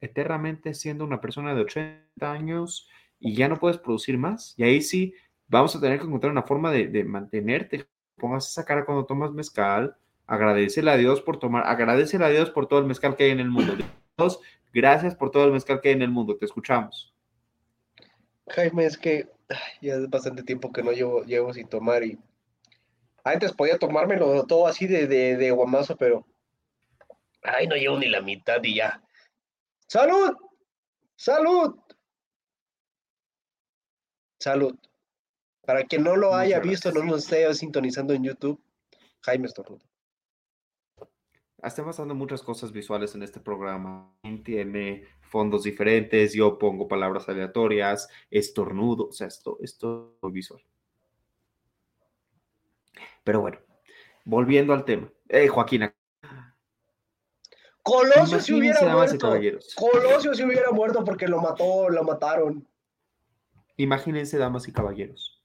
eternamente 0.01 0.73
siendo 0.73 1.05
una 1.05 1.21
persona 1.21 1.55
de 1.55 1.61
80 1.61 2.31
años 2.31 2.89
y 3.19 3.35
ya 3.35 3.47
no 3.47 3.57
puedes 3.57 3.77
producir 3.77 4.17
más. 4.17 4.53
Y 4.57 4.63
ahí 4.63 4.81
sí 4.81 5.13
vamos 5.47 5.75
a 5.75 5.79
tener 5.79 5.99
que 5.99 6.05
encontrar 6.05 6.31
una 6.31 6.43
forma 6.43 6.71
de, 6.71 6.87
de 6.87 7.03
mantenerte. 7.03 7.87
Pongas 8.17 8.49
esa 8.49 8.65
cara 8.65 8.85
cuando 8.85 9.05
tomas 9.05 9.31
mezcal, 9.31 9.95
agradecele 10.27 10.91
a 10.91 10.97
Dios 10.97 11.21
por 11.21 11.39
tomar, 11.39 11.65
agradecele 11.65 12.25
a 12.25 12.29
Dios 12.29 12.49
por 12.49 12.67
todo 12.67 12.79
el 12.79 12.85
mezcal 12.85 13.15
que 13.15 13.25
hay 13.25 13.31
en 13.31 13.39
el 13.39 13.49
mundo. 13.49 13.75
Dios, 14.17 14.39
gracias 14.73 15.15
por 15.15 15.31
todo 15.31 15.45
el 15.45 15.51
mezcal 15.51 15.81
que 15.81 15.89
hay 15.89 15.95
en 15.95 16.01
el 16.01 16.11
mundo, 16.11 16.37
te 16.37 16.45
escuchamos. 16.45 17.12
Jaime, 18.47 18.85
es 18.85 18.97
que 18.97 19.29
ay, 19.49 19.57
ya 19.81 19.95
es 19.95 20.09
bastante 20.09 20.43
tiempo 20.43 20.71
que 20.71 20.83
no 20.83 20.91
llevo, 20.91 21.23
llevo 21.23 21.53
sin 21.53 21.67
tomar 21.67 22.03
y 22.03 22.17
antes 23.23 23.53
podía 23.53 23.79
tomármelo 23.79 24.45
todo 24.45 24.67
así 24.67 24.85
de, 24.87 25.07
de, 25.07 25.37
de 25.37 25.51
guamazo, 25.51 25.95
pero 25.95 26.25
ay, 27.43 27.67
no 27.67 27.75
llevo 27.75 27.97
ni 27.97 28.09
la 28.09 28.21
mitad 28.21 28.61
y 28.63 28.75
ya. 28.75 29.01
¡Salud! 29.87 30.35
¡Salud! 31.15 31.75
Salud. 34.39 34.77
Para 35.65 35.85
quien 35.85 36.03
no 36.03 36.17
lo 36.17 36.35
haya 36.35 36.59
visto, 36.59 36.91
no 36.91 37.03
nos 37.03 37.23
esté 37.23 37.53
sintonizando 37.53 38.13
en 38.13 38.25
YouTube, 38.25 38.61
Jaime 39.21 39.47
estornuda. 39.47 39.85
Están 41.61 41.85
pasando 41.85 42.13
muchas 42.13 42.41
cosas 42.41 42.73
visuales 42.73 43.15
en 43.15 43.23
este 43.23 43.39
programa. 43.39 44.13
Tiene 44.43 45.07
fondos 45.33 45.63
diferentes, 45.63 46.31
yo 46.33 46.59
pongo 46.59 46.87
palabras 46.87 47.27
aleatorias, 47.27 48.07
estornudo, 48.29 49.07
o 49.07 49.11
sea, 49.11 49.25
esto, 49.25 49.57
esto 49.61 50.15
es 50.21 50.31
visual. 50.31 50.61
Pero 53.23 53.41
bueno, 53.41 53.57
volviendo 54.25 54.73
al 54.73 54.85
tema. 54.85 55.11
Eh, 55.27 55.47
Joaquín, 55.47 55.91
Colosio 57.81 58.39
se 58.39 58.53
imagínense, 58.53 58.53
hubiera 58.53 58.95
muerto. 58.95 59.59
Colosio 59.75 60.35
se 60.35 60.45
hubiera 60.45 60.71
muerto 60.71 61.03
porque 61.03 61.27
lo 61.27 61.41
mató, 61.41 61.89
lo 61.89 62.03
mataron. 62.03 62.67
Imagínense, 63.77 64.37
damas 64.37 64.67
y 64.67 64.71
caballeros, 64.71 65.43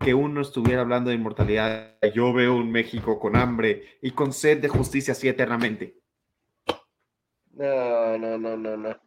que 0.00 0.14
uno 0.14 0.40
estuviera 0.40 0.80
hablando 0.80 1.10
de 1.10 1.16
inmortalidad. 1.16 1.98
Yo 2.14 2.32
veo 2.32 2.56
un 2.56 2.72
México 2.72 3.20
con 3.20 3.36
hambre 3.36 3.98
y 4.00 4.12
con 4.12 4.32
sed 4.32 4.62
de 4.62 4.68
justicia 4.68 5.12
así 5.12 5.28
eternamente. 5.28 6.01
No, 7.52 8.18
no, 8.18 8.38
no, 8.38 8.56
no, 8.56 8.76
no. 8.76 9.00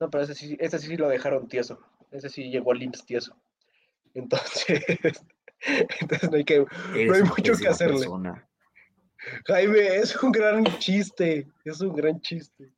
No, 0.00 0.10
pero 0.10 0.24
ese 0.24 0.34
sí, 0.34 0.56
ese 0.60 0.78
sí 0.78 0.96
lo 0.96 1.08
dejaron 1.08 1.48
tieso. 1.48 1.80
Ese 2.10 2.28
sí 2.28 2.50
llegó 2.50 2.72
al 2.72 2.82
IMSS 2.82 3.04
tieso. 3.04 3.36
Entonces, 4.14 4.84
entonces 6.00 6.30
no 6.30 6.36
hay 6.36 6.44
que. 6.44 6.66
Eres 6.94 7.08
No 7.08 7.14
hay 7.14 7.22
mucho 7.22 7.54
que 7.56 7.68
hacerle. 7.68 7.98
persona. 7.98 8.48
Jaime, 9.46 9.96
es 9.96 10.16
un 10.22 10.32
gran 10.32 10.64
chiste. 10.78 11.48
Es 11.64 11.80
un 11.80 11.94
gran 11.94 12.20
chiste. 12.20 12.72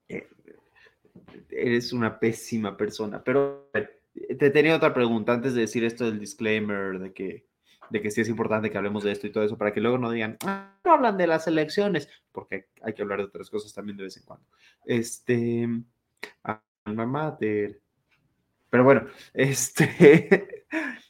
eres 1.50 1.92
una 1.92 2.18
pésima 2.18 2.76
persona. 2.76 3.22
Pero 3.22 3.70
te 4.38 4.50
tenía 4.50 4.76
otra 4.76 4.94
pregunta 4.94 5.32
antes 5.32 5.54
de 5.54 5.62
decir 5.62 5.84
esto 5.84 6.04
del 6.06 6.18
disclaimer, 6.18 6.98
de 6.98 7.12
que, 7.12 7.46
de 7.90 8.00
que 8.00 8.10
sí 8.10 8.20
es 8.20 8.28
importante 8.28 8.70
que 8.70 8.78
hablemos 8.78 9.04
de 9.04 9.12
esto 9.12 9.26
y 9.26 9.32
todo 9.32 9.44
eso, 9.44 9.58
para 9.58 9.72
que 9.72 9.80
luego 9.80 9.98
no 9.98 10.10
digan, 10.10 10.36
"Ah, 10.46 10.78
no 10.84 10.92
hablan 10.92 11.16
de 11.16 11.26
las 11.26 11.46
elecciones, 11.46 12.08
porque 12.32 12.68
hay 12.82 12.94
que 12.94 13.02
hablar 13.02 13.18
de 13.18 13.24
otras 13.24 13.50
cosas 13.50 13.74
también 13.74 13.96
de 13.96 14.04
vez 14.04 14.16
en 14.16 14.22
cuando. 14.24 14.46
Este, 14.84 15.68
alma 16.84 17.06
mater. 17.06 17.80
Pero 18.70 18.84
bueno, 18.84 19.06
este, 19.34 20.66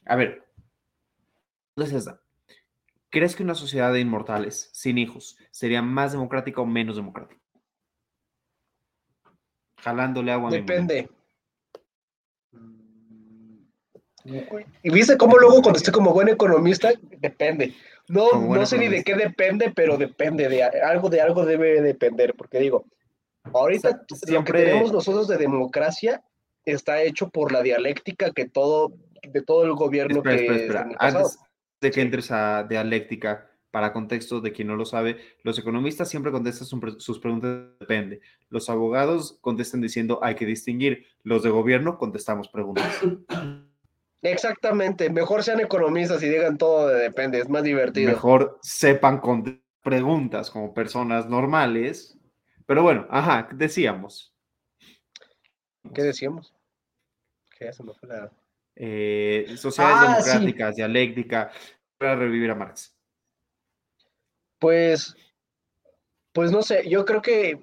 a 0.07 0.17
ver, 0.17 0.47
entonces 1.77 1.99
esta. 1.99 2.21
¿Crees 3.11 3.35
que 3.35 3.43
una 3.43 3.57
sociedad 3.57 3.93
de 3.93 4.01
inmortales 4.01 4.71
sin 4.73 4.97
hijos 4.97 5.37
sería 5.51 5.83
más 5.83 6.13
democrática 6.13 6.61
o 6.61 6.67
menos 6.67 6.95
democrática? 6.97 7.41
Jalándole 9.79 10.31
agua. 10.31 10.51
Depende. 10.51 11.11
¿Y 14.83 14.91
viste 14.91 15.17
cómo 15.17 15.39
luego 15.39 15.63
contesté 15.63 15.93
como 15.93 16.13
buen 16.13 16.29
economista? 16.29 16.91
Depende. 17.19 17.75
No, 18.09 18.29
no 18.33 18.67
sé 18.67 18.79
ni 18.79 18.89
de 18.89 19.05
qué 19.05 19.15
depende, 19.15 19.73
pero 19.75 19.97
depende. 19.97 20.49
De 20.49 20.63
algo 20.63 21.09
de 21.09 21.21
algo 21.21 21.45
debe 21.45 21.81
depender. 21.81 22.35
Porque 22.35 22.59
digo, 22.59 22.85
ahorita 23.53 23.89
O 23.89 23.93
sea, 23.93 24.01
lo 24.01 24.07
que 24.07 24.27
siempre- 24.27 24.65
tenemos 24.65 24.93
nosotros 24.93 25.29
de 25.29 25.39
democracia 25.39 26.23
está 26.65 27.03
hecho 27.03 27.29
por 27.31 27.53
la 27.53 27.63
dialéctica 27.63 28.33
que 28.33 28.47
todo, 28.47 28.93
de 29.23 29.43
todo 29.43 29.65
el 29.65 29.75
gobierno 29.75 30.19
Espera, 30.19 30.37
que 30.37 30.43
espera, 30.43 30.61
es 30.61 30.91
espera. 30.91 30.99
Antes 30.99 31.39
de 31.81 31.91
que 31.91 32.01
entres 32.03 32.31
a 32.31 32.65
dialéctica, 32.65 33.47
para 33.71 33.93
contexto 33.93 34.41
de 34.41 34.53
quien 34.53 34.69
no 34.69 34.77
lo 34.77 34.85
sabe, 34.85 35.19
los 35.45 35.59
economistas 35.59 36.09
siempre 36.09 36.33
contestan 36.33 36.67
sus 36.99 37.19
preguntas, 37.21 37.69
depende. 37.79 38.21
Los 38.49 38.69
abogados 38.69 39.39
contestan 39.41 39.81
diciendo 39.81 40.19
hay 40.23 40.35
que 40.35 40.45
distinguir. 40.45 41.07
Los 41.23 41.43
de 41.45 41.51
gobierno 41.51 41.97
contestamos 41.97 42.49
preguntas. 42.49 42.99
Exactamente, 44.23 45.09
mejor 45.11 45.43
sean 45.43 45.61
economistas 45.61 46.23
y 46.23 46.29
digan 46.29 46.59
todo 46.59 46.89
de 46.89 47.01
depende, 47.01 47.39
es 47.39 47.49
más 47.49 47.63
divertido. 47.63 48.11
Mejor 48.11 48.59
sepan 48.63 49.19
contestar 49.19 49.61
preguntas 49.83 50.51
como 50.51 50.75
personas 50.75 51.27
normales. 51.27 52.19
Pero 52.67 52.83
bueno, 52.83 53.07
ajá, 53.11 53.49
decíamos. 53.53 54.35
¿Qué 55.95 56.03
decíamos? 56.03 56.55
Que 57.59 57.65
ya 57.65 57.73
se 57.73 57.83
me 57.83 57.95
fue 57.95 58.09
la- 58.09 58.31
Eh, 58.77 59.47
sociedades 59.57 59.97
Ah, 59.97 60.01
sí. 60.01 60.09
democráticas, 60.11 60.77
dialéctica, 60.77 61.51
para 61.99 62.15
revivir 62.15 62.51
a 62.51 62.55
Marx. 62.55 62.95
Pues, 64.59 65.17
pues 66.33 66.53
no 66.53 66.63
sé, 66.63 66.89
yo 66.89 67.05
creo 67.05 67.23
que, 67.23 67.59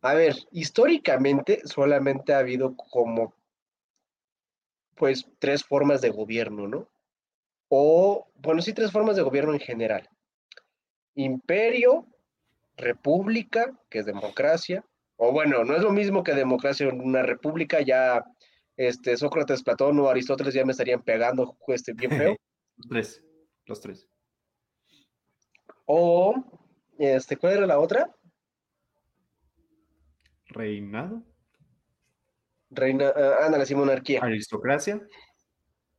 a 0.00 0.14
ver, 0.14 0.34
históricamente 0.50 1.60
solamente 1.64 2.34
ha 2.34 2.38
habido 2.38 2.74
como, 2.76 3.34
pues, 5.02 5.26
tres 5.40 5.64
formas 5.64 6.00
de 6.00 6.10
gobierno, 6.10 6.68
¿no? 6.68 6.88
O, 7.66 8.30
bueno, 8.36 8.62
sí, 8.62 8.72
tres 8.72 8.92
formas 8.92 9.16
de 9.16 9.22
gobierno 9.22 9.52
en 9.52 9.58
general. 9.58 10.08
Imperio, 11.16 12.06
república, 12.76 13.76
que 13.90 13.98
es 13.98 14.06
democracia, 14.06 14.84
o 15.16 15.32
bueno, 15.32 15.64
no 15.64 15.74
es 15.74 15.82
lo 15.82 15.90
mismo 15.90 16.22
que 16.22 16.34
democracia 16.34 16.86
en 16.86 17.00
una 17.00 17.24
república, 17.24 17.80
ya, 17.80 18.24
este, 18.76 19.16
Sócrates, 19.16 19.64
Platón 19.64 19.98
o 19.98 20.08
Aristóteles 20.08 20.54
ya 20.54 20.64
me 20.64 20.70
estarían 20.70 21.02
pegando, 21.02 21.58
este, 21.66 21.94
bien 21.94 22.10
feo. 22.36 22.36
Los 22.76 22.88
tres, 22.88 23.24
los 23.66 23.80
tres. 23.80 24.08
O, 25.84 26.32
este, 26.96 27.36
¿cuál 27.36 27.54
era 27.54 27.66
la 27.66 27.80
otra? 27.80 28.14
Reinado, 30.46 31.24
Reina, 32.74 33.12
ah, 33.14 33.46
ándale, 33.46 33.66
sí, 33.66 33.74
monarquía. 33.74 34.20
aristocracia. 34.22 35.00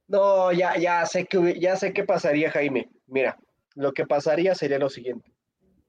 No, 0.07 0.51
ya, 0.51 0.77
ya 0.77 1.05
sé 1.05 1.25
que, 1.25 1.59
ya 1.59 1.75
sé 1.75 1.93
qué 1.93 2.03
pasaría, 2.03 2.51
Jaime. 2.51 2.89
Mira, 3.07 3.37
lo 3.75 3.93
que 3.93 4.05
pasaría 4.05 4.55
sería 4.55 4.79
lo 4.79 4.89
siguiente. 4.89 5.31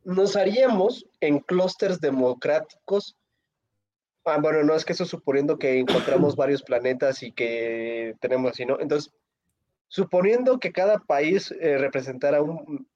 Nos 0.04 0.36
haríamos 0.36 1.06
en 1.20 1.40
clústeres 1.40 2.00
democráticos. 2.00 3.16
Ah, 4.24 4.38
bueno, 4.40 4.62
no 4.62 4.74
es 4.74 4.84
que 4.84 4.92
eso 4.92 5.04
suponiendo 5.04 5.58
que 5.58 5.78
encontramos 5.78 6.36
varios 6.36 6.62
planetas 6.62 7.22
y 7.22 7.32
que 7.32 8.14
tenemos 8.20 8.52
así, 8.52 8.64
¿no? 8.64 8.78
Entonces, 8.80 9.12
suponiendo 9.88 10.58
que 10.58 10.72
cada 10.72 10.98
país 10.98 11.52
eh, 11.60 11.78
representara 11.78 12.42
un, 12.42 12.88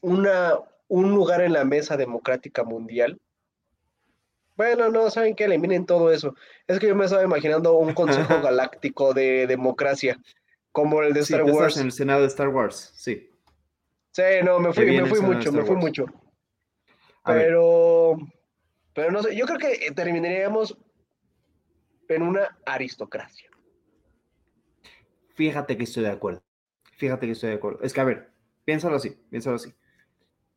una, 0.00 0.58
un 0.88 1.10
lugar 1.10 1.40
en 1.40 1.52
la 1.52 1.64
mesa 1.64 1.96
democrática 1.96 2.64
mundial. 2.64 3.18
Bueno, 4.56 4.88
no, 4.90 5.10
saben 5.10 5.34
que 5.34 5.44
eliminen 5.44 5.86
todo 5.86 6.12
eso. 6.12 6.34
Es 6.66 6.78
que 6.78 6.86
yo 6.86 6.94
me 6.94 7.04
estaba 7.04 7.24
imaginando 7.24 7.74
un 7.74 7.92
consejo 7.92 8.28
galáctico 8.42 9.12
de 9.12 9.46
democracia, 9.46 10.18
como 10.72 11.02
el 11.02 11.12
de 11.12 11.20
Star 11.20 11.42
Wars. 11.44 11.76
En 11.76 11.86
el 11.86 11.92
Senado 11.92 12.20
de 12.20 12.28
Star 12.28 12.48
Wars, 12.48 12.92
sí. 12.94 13.30
Sí, 14.12 14.22
no, 14.44 14.60
me 14.60 14.72
fui, 14.72 14.86
me 14.86 15.06
fui 15.06 15.20
mucho, 15.20 15.50
me 15.50 15.64
fui 15.64 15.76
mucho. 15.76 16.06
Pero, 17.24 18.16
pero 18.92 19.10
no 19.10 19.22
sé, 19.22 19.34
yo 19.34 19.46
creo 19.46 19.58
que 19.58 19.90
terminaríamos 19.92 20.76
en 22.08 22.22
una 22.22 22.56
aristocracia. 22.64 23.50
Fíjate 25.34 25.76
que 25.76 25.84
estoy 25.84 26.04
de 26.04 26.10
acuerdo. 26.10 26.44
Fíjate 26.96 27.26
que 27.26 27.32
estoy 27.32 27.50
de 27.50 27.56
acuerdo. 27.56 27.80
Es 27.82 27.92
que, 27.92 28.00
a 28.00 28.04
ver, 28.04 28.30
piénsalo 28.64 28.96
así, 28.96 29.10
piénsalo 29.30 29.56
así. 29.56 29.74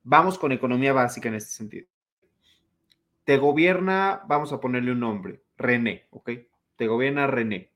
Vamos 0.03 0.37
con 0.37 0.51
economía 0.51 0.93
básica 0.93 1.29
en 1.29 1.35
este 1.35 1.51
sentido. 1.51 1.87
Te 3.27 3.37
gobierna, 3.37 4.21
vamos 4.25 4.53
a 4.53 4.61
ponerle 4.61 4.93
un 4.93 5.01
nombre, 5.01 5.43
René, 5.57 6.07
¿ok? 6.11 6.29
Te 6.77 6.87
gobierna 6.87 7.27
René. 7.27 7.73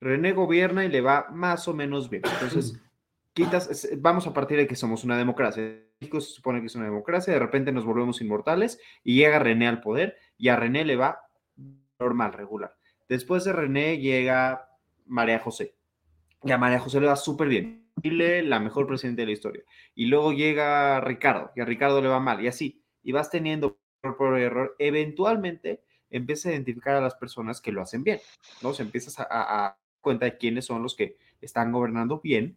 René 0.00 0.32
gobierna 0.32 0.86
y 0.86 0.88
le 0.88 1.02
va 1.02 1.26
más 1.30 1.68
o 1.68 1.74
menos 1.74 2.08
bien. 2.08 2.22
Entonces, 2.24 2.80
quitas, 3.34 3.86
vamos 3.98 4.26
a 4.26 4.32
partir 4.32 4.56
de 4.56 4.66
que 4.66 4.76
somos 4.76 5.04
una 5.04 5.18
democracia. 5.18 5.62
México 6.00 6.22
se 6.22 6.32
supone 6.32 6.60
que 6.60 6.68
es 6.68 6.74
una 6.74 6.86
democracia, 6.86 7.34
de 7.34 7.38
repente 7.38 7.70
nos 7.70 7.84
volvemos 7.84 8.22
inmortales 8.22 8.80
y 9.02 9.16
llega 9.16 9.38
René 9.38 9.68
al 9.68 9.82
poder 9.82 10.16
y 10.38 10.48
a 10.48 10.56
René 10.56 10.86
le 10.86 10.96
va 10.96 11.20
normal, 11.98 12.32
regular. 12.32 12.74
Después 13.06 13.44
de 13.44 13.52
René 13.52 13.98
llega 13.98 14.70
María 15.04 15.38
José. 15.38 15.74
Y 16.44 16.50
a 16.50 16.56
María 16.56 16.78
José 16.78 16.98
le 17.02 17.08
va 17.08 17.16
súper 17.16 17.48
bien. 17.48 17.90
Chile, 18.00 18.42
la 18.42 18.58
mejor 18.58 18.86
presidente 18.86 19.20
de 19.20 19.26
la 19.26 19.32
historia. 19.32 19.64
Y 19.94 20.06
luego 20.06 20.32
llega 20.32 20.98
Ricardo, 21.02 21.52
y 21.54 21.60
a 21.60 21.66
Ricardo 21.66 22.00
le 22.00 22.08
va 22.08 22.20
mal, 22.20 22.42
y 22.42 22.48
así. 22.48 22.82
Y 23.02 23.12
vas 23.12 23.28
teniendo 23.28 23.83
por 24.12 24.38
error. 24.38 24.76
Eventualmente 24.78 25.82
empiezas 26.10 26.46
a 26.46 26.52
identificar 26.52 26.96
a 26.96 27.00
las 27.00 27.14
personas 27.14 27.60
que 27.60 27.72
lo 27.72 27.82
hacen 27.82 28.04
bien, 28.04 28.20
¿no? 28.62 28.74
Se 28.74 28.82
empiezas 28.82 29.18
a, 29.18 29.26
a, 29.30 29.78
cuenta 30.00 30.26
de 30.26 30.36
quiénes 30.36 30.66
son 30.66 30.82
los 30.82 30.94
que 30.94 31.16
están 31.40 31.72
gobernando 31.72 32.20
bien 32.20 32.56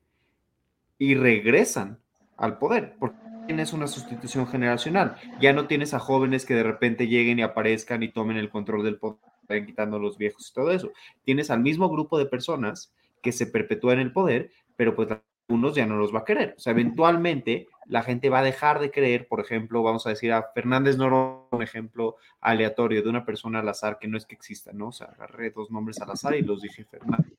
y 0.98 1.16
regresan 1.16 2.00
al 2.36 2.58
poder, 2.60 2.96
porque 3.00 3.18
tienes 3.48 3.74
una 3.74 3.88
sustitución 3.88 4.48
generacional. 4.48 5.16
Ya 5.40 5.54
no 5.54 5.68
tienes 5.68 5.94
a 5.94 6.00
jóvenes 6.00 6.46
que 6.46 6.54
de 6.54 6.64
repente 6.64 7.08
lleguen 7.08 7.40
y 7.40 7.44
aparezcan 7.44 8.04
y 8.04 8.10
tomen 8.10 8.38
el 8.38 8.50
control 8.50 8.84
del 8.84 8.98
poder 8.98 9.66
quitando 9.66 9.98
a 9.98 10.00
los 10.00 10.18
viejos 10.18 10.50
y 10.50 10.54
todo 10.54 10.72
eso. 10.72 10.92
Tienes 11.24 11.50
al 11.50 11.62
mismo 11.62 11.90
grupo 11.90 12.20
de 12.20 12.26
personas 12.26 12.94
que 13.22 13.32
se 13.32 13.48
perpetúan 13.48 14.00
en 14.00 14.08
el 14.08 14.14
poder, 14.14 14.52
pero 14.76 14.96
pues 14.96 15.10
algunos 15.48 15.76
ya 15.76 15.86
no 15.86 15.96
los 15.96 16.14
va 16.14 16.20
a 16.20 16.26
querer. 16.26 16.56
O 16.58 16.60
sea, 16.60 16.72
eventualmente 16.72 17.68
la 17.86 18.04
gente 18.04 18.30
va 18.30 18.40
a 18.40 18.44
dejar 18.44 18.80
de 18.80 18.92
creer, 18.92 19.28
por 19.28 19.40
ejemplo, 19.40 19.82
vamos 19.82 20.06
a 20.06 20.10
decir 20.10 20.34
a 20.34 20.52
Fernández 20.54 20.98
Noro, 20.98 21.48
un 21.52 21.64
ejemplo 21.64 22.18
aleatorio 22.42 23.02
de 23.02 23.10
una 23.10 23.26
persona 23.26 23.60
al 23.60 23.70
azar 23.70 23.98
que 24.00 24.10
no 24.10 24.18
es 24.18 24.26
que 24.26 24.36
exista, 24.36 24.74
¿no? 24.74 24.90
O 24.90 24.92
sea, 24.92 25.08
agarré 25.08 25.52
dos 25.52 25.72
nombres 25.72 26.02
al 26.02 26.12
azar 26.12 26.36
y 26.36 26.42
los 26.42 26.62
dije 26.62 26.84
Fernández. 26.84 27.34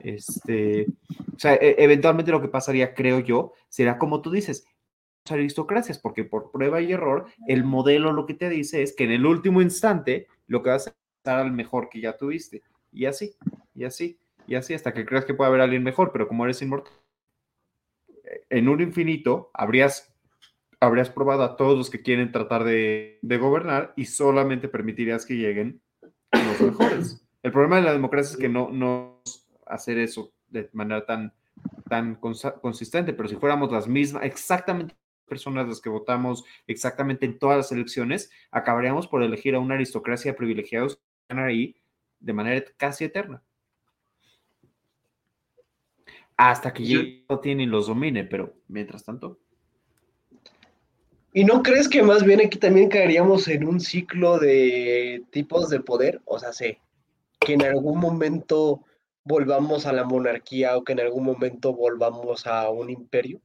Este, 0.00 0.86
o 1.34 1.38
sea, 1.38 1.54
e, 1.54 1.76
eventualmente 1.78 2.32
lo 2.32 2.40
que 2.40 2.48
pasaría, 2.48 2.94
creo 2.94 3.20
yo, 3.20 3.52
será 3.68 3.98
como 3.98 4.22
tú 4.22 4.30
dices, 4.30 4.66
aristocracias, 5.28 5.98
porque 5.98 6.24
por 6.24 6.50
prueba 6.50 6.80
y 6.80 6.92
error, 6.92 7.26
el 7.46 7.64
modelo 7.64 8.12
lo 8.12 8.26
que 8.26 8.34
te 8.34 8.48
dice 8.48 8.82
es 8.82 8.94
que 8.96 9.04
en 9.04 9.12
el 9.12 9.26
último 9.26 9.62
instante 9.62 10.26
lo 10.46 10.62
que 10.62 10.70
vas 10.70 10.88
a 10.88 10.94
estar 11.18 11.38
al 11.38 11.52
mejor 11.52 11.88
que 11.88 12.00
ya 12.00 12.16
tuviste. 12.16 12.62
Y 12.92 13.04
así, 13.04 13.36
y 13.74 13.84
así, 13.84 14.18
y 14.46 14.54
así, 14.56 14.74
hasta 14.74 14.92
que 14.92 15.04
creas 15.04 15.24
que 15.24 15.34
puede 15.34 15.48
haber 15.48 15.60
alguien 15.60 15.84
mejor, 15.84 16.10
pero 16.12 16.26
como 16.26 16.44
eres 16.44 16.62
inmortal, 16.62 16.92
en 18.50 18.68
un 18.68 18.80
infinito 18.80 19.50
habrías, 19.54 20.14
habrías 20.80 21.10
probado 21.10 21.44
a 21.44 21.56
todos 21.56 21.78
los 21.78 21.88
que 21.88 22.02
quieren 22.02 22.32
tratar 22.32 22.64
de, 22.64 23.18
de 23.22 23.38
gobernar 23.38 23.92
y 23.96 24.04
solamente 24.04 24.68
permitirías 24.68 25.24
que 25.24 25.36
lleguen 25.36 25.80
los 26.32 26.60
mejores. 26.60 27.26
El 27.42 27.52
problema 27.52 27.76
de 27.76 27.82
la 27.82 27.92
democracia 27.92 28.32
es 28.32 28.38
que 28.38 28.50
no, 28.50 28.68
no 28.70 29.22
hacer 29.66 29.98
eso 29.98 30.34
de 30.48 30.68
manera 30.72 31.06
tan, 31.06 31.32
tan 31.88 32.16
consistente, 32.16 33.14
pero 33.14 33.28
si 33.28 33.36
fuéramos 33.36 33.72
las 33.72 33.88
mismas, 33.88 34.24
exactamente 34.24 34.94
personas 35.30 35.68
las 35.68 35.80
que 35.80 35.88
votamos 35.88 36.44
exactamente 36.66 37.24
en 37.24 37.38
todas 37.38 37.56
las 37.56 37.72
elecciones, 37.72 38.30
acabaríamos 38.50 39.06
por 39.06 39.22
elegir 39.22 39.54
a 39.54 39.60
una 39.60 39.76
aristocracia 39.76 40.34
privilegiados 40.34 40.96
que 40.96 41.02
están 41.22 41.38
ahí 41.38 41.76
de 42.18 42.32
manera 42.32 42.64
casi 42.76 43.04
eterna. 43.04 43.42
Hasta 46.42 46.72
que 46.72 46.84
ya 46.86 46.98
no 47.28 47.38
tiene 47.40 47.64
y 47.64 47.66
los 47.66 47.88
domine, 47.88 48.24
pero 48.24 48.54
mientras 48.66 49.04
tanto. 49.04 49.38
¿Y 51.34 51.44
no 51.44 51.62
crees 51.62 51.86
que 51.86 52.02
más 52.02 52.24
bien 52.24 52.40
aquí 52.40 52.56
también 52.56 52.88
caeríamos 52.88 53.46
en 53.46 53.68
un 53.68 53.78
ciclo 53.78 54.38
de 54.38 55.22
tipos 55.30 55.68
de 55.68 55.80
poder? 55.80 56.22
O 56.24 56.38
sea, 56.38 56.54
sé 56.54 56.80
que 57.38 57.52
en 57.52 57.62
algún 57.62 58.00
momento 58.00 58.82
volvamos 59.22 59.84
a 59.84 59.92
la 59.92 60.04
monarquía 60.04 60.78
o 60.78 60.82
que 60.82 60.94
en 60.94 61.00
algún 61.00 61.24
momento 61.24 61.74
volvamos 61.74 62.46
a 62.46 62.70
un 62.70 62.88
imperio. 62.88 63.42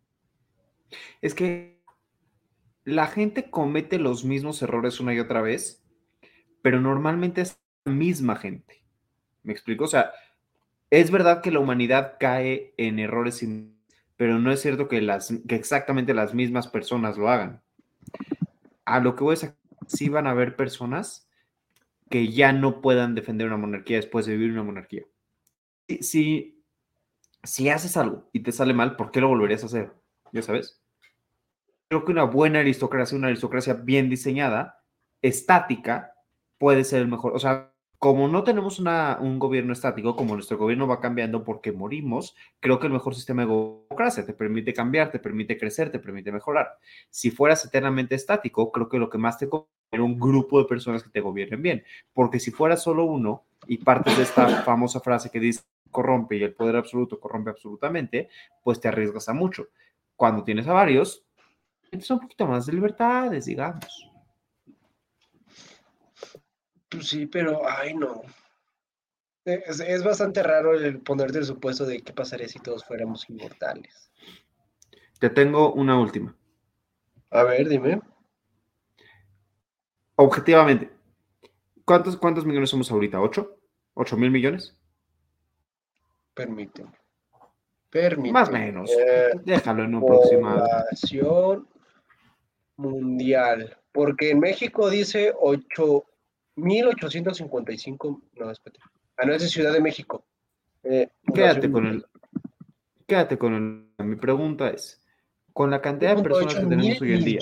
Es 1.21 1.35
que 1.35 1.81
la 2.85 3.07
gente 3.07 3.49
comete 3.49 3.99
los 3.99 4.23
mismos 4.23 4.61
errores 4.61 5.01
una 5.01 5.13
y 5.13 5.19
otra 5.19 5.41
vez, 5.41 5.83
pero 6.61 6.79
normalmente 6.79 7.41
es 7.41 7.59
la 7.83 7.91
misma 7.91 8.37
gente. 8.37 8.85
¿Me 9.43 9.51
explico? 9.51 9.83
O 9.83 9.87
sea, 9.87 10.13
es 10.89 11.11
verdad 11.11 11.41
que 11.41 11.51
la 11.51 11.59
humanidad 11.59 12.15
cae 12.19 12.73
en 12.77 12.99
errores, 12.99 13.45
pero 14.15 14.39
no 14.39 14.51
es 14.51 14.61
cierto 14.61 14.88
que, 14.88 15.01
las, 15.01 15.33
que 15.47 15.55
exactamente 15.55 16.13
las 16.13 16.33
mismas 16.33 16.67
personas 16.67 17.17
lo 17.17 17.29
hagan. 17.29 17.61
A 18.86 18.99
lo 18.99 19.15
que 19.15 19.23
voy 19.23 19.36
a 19.36 19.55
sí 19.88 20.09
van 20.09 20.27
a 20.27 20.31
haber 20.31 20.55
personas 20.55 21.27
que 22.09 22.31
ya 22.31 22.53
no 22.53 22.81
puedan 22.81 23.15
defender 23.15 23.47
una 23.47 23.57
monarquía 23.57 23.97
después 23.97 24.25
de 24.25 24.38
vivir 24.38 24.51
una 24.51 24.63
monarquía. 24.63 25.03
Si, 26.01 26.63
si 27.43 27.69
haces 27.69 27.97
algo 27.97 28.29
y 28.31 28.41
te 28.41 28.51
sale 28.51 28.73
mal, 28.73 28.95
¿por 28.95 29.11
qué 29.11 29.21
lo 29.21 29.27
volverías 29.27 29.63
a 29.63 29.67
hacer? 29.67 29.91
¿Ya 30.31 30.41
sabes? 30.41 30.81
Creo 31.88 32.05
que 32.05 32.11
una 32.11 32.23
buena 32.23 32.59
aristocracia, 32.59 33.17
una 33.17 33.27
aristocracia 33.27 33.73
bien 33.73 34.09
diseñada, 34.09 34.83
estática, 35.21 36.13
puede 36.57 36.83
ser 36.83 37.01
el 37.01 37.07
mejor. 37.07 37.36
O 37.36 37.39
sea, 37.39 37.74
como 37.99 38.27
no 38.27 38.43
tenemos 38.43 38.79
un 38.79 39.39
gobierno 39.39 39.73
estático, 39.73 40.15
como 40.15 40.33
nuestro 40.33 40.57
gobierno 40.57 40.87
va 40.87 40.99
cambiando 40.99 41.43
porque 41.43 41.71
morimos, 41.71 42.35
creo 42.59 42.79
que 42.79 42.87
el 42.87 42.93
mejor 42.93 43.15
sistema 43.15 43.43
de 43.43 43.47
democracia 43.47 44.25
te 44.25 44.33
permite 44.33 44.73
cambiar, 44.73 45.11
te 45.11 45.19
permite 45.19 45.57
crecer, 45.57 45.91
te 45.91 45.99
permite 45.99 46.31
mejorar. 46.31 46.77
Si 47.09 47.31
fueras 47.31 47.65
eternamente 47.65 48.15
estático, 48.15 48.71
creo 48.71 48.89
que 48.89 48.99
lo 48.99 49.09
que 49.09 49.17
más 49.17 49.37
te 49.37 49.49
conviene 49.49 50.03
un 50.03 50.19
grupo 50.19 50.59
de 50.59 50.65
personas 50.65 51.03
que 51.03 51.09
te 51.09 51.21
gobiernen 51.21 51.61
bien, 51.61 51.83
porque 52.13 52.39
si 52.39 52.51
fuera 52.51 52.75
solo 52.77 53.05
uno 53.05 53.45
y 53.67 53.77
partes 53.77 54.17
de 54.17 54.23
esta 54.23 54.47
famosa 54.63 54.99
frase 54.99 55.29
que 55.29 55.39
dice 55.39 55.61
corrompe 55.91 56.35
y 56.35 56.43
el 56.43 56.53
poder 56.53 56.75
absoluto 56.75 57.19
corrompe 57.19 57.51
absolutamente, 57.51 58.29
pues 58.63 58.81
te 58.81 58.89
arriesgas 58.89 59.29
a 59.29 59.33
mucho. 59.33 59.69
Cuando 60.15 60.43
tienes 60.43 60.67
a 60.67 60.73
varios, 60.73 61.25
tienes 61.89 62.09
un 62.11 62.19
poquito 62.19 62.45
más 62.45 62.65
de 62.65 62.73
libertades, 62.73 63.45
digamos. 63.45 64.11
Pues 66.89 67.07
sí, 67.07 67.25
pero, 67.25 67.61
ay, 67.67 67.93
no. 67.93 68.21
Es, 69.45 70.03
bastante 70.03 70.41
raro 70.41 70.73
el 70.73 71.01
ponerte 71.01 71.38
el 71.38 71.45
supuesto 71.45 71.86
de 71.86 72.01
qué 72.01 72.13
pasaría 72.13 72.47
si 72.47 72.59
todos 72.59 72.83
fuéramos 72.83 73.29
inmortales. 73.29 74.11
Te 75.19 75.29
tengo 75.29 75.71
una 75.73 75.99
última. 75.99 76.36
A 77.29 77.43
ver, 77.43 77.69
dime. 77.69 78.01
Objetivamente, 80.15 80.89
¿cuántos, 81.83 82.17
cuántos 82.17 82.45
millones 82.45 82.71
somos 82.71 82.89
ahorita? 82.89 83.21
¿Ocho? 83.21 83.59
¿Ocho 83.93 84.17
mil 84.17 84.31
millones? 84.31 84.75
Permíteme. 86.33 86.91
Permíteme. 87.91 88.33
Más 88.33 88.49
o 88.49 88.51
menos. 88.51 88.91
Eh, 88.91 89.31
Déjalo 89.43 89.83
en 89.83 89.95
un 89.95 90.05
próximo. 90.05 90.49
Población 90.49 91.67
mundial. 92.77 93.77
Porque 93.91 94.31
en 94.31 94.39
México 94.39 94.89
dice 94.89 95.33
8 95.39 96.03
1855, 96.56 98.22
no, 98.34 98.51
espérate. 98.51 98.80
Ah, 99.18 99.26
no, 99.26 99.34
es 99.34 99.41
de 99.41 99.47
Ciudad 99.47 99.74
de 99.74 99.82
México. 99.82 100.26
Eh, 100.84 101.10
quédate 101.34 101.72
con 101.72 101.88
el. 101.88 102.06
Quédate 103.08 103.38
con 103.38 103.53
el. 103.97 104.06
Mi 104.06 104.16
pregunta 104.16 104.70
es: 104.70 105.01
con 105.53 105.72
la 105.72 105.82
cantidad 105.82 106.16
de 106.16 106.24
personas 106.24 106.56
que 106.56 106.66
tenemos 106.66 107.01
hoy 107.01 107.14
en 107.14 107.24
día. 107.24 107.39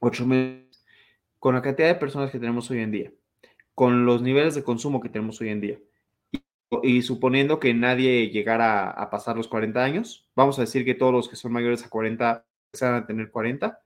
8 0.00 0.26
millones. 0.26 0.68
Con 1.38 1.54
la 1.54 1.62
cantidad 1.62 1.88
de 1.88 1.94
personas 1.94 2.30
que 2.30 2.38
tenemos 2.38 2.70
hoy 2.70 2.80
en 2.80 2.90
día, 2.90 3.12
con 3.74 4.04
los 4.04 4.22
niveles 4.22 4.54
de 4.54 4.64
consumo 4.64 5.00
que 5.00 5.08
tenemos 5.08 5.40
hoy 5.40 5.50
en 5.50 5.60
día, 5.60 5.78
y, 6.82 7.02
suponiendo 7.02 7.60
que 7.60 7.72
nadie 7.74 8.28
llegara 8.30 8.90
a, 8.90 9.08
pasar 9.08 9.36
los 9.36 9.48
40 9.48 9.82
años, 9.82 10.28
vamos 10.34 10.58
a 10.58 10.62
decir 10.62 10.84
que 10.84 10.94
todos 10.94 11.12
los 11.12 11.28
que 11.28 11.36
son 11.36 11.52
mayores 11.52 11.84
a 11.84 11.88
40 11.88 12.44
van 12.80 12.94
a 12.94 13.06
tener 13.06 13.30
40, 13.30 13.80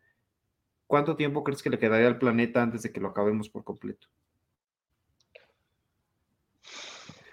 ¿Cuánto 0.92 1.16
tiempo 1.16 1.42
crees 1.42 1.62
que 1.62 1.70
le 1.70 1.78
quedaría 1.78 2.06
al 2.06 2.18
planeta 2.18 2.60
antes 2.62 2.82
de 2.82 2.92
que 2.92 3.00
lo 3.00 3.08
acabemos 3.08 3.48
por 3.48 3.64
completo? 3.64 4.08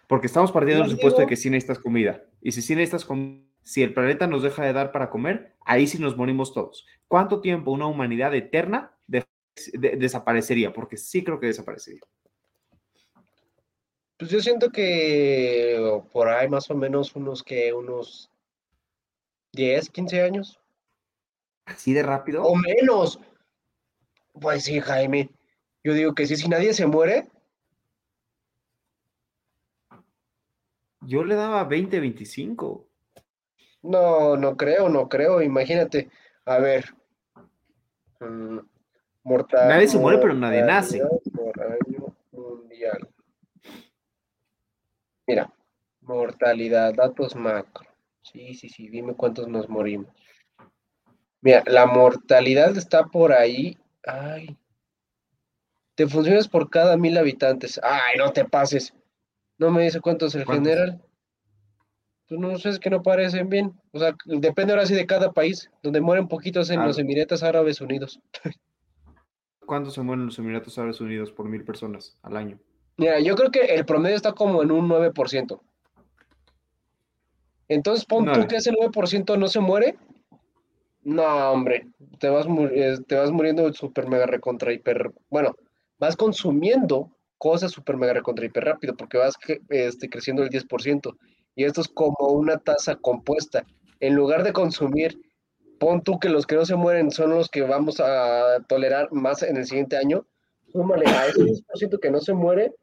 Porque 0.08 0.28
estamos 0.28 0.50
partiendo 0.50 0.82
del 0.84 0.94
supuesto 0.94 1.20
de 1.20 1.28
que 1.28 1.36
sí 1.36 1.50
necesitas 1.50 1.78
comida. 1.78 2.24
Y 2.42 2.54
si 2.54 2.62
sí 2.62 2.74
necesitas 2.74 3.04
comida, 3.04 3.44
si 3.62 3.84
el 3.84 3.94
planeta 3.94 4.28
nos 4.28 4.44
deja 4.44 4.64
de 4.64 4.72
dar 4.72 4.94
para 4.94 5.10
comer, 5.10 5.58
ahí 5.66 5.88
sí 5.88 6.00
nos 6.00 6.16
morimos 6.16 6.54
todos. 6.54 6.88
¿Cuánto 7.10 7.42
tiempo 7.42 7.72
una 7.72 7.86
humanidad 7.86 8.34
eterna 8.34 8.94
de- 9.08 9.26
de- 9.74 9.98
desaparecería? 9.98 10.72
Porque 10.72 10.96
sí 10.96 11.22
creo 11.22 11.38
que 11.42 11.48
desaparecería. 11.48 12.00
Pues 14.18 14.32
yo 14.32 14.40
siento 14.40 14.70
que 14.72 16.02
por 16.14 16.30
ahí 16.30 16.48
más 16.48 16.72
o 16.72 16.76
menos 16.76 17.14
unos 17.14 17.44
que 17.44 17.74
unos 17.74 18.32
10, 19.52 19.90
15 19.90 20.22
años. 20.22 20.58
¿Así 21.66 21.92
de 21.92 22.04
rápido? 22.04 22.44
O 22.44 22.56
menos. 22.56 23.20
Pues 24.40 24.64
sí, 24.64 24.80
Jaime. 24.80 25.30
Yo 25.84 25.94
digo 25.94 26.14
que 26.14 26.28
sí, 26.28 26.36
si 26.36 26.48
nadie 26.48 26.74
se 26.74 26.86
muere, 26.86 27.28
Yo 31.02 31.24
le 31.24 31.36
daba 31.36 31.64
20, 31.64 32.00
25. 32.02 32.86
no, 33.84 34.36
no 34.36 34.58
creo, 34.58 34.90
no 34.90 35.08
creo. 35.08 35.42
Imagínate. 35.42 36.10
A 36.46 36.58
ver. 36.60 36.94
mm, 38.20 38.60
morta- 39.24 39.66
Nadie 39.68 39.88
se 39.88 39.98
muere, 39.98 40.18
pero 40.20 40.34
nadie 40.34 40.62
nace. 40.62 41.02
por 41.34 41.62
año 41.62 42.16
mundial. 42.32 43.08
Mira, 45.26 45.54
mortalidad, 46.02 46.94
datos 46.94 47.34
macro. 47.36 47.88
Sí, 48.22 48.54
sí, 48.56 48.68
sí, 48.68 48.90
dime 48.90 49.16
cuántos 49.16 49.48
nos 49.48 49.70
morimos. 49.70 50.14
Mira, 51.42 51.64
la 51.66 51.86
mortalidad 51.86 52.76
está 52.78 53.06
por 53.06 53.32
ahí. 53.32 53.78
Ay. 54.06 54.58
Te 55.96 56.08
funcionas 56.08 56.48
por 56.48 56.70
cada 56.70 56.96
mil 56.98 57.18
habitantes. 57.18 57.80
Ay, 57.84 58.18
no 58.18 58.32
te 58.32 58.46
pases. 58.46 58.94
No 59.58 59.70
me 59.72 59.84
dice 59.84 60.00
cuántos 60.00 60.34
el 60.36 60.46
¿Cuántos? 60.46 60.68
general. 60.68 61.02
Pues 62.28 62.40
no 62.40 62.58
sé, 62.58 62.70
es 62.70 62.80
que 62.80 62.90
no 62.90 63.02
parecen 63.04 63.50
bien. 63.50 63.74
O 63.92 64.00
sea, 64.00 64.16
depende 64.26 64.72
ahora 64.74 64.86
sí 64.86 64.94
de 64.96 65.06
cada 65.06 65.32
país. 65.34 65.70
Donde 65.84 66.00
mueren 66.00 66.28
poquitos 66.28 66.70
en 66.70 66.80
Ah. 66.80 66.86
los 66.86 66.98
Emiratos 67.00 67.44
Árabes 67.44 67.82
Unidos. 67.82 68.20
¿Cuántos 69.66 69.94
se 69.96 70.02
mueren 70.02 70.22
en 70.22 70.26
los 70.28 70.40
Emiratos 70.40 70.78
Árabes 70.78 71.02
Unidos 71.02 71.32
por 71.32 71.48
mil 71.50 71.64
personas 71.66 72.18
al 72.22 72.38
año? 72.38 72.60
Mira, 72.98 73.20
yo 73.20 73.36
creo 73.36 73.52
que 73.52 73.62
el 73.76 73.86
promedio 73.86 74.16
está 74.16 74.32
como 74.34 74.62
en 74.64 74.72
un 74.72 74.88
9%. 74.88 75.62
Entonces, 77.68 78.06
pon 78.06 78.32
tú 78.32 78.48
que 78.48 78.56
ese 78.58 78.72
9% 78.72 79.38
no 79.38 79.48
se 79.48 79.60
muere. 79.60 79.96
No, 81.10 81.52
hombre, 81.52 81.88
te 82.20 82.30
vas, 82.30 82.46
te 83.08 83.16
vas 83.16 83.32
muriendo 83.32 83.74
super 83.74 84.08
mega 84.08 84.28
recontra 84.28 84.72
hiper. 84.72 85.12
Bueno, 85.32 85.56
vas 85.98 86.16
consumiendo 86.16 87.10
cosas 87.40 87.72
super 87.72 87.98
mega 87.98 88.14
recontra 88.14 88.46
hiper 88.46 88.66
rápido 88.66 88.96
porque 88.96 89.18
vas 89.18 89.34
este, 89.70 90.08
creciendo 90.08 90.44
el 90.44 90.50
10%. 90.50 91.18
Y 91.56 91.64
esto 91.64 91.82
es 91.82 91.88
como 91.88 92.28
una 92.28 92.60
tasa 92.60 92.96
compuesta. 92.96 93.66
En 94.00 94.14
lugar 94.14 94.44
de 94.44 94.54
consumir, 94.54 95.20
pon 95.80 96.04
tú 96.04 96.20
que 96.20 96.30
los 96.30 96.46
que 96.46 96.56
no 96.56 96.66
se 96.66 96.76
mueren 96.76 97.10
son 97.10 97.32
los 97.32 97.50
que 97.50 97.64
vamos 97.64 98.00
a 98.00 98.64
tolerar 98.68 99.12
más 99.12 99.42
en 99.42 99.58
el 99.58 99.66
siguiente 99.66 99.98
año. 99.98 100.28
Súmale 100.72 101.08
a 101.08 101.26
ese 101.26 101.42
10% 101.42 102.00
que 102.00 102.12
no 102.12 102.20
se 102.20 102.34
muere, 102.34 102.76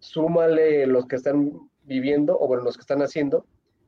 súmale 0.00 0.84
los 0.88 1.06
que 1.06 1.14
están 1.14 1.52
viviendo 1.84 2.36
o 2.40 2.48
bueno, 2.48 2.64
los 2.64 2.76
que 2.76 2.80
están 2.80 3.02
haciendo. 3.02 3.46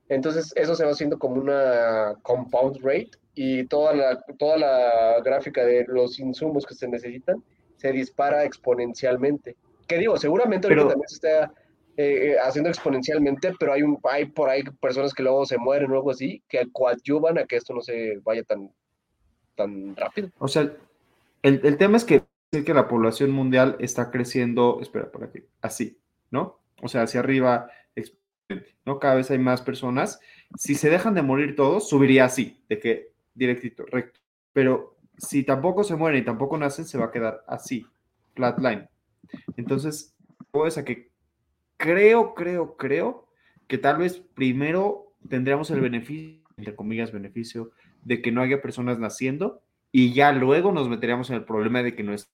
Entonces, 0.09 0.53
eso 0.55 0.77
se 0.77 0.85
va 0.85 0.93
haciendo 0.93 1.19
como 1.19 1.41
una 1.41 2.15
compound 2.23 2.79
rate 2.85 3.11
y 3.43 3.65
toda 3.65 3.95
la, 3.95 4.23
toda 4.39 4.59
la 4.59 5.23
gráfica 5.25 5.65
de 5.65 5.87
los 5.89 6.19
insumos 6.21 6.67
que 6.67 6.75
se 6.75 6.87
necesitan 6.87 7.43
se 7.79 7.91
dispara 7.91 8.45
exponencialmente. 8.45 9.57
Que 9.89 9.97
digo, 9.97 10.19
seguramente 10.19 10.69
Pero- 10.69 10.89
también 10.89 11.09
se 11.09 11.15
está 11.15 11.45
eh, 11.97 12.33
eh, 12.33 12.37
haciendo 12.39 12.69
exponencialmente, 12.69 13.55
pero 13.59 13.73
hay, 13.73 13.83
un, 13.83 13.99
hay 14.05 14.27
por 14.27 14.51
ahí 14.51 14.63
personas 14.79 15.15
que 15.15 15.23
luego 15.23 15.47
se 15.47 15.57
mueren 15.57 15.91
o 15.91 15.95
algo 15.95 16.11
así, 16.11 16.43
que 16.51 16.71
coadyuvan 16.71 17.39
a 17.39 17.47
que 17.47 17.57
esto 17.57 17.73
no 17.73 17.81
se 17.81 18.19
vaya 18.23 18.43
tan, 18.43 18.71
tan 19.57 19.97
rápido. 19.97 20.29
O 20.39 20.47
sea, 20.47 20.71
el, 21.43 21.63
el 21.65 21.79
tema 21.79 21.97
es 21.97 22.05
que, 22.05 22.23
es 22.53 22.63
que 22.63 22.75
la 22.75 22.89
población 22.89 23.31
mundial 23.31 23.77
está 23.81 24.11
creciendo, 24.11 24.81
espera, 24.83 25.11
por 25.11 25.25
aquí, 25.25 25.41
así, 25.63 25.97
¿no? 26.31 26.59
O 26.83 26.89
sea, 26.89 27.03
hacia 27.05 27.21
arriba, 27.21 27.71
¿no? 28.85 28.99
Cada 28.99 29.15
vez 29.15 29.31
hay 29.31 29.39
más 29.39 29.63
personas. 29.63 30.21
Si 30.59 30.75
se 30.75 30.91
dejan 30.91 31.15
de 31.15 31.23
morir 31.23 31.57
todos, 31.57 31.89
subiría 31.89 32.27
así, 32.27 32.63
de 32.69 32.79
que 32.81 33.10
directito, 33.35 33.85
recto. 33.87 34.21
Pero 34.53 34.97
si 35.17 35.43
tampoco 35.45 35.85
se 35.85 35.97
mueren 35.97 36.23
y 36.23 36.25
tampoco 36.25 36.57
nacen, 36.59 36.85
se 36.85 36.99
va 36.99 37.07
a 37.07 37.11
quedar 37.11 37.45
así, 37.47 37.87
flatline. 38.35 38.89
Entonces, 39.57 40.15
es 40.67 40.79
a 40.79 40.85
que 40.85 41.11
creo, 41.77 42.35
creo, 42.35 42.77
creo 42.77 43.29
que 43.69 43.79
tal 43.79 43.99
vez 43.99 44.19
primero 44.35 45.13
tendríamos 45.29 45.71
el 45.71 45.81
beneficio, 45.81 46.41
entre 46.57 46.75
comillas, 46.75 47.13
beneficio, 47.13 47.71
de 48.05 48.21
que 48.23 48.33
no 48.33 48.43
haya 48.43 48.63
personas 48.63 48.99
naciendo 48.99 49.63
y 49.93 50.13
ya 50.13 50.33
luego 50.33 50.73
nos 50.73 50.89
meteríamos 50.89 51.31
en 51.31 51.37
el 51.37 51.45
problema 51.45 51.83
de 51.83 51.95
que 51.95 52.03
no 52.03 52.13
es. 52.13 52.33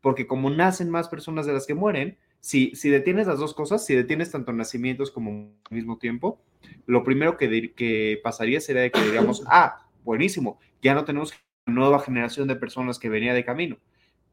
Porque 0.00 0.26
como 0.26 0.50
nacen 0.50 0.90
más 0.90 1.08
personas 1.08 1.46
de 1.46 1.52
las 1.52 1.66
que 1.66 1.74
mueren, 1.74 2.18
si, 2.40 2.74
si 2.74 2.90
detienes 2.90 3.28
las 3.28 3.38
dos 3.38 3.54
cosas, 3.54 3.86
si 3.86 3.94
detienes 3.94 4.32
tanto 4.32 4.52
nacimientos 4.52 5.12
como 5.12 5.30
al 5.70 5.76
mismo 5.76 5.98
tiempo, 5.98 6.40
lo 6.86 7.04
primero 7.04 7.36
que, 7.36 7.48
dir- 7.48 7.74
que 7.74 8.20
pasaría 8.22 8.60
sería 8.60 8.82
de 8.82 8.90
que 8.90 9.00
diríamos, 9.00 9.44
ah, 9.46 9.81
buenísimo, 10.04 10.58
ya 10.82 10.94
no 10.94 11.04
tenemos 11.04 11.32
una 11.66 11.76
nueva 11.76 12.00
generación 12.00 12.48
de 12.48 12.56
personas 12.56 12.98
que 12.98 13.08
venía 13.08 13.34
de 13.34 13.44
camino. 13.44 13.76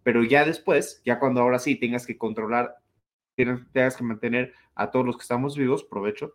Pero 0.04 0.24
ya 0.24 0.46
después, 0.46 1.02
ya 1.06 1.20
cuando 1.20 1.42
ahora 1.42 1.60
sí 1.60 1.76
tengas 1.76 2.06
que 2.08 2.18
controlar, 2.18 2.76
tienes- 3.36 3.66
tengas 3.72 3.96
que 3.96 4.04
mantener 4.04 4.54
a 4.76 4.90
todos 4.92 5.06
los 5.06 5.18
que 5.18 5.22
estamos 5.24 5.58
vivos, 5.58 5.84
provecho, 5.84 6.34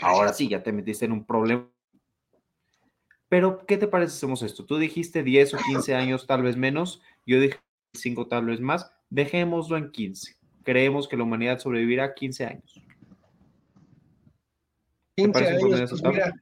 ahora 0.00 0.32
sí 0.32 0.48
ya 0.48 0.62
te 0.62 0.72
metiste 0.72 1.04
en 1.04 1.12
un 1.12 1.24
problema. 1.24 1.68
Pero, 3.28 3.64
¿qué 3.66 3.78
te 3.78 3.88
parece 3.88 4.12
si 4.12 4.18
hacemos 4.18 4.42
esto? 4.42 4.66
Tú 4.66 4.76
dijiste 4.76 5.22
10 5.22 5.54
o 5.54 5.58
15 5.58 5.94
años, 5.94 6.26
tal 6.26 6.42
vez 6.42 6.56
menos. 6.56 7.00
Yo 7.24 7.40
dije 7.40 7.58
5, 7.94 8.26
tal 8.28 8.44
vez 8.44 8.60
más. 8.60 8.92
Dejémoslo 9.08 9.78
en 9.78 9.90
15. 9.90 10.36
Creemos 10.62 11.08
que 11.08 11.16
la 11.16 11.24
humanidad 11.24 11.58
sobrevivirá 11.58 12.14
15 12.14 12.44
años. 12.44 12.80
15 15.16 15.32
parece 15.32 15.54
un 15.54 15.60
promedio 15.60 15.76
años, 15.78 15.90
pues 15.90 16.02
mira, 16.12 16.32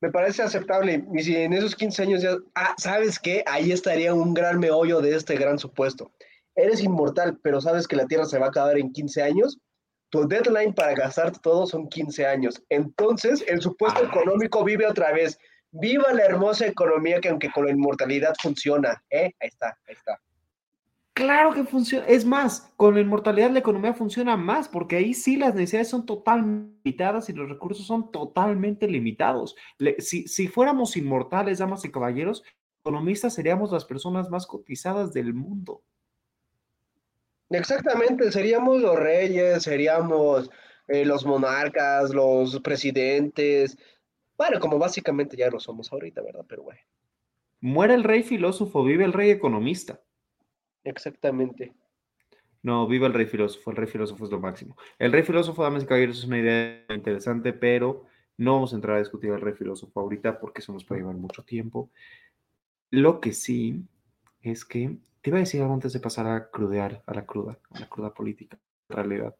me 0.00 0.10
parece 0.10 0.42
aceptable. 0.42 1.04
Y 1.14 1.22
si 1.22 1.36
en 1.36 1.52
esos 1.52 1.74
15 1.76 2.02
años 2.02 2.22
ya. 2.22 2.36
Ah, 2.54 2.74
¿sabes 2.78 3.18
qué? 3.18 3.42
Ahí 3.46 3.72
estaría 3.72 4.14
un 4.14 4.34
gran 4.34 4.58
meollo 4.58 5.00
de 5.00 5.14
este 5.14 5.36
gran 5.36 5.58
supuesto. 5.58 6.10
Eres 6.54 6.80
inmortal, 6.82 7.38
pero 7.42 7.60
sabes 7.60 7.86
que 7.86 7.96
la 7.96 8.06
Tierra 8.06 8.24
se 8.24 8.38
va 8.38 8.46
a 8.46 8.48
acabar 8.50 8.78
en 8.78 8.92
15 8.92 9.22
años. 9.22 9.58
Tu 10.10 10.26
deadline 10.26 10.74
para 10.74 10.94
gastarte 10.94 11.38
todo 11.42 11.66
son 11.66 11.88
15 11.88 12.26
años. 12.26 12.60
Entonces, 12.68 13.44
el 13.46 13.60
supuesto 13.60 14.00
Ah. 14.02 14.06
económico 14.08 14.64
vive 14.64 14.86
otra 14.86 15.12
vez. 15.12 15.38
Viva 15.72 16.12
la 16.12 16.24
hermosa 16.24 16.66
economía 16.66 17.20
que, 17.20 17.28
aunque 17.28 17.50
con 17.52 17.66
la 17.66 17.70
inmortalidad 17.70 18.34
funciona. 18.42 19.00
¿eh? 19.10 19.32
Ahí 19.38 19.48
está, 19.48 19.78
ahí 19.86 19.94
está. 19.94 20.20
Claro 21.20 21.52
que 21.52 21.64
funciona. 21.64 22.06
Es 22.06 22.24
más, 22.24 22.72
con 22.76 22.94
la 22.94 23.00
inmortalidad 23.02 23.50
la 23.50 23.58
economía 23.58 23.92
funciona 23.92 24.36
más, 24.36 24.68
porque 24.68 24.96
ahí 24.96 25.12
sí 25.12 25.36
las 25.36 25.54
necesidades 25.54 25.88
son 25.88 26.06
totalmente 26.06 26.78
limitadas 26.84 27.28
y 27.28 27.34
los 27.34 27.48
recursos 27.48 27.86
son 27.86 28.10
totalmente 28.10 28.88
limitados. 28.88 29.54
Le- 29.78 30.00
si, 30.00 30.26
si 30.28 30.48
fuéramos 30.48 30.96
inmortales, 30.96 31.58
damas 31.58 31.84
y 31.84 31.90
caballeros, 31.90 32.42
economistas 32.82 33.34
seríamos 33.34 33.70
las 33.72 33.84
personas 33.84 34.30
más 34.30 34.46
cotizadas 34.46 35.12
del 35.12 35.34
mundo. 35.34 35.82
Exactamente, 37.50 38.30
seríamos 38.32 38.80
los 38.80 38.96
reyes, 38.98 39.62
seríamos 39.64 40.50
eh, 40.88 41.04
los 41.04 41.26
monarcas, 41.26 42.10
los 42.14 42.60
presidentes. 42.60 43.76
Bueno, 44.38 44.60
como 44.60 44.78
básicamente 44.78 45.36
ya 45.36 45.50
lo 45.50 45.60
somos 45.60 45.92
ahorita, 45.92 46.22
¿verdad? 46.22 46.44
Pero 46.48 46.62
bueno, 46.64 46.80
Muere 47.62 47.94
el 47.94 48.04
rey 48.04 48.22
filósofo, 48.22 48.84
vive 48.84 49.06
el 49.06 49.14
rey 49.14 49.30
economista. 49.30 50.02
Exactamente. 50.84 51.72
No, 52.62 52.86
viva 52.86 53.06
el 53.06 53.14
rey 53.14 53.26
filósofo, 53.26 53.70
el 53.70 53.76
rey 53.76 53.86
filósofo 53.86 54.24
es 54.24 54.30
lo 54.30 54.38
máximo. 54.38 54.76
El 54.98 55.12
rey 55.12 55.22
filósofo, 55.22 55.62
damas 55.62 55.82
y 55.82 55.86
caballeros, 55.86 56.18
es 56.18 56.24
una 56.24 56.38
idea 56.38 56.84
interesante, 56.90 57.52
pero 57.52 58.04
no 58.36 58.54
vamos 58.54 58.72
a 58.72 58.76
entrar 58.76 58.96
a 58.96 59.00
discutir 59.00 59.30
al 59.32 59.40
rey 59.40 59.54
filósofo 59.54 60.00
ahorita 60.00 60.38
porque 60.40 60.60
eso 60.60 60.72
nos 60.72 60.84
puede 60.84 61.00
llevar 61.00 61.16
mucho 61.16 61.42
tiempo. 61.42 61.90
Lo 62.90 63.20
que 63.20 63.32
sí 63.32 63.82
es 64.42 64.64
que 64.64 64.96
te 65.22 65.30
iba 65.30 65.38
a 65.38 65.40
decir 65.40 65.60
algo 65.62 65.74
antes 65.74 65.92
de 65.92 66.00
pasar 66.00 66.26
a 66.26 66.50
crudear, 66.50 67.02
a 67.06 67.14
la 67.14 67.24
cruda, 67.24 67.58
a 67.70 67.80
la 67.80 67.88
cruda 67.88 68.12
política, 68.12 68.58
en 68.88 68.96
realidad. 68.96 69.34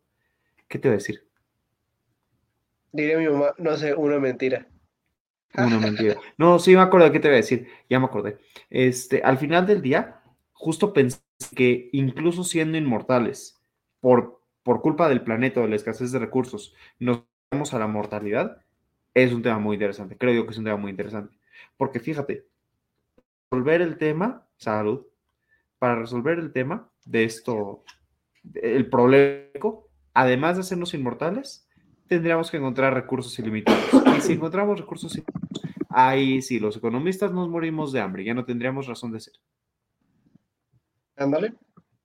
¿Qué 0.69 0.79
te 0.79 0.89
iba 0.89 0.95
a 0.95 0.99
decir? 0.99 1.27
Diría 2.93 3.19
mi 3.19 3.29
mamá, 3.29 3.55
no 3.59 3.77
sé, 3.77 3.95
una 3.95 4.19
mentira. 4.19 4.67
Una 5.55 5.79
mentira. 5.79 6.17
No, 6.39 6.59
sí 6.59 6.75
me 6.75 6.81
acuerdo 6.81 7.07
de 7.07 7.13
qué 7.13 7.21
te 7.21 7.29
iba 7.29 7.35
a 7.35 7.37
decir. 7.37 7.67
Ya 7.89 7.99
me 7.99 8.07
acordé. 8.07 8.39
Este, 8.69 9.23
al 9.23 9.39
final 9.39 9.67
del 9.67 9.83
día, 9.83 10.20
justo 10.61 10.93
pensé 10.93 11.21
que 11.57 11.89
incluso 11.93 12.45
siendo 12.45 12.77
inmortales, 12.77 13.59
por, 14.01 14.43
por 14.63 14.83
culpa 14.83 15.09
del 15.09 15.23
planeta 15.23 15.61
o 15.61 15.63
de 15.63 15.71
la 15.71 15.77
escasez 15.77 16.13
de 16.13 16.19
recursos, 16.19 16.75
nos 16.99 17.23
vamos 17.51 17.73
a 17.73 17.79
la 17.79 17.87
mortalidad, 17.87 18.63
es 19.15 19.33
un 19.33 19.43
tema 19.43 19.59
muy 19.59 19.77
interesante. 19.77 20.19
Creo 20.19 20.35
yo 20.35 20.45
que 20.45 20.53
es 20.53 20.59
un 20.59 20.65
tema 20.65 20.77
muy 20.77 20.91
interesante. 20.91 21.35
Porque 21.79 21.99
fíjate, 21.99 22.47
resolver 23.51 23.81
el 23.81 23.97
tema, 23.97 24.47
salud, 24.59 25.07
para 25.79 25.95
resolver 25.95 26.39
el 26.39 26.53
tema 26.53 26.91
de 27.07 27.25
esto, 27.25 27.83
el 28.55 28.89
problema, 28.91 29.49
además 30.13 30.57
de 30.57 30.61
hacernos 30.61 30.93
inmortales, 30.93 31.67
tendríamos 32.07 32.51
que 32.51 32.59
encontrar 32.59 32.93
recursos 32.93 33.39
ilimitados. 33.39 33.89
Y 34.19 34.21
si 34.21 34.35
encontramos 34.35 34.79
recursos 34.79 35.15
ilimitados, 35.15 35.63
ahí 35.89 36.43
sí, 36.43 36.61
los 36.61 36.77
economistas 36.77 37.33
nos 37.33 37.49
morimos 37.49 37.93
de 37.93 38.01
hambre, 38.01 38.25
ya 38.25 38.35
no 38.35 38.45
tendríamos 38.45 38.87
razón 38.87 39.11
de 39.13 39.21
ser. 39.21 39.35
Ándale, 41.21 41.53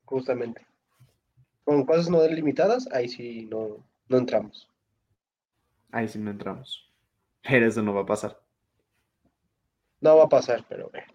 justamente. 0.03 0.67
Con 1.63 1.85
cosas 1.85 2.09
no 2.09 2.27
limitadas, 2.27 2.85
ahí 2.91 3.07
sí 3.07 3.45
no, 3.45 3.81
no 4.09 4.17
entramos. 4.17 4.69
Ahí 5.89 6.09
sí 6.09 6.19
no 6.19 6.31
entramos. 6.31 6.91
Pero 7.41 7.65
eso 7.65 7.81
no 7.81 7.93
va 7.93 8.01
a 8.01 8.05
pasar. 8.05 8.37
No 10.01 10.17
va 10.17 10.25
a 10.25 10.29
pasar, 10.29 10.65
pero 10.67 10.89
bueno. 10.89 11.07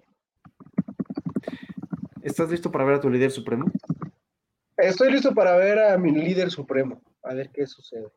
¿Estás 2.22 2.50
listo 2.50 2.72
para 2.72 2.84
ver 2.84 2.94
a 2.94 3.00
tu 3.00 3.10
líder 3.10 3.30
supremo? 3.30 3.66
Estoy 4.78 5.12
listo 5.12 5.34
para 5.34 5.58
ver 5.58 5.78
a 5.78 5.98
mi 5.98 6.10
líder 6.10 6.50
supremo. 6.50 7.02
A 7.22 7.34
ver 7.34 7.50
qué 7.50 7.66
sucede. 7.66 8.08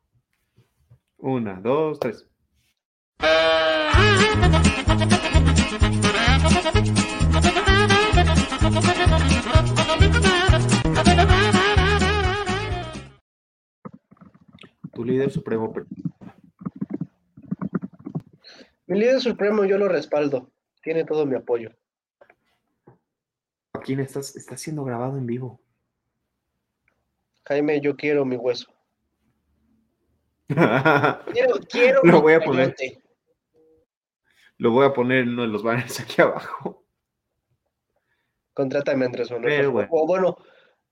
Una, 1.17 1.59
dos, 1.59 1.99
tres. 1.99 2.25
Tu 15.03 15.09
líder 15.09 15.31
supremo. 15.31 15.73
Mi 18.87 18.99
líder 18.99 19.19
supremo 19.19 19.65
yo 19.65 19.77
lo 19.77 19.89
respaldo. 19.89 20.49
Tiene 20.81 21.03
todo 21.03 21.25
mi 21.25 21.35
apoyo. 21.35 21.71
Joaquín, 23.73 23.99
estás, 23.99 24.33
estás 24.37 24.61
siendo 24.61 24.85
grabado 24.85 25.17
en 25.17 25.25
vivo. 25.25 25.59
Jaime, 27.43 27.81
yo 27.81 27.97
quiero 27.97 28.23
mi 28.23 28.37
hueso. 28.37 28.73
quiero, 30.47 31.55
quiero 31.69 31.99
Lo 32.05 32.21
voy 32.21 32.35
a 32.35 32.39
poner. 32.39 32.73
Lo 34.57 34.71
voy 34.71 34.85
a 34.85 34.93
poner 34.93 35.23
en 35.23 35.29
uno 35.31 35.41
de 35.41 35.49
los 35.49 35.63
banners 35.63 35.99
aquí 35.99 36.21
abajo. 36.21 36.85
Contrátame, 38.53 39.03
Andrés 39.03 39.29
Manuel. 39.29 39.65
O 39.89 40.07
bueno, 40.07 40.37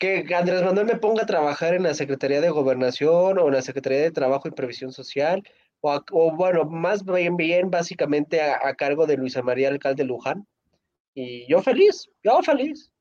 que 0.01 0.25
Andrés 0.33 0.63
Manuel 0.63 0.87
me 0.87 0.95
ponga 0.95 1.21
a 1.21 1.27
trabajar 1.27 1.75
en 1.75 1.83
la 1.83 1.93
Secretaría 1.93 2.41
de 2.41 2.49
Gobernación 2.49 3.37
o 3.37 3.47
en 3.47 3.53
la 3.53 3.61
Secretaría 3.61 3.99
de 3.99 4.11
Trabajo 4.11 4.47
y 4.47 4.51
Previsión 4.51 4.91
Social. 4.91 5.43
O, 5.79 5.91
a- 5.91 6.03
o 6.11 6.35
bueno, 6.35 6.65
más 6.65 7.05
bien, 7.05 7.37
bien 7.37 7.69
básicamente 7.69 8.41
a, 8.41 8.59
a 8.67 8.73
cargo 8.73 9.05
de 9.05 9.15
Luisa 9.17 9.43
María 9.43 9.69
Alcalde 9.69 10.03
Luján. 10.03 10.47
Y 11.13 11.47
yo 11.47 11.61
feliz, 11.61 12.09
yo 12.23 12.41
feliz. 12.41 12.91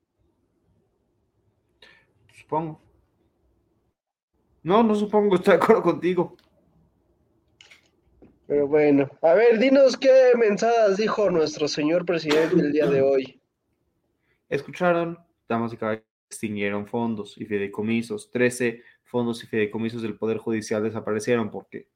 Supongo. 2.34 2.78
No, 4.62 4.82
no 4.82 4.94
supongo, 4.94 5.36
estoy 5.36 5.57
de 5.57 5.62
acuerdo 5.62 5.82
contigo. 5.82 6.36
Pero 8.46 8.66
bueno, 8.66 9.09
a 9.22 9.32
ver, 9.32 9.59
dinos 9.59 9.96
qué 9.96 10.32
mensajes 10.36 10.98
dijo 10.98 11.30
nuestro 11.30 11.66
señor 11.66 12.05
presidente 12.05 12.57
el 12.57 12.72
día 12.72 12.86
de 12.86 13.01
hoy. 13.01 13.40
Escucharon, 14.51 15.18
damas 15.48 15.72
y 15.72 15.76
caballeros, 15.78 16.09
extinguieron 16.30 16.86
fondos 16.86 17.36
y 17.36 17.44
fideicomisos. 17.44 18.30
13 18.30 18.82
fondos 19.02 19.42
y 19.42 19.46
fideicomisos 19.46 20.02
del 20.02 20.16
Poder 20.16 20.38
Judicial 20.38 20.82
desaparecieron. 20.82 21.50
Porque 21.50 21.88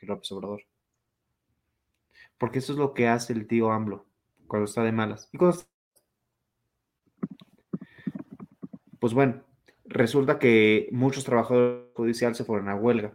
López 0.00 0.32
Obrador. 0.32 0.62
Porque 2.38 2.58
eso 2.58 2.72
es 2.72 2.78
lo 2.78 2.94
que 2.94 3.06
hace 3.06 3.32
el 3.32 3.46
tío 3.46 3.70
AMLO 3.70 4.06
cuando 4.46 4.64
está 4.64 4.82
de 4.82 4.92
malas. 4.92 5.28
Y 5.32 5.38
cuando 5.38 5.58
Pues 8.98 9.14
bueno, 9.14 9.44
resulta 9.84 10.38
que 10.38 10.88
muchos 10.92 11.24
trabajadores 11.24 11.92
judiciales 11.94 12.38
se 12.38 12.44
fueron 12.44 12.68
a 12.68 12.76
huelga. 12.76 13.14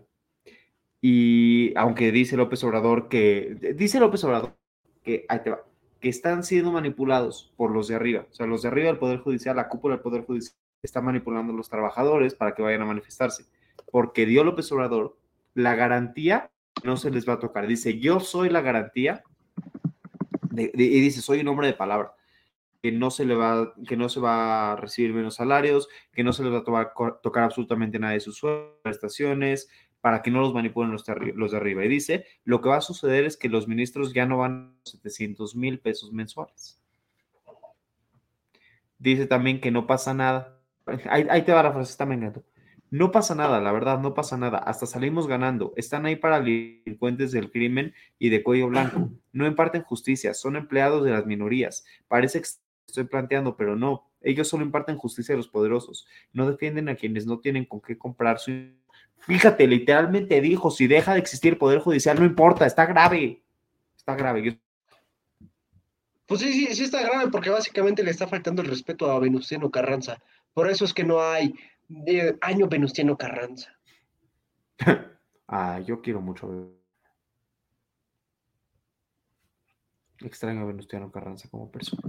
Y 1.01 1.73
aunque 1.78 2.11
dice 2.11 2.38
López 2.38 2.63
Obrador 2.63 3.07
que, 3.09 3.73
dice 3.75 3.99
López 3.99 4.23
Obrador 4.23 4.57
que, 5.03 5.25
ahí 5.30 5.41
te 5.43 5.51
va, 5.51 5.63
que 5.99 6.09
están 6.09 6.43
siendo 6.43 6.71
manipulados 6.71 7.53
por 7.55 7.71
los 7.71 7.88
de 7.88 7.95
arriba. 7.95 8.28
O 8.30 8.34
sea, 8.34 8.47
los 8.47 8.61
de 8.61 8.69
arriba 8.69 8.88
del 8.88 8.99
Poder 8.99 9.19
Judicial, 9.19 9.55
la 9.55 9.69
cúpula 9.69 9.95
del 9.95 10.03
Poder 10.03 10.25
Judicial, 10.25 10.57
está 10.84 11.01
manipulando 11.01 11.53
a 11.53 11.55
los 11.55 11.69
trabajadores 11.69 12.36
para 12.36 12.53
que 12.53 12.61
vayan 12.61 12.82
a 12.82 12.86
manifestarse. 12.86 13.45
Porque 13.91 14.25
dio 14.25 14.43
López 14.43 14.71
Obrador 14.71 15.17
la 15.53 15.75
garantía 15.75 16.51
no 16.84 16.97
se 16.97 17.09
les 17.09 17.28
va 17.28 17.34
a 17.34 17.39
tocar. 17.39 17.65
Dice, 17.65 17.97
yo 17.99 18.19
soy 18.19 18.49
la 18.49 18.61
garantía, 18.61 19.23
y 20.55 20.67
dice, 20.78 21.21
soy 21.21 21.39
un 21.41 21.47
hombre 21.47 21.67
de 21.67 21.73
palabra, 21.73 22.13
que 22.82 22.91
no 22.91 23.09
se 23.09 23.25
le 23.25 23.36
va, 23.36 23.73
que 23.88 23.97
no 23.97 24.07
se 24.09 24.19
va 24.19 24.73
a 24.73 24.75
recibir 24.75 25.13
menos 25.13 25.36
salarios, 25.36 25.88
que 26.13 26.23
no 26.23 26.34
se 26.34 26.43
les 26.43 26.53
va 26.53 26.59
a 26.59 26.93
tocar 27.21 27.43
absolutamente 27.43 27.97
nada 27.97 28.13
de 28.13 28.19
sus 28.19 28.41
prestaciones, 28.84 29.69
para 29.99 30.21
que 30.21 30.30
no 30.30 30.41
los 30.41 30.53
manipulen 30.53 30.91
los 30.91 31.03
de, 31.05 31.13
arri- 31.13 31.34
los 31.34 31.51
de 31.51 31.57
arriba. 31.57 31.84
Y 31.84 31.88
dice, 31.88 32.25
lo 32.43 32.61
que 32.61 32.69
va 32.69 32.78
a 32.78 32.82
suceder 32.82 33.25
es 33.25 33.36
que 33.36 33.49
los 33.49 33.67
ministros 33.67 34.13
ya 34.13 34.28
no 34.28 34.38
van 34.38 34.75
a 34.86 34.89
700 34.89 35.55
mil 35.55 35.80
pesos 35.80 36.13
mensuales. 36.13 36.80
Dice 38.99 39.25
también 39.25 39.59
que 39.59 39.71
no 39.71 39.88
pasa 39.88 40.13
nada. 40.13 40.57
Ahí, 41.10 41.28
ahí 41.30 41.42
te 41.44 41.52
va 41.52 41.64
la 41.64 41.72
frase, 41.72 41.92
está 41.92 42.06
me 42.06 42.16
encantó. 42.16 42.44
No 42.90 43.12
pasa 43.12 43.36
nada, 43.36 43.60
la 43.60 43.72
verdad, 43.74 44.00
no 44.00 44.14
pasa 44.14 44.38
nada. 44.38 44.60
Hasta 44.60 44.86
salimos 44.86 45.28
ganando. 45.28 45.74
Están 45.76 46.06
ahí 46.06 46.16
para 46.16 46.40
delincuentes 46.40 47.32
del 47.34 47.52
crimen 47.52 47.94
y 48.18 48.30
de 48.30 48.44
cuello 48.44 48.70
blanco. 48.70 49.10
No 49.34 49.46
imparten 49.46 49.84
justicia, 49.84 50.34
son 50.34 50.56
empleados 50.56 51.04
de 51.04 51.12
las 51.12 51.26
minorías. 51.26 51.86
Parece 52.08 52.42
que 52.42 52.48
estoy 52.88 53.04
planteando, 53.04 53.58
pero 53.58 53.76
no. 53.76 54.10
Ellos 54.22 54.48
solo 54.48 54.64
imparten 54.64 54.98
justicia 54.98 55.36
a 55.36 55.38
los 55.38 55.50
poderosos. 55.50 56.08
No 56.32 56.50
defienden 56.50 56.88
a 56.88 56.96
quienes 56.96 57.26
no 57.26 57.40
tienen 57.40 57.66
con 57.66 57.82
qué 57.82 57.98
comprar 57.98 58.40
su... 58.40 58.52
Fíjate, 59.20 59.68
literalmente 59.68 60.40
dijo, 60.40 60.72
si 60.72 60.88
deja 60.88 61.14
de 61.14 61.20
existir 61.20 61.58
poder 61.58 61.80
judicial, 61.80 62.18
no 62.18 62.26
importa, 62.26 62.66
está 62.66 62.86
grave. 62.86 63.44
Está 63.98 64.16
grave. 64.16 64.60
Pues 66.26 66.42
sí, 66.42 66.54
sí, 66.54 66.74
sí 66.74 66.84
está 66.84 67.02
grave 67.02 67.30
porque 67.30 67.50
básicamente 67.50 68.04
le 68.04 68.12
está 68.12 68.28
faltando 68.28 68.62
el 68.62 68.70
respeto 68.70 69.12
a 69.12 69.20
Venustiano 69.20 69.70
Carranza. 69.72 70.22
Por 70.58 70.72
eso 70.72 70.86
es 70.86 70.93
que 70.95 71.03
no 71.03 71.22
hay 71.22 71.53
eh, 72.08 72.36
año 72.41 72.68
Venustiano 72.68 73.16
Carranza. 73.16 73.78
Ah, 75.49 75.80
yo 75.80 76.01
quiero 76.01 76.20
mucho. 76.20 76.74
Extraño 80.20 80.62
a 80.64 80.66
Venustiano 80.66 81.10
Carranza 81.10 81.47
como 81.49 81.72
persona. 81.72 82.01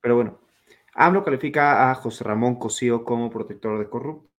Pero 0.00 0.14
bueno, 0.14 0.38
AMLO 0.94 1.24
califica 1.24 1.90
a 1.90 1.94
José 1.96 2.22
Ramón 2.22 2.56
Cosío 2.56 3.04
como 3.04 3.30
protector 3.30 3.78
de 3.80 3.88
corrupto. 3.88 4.30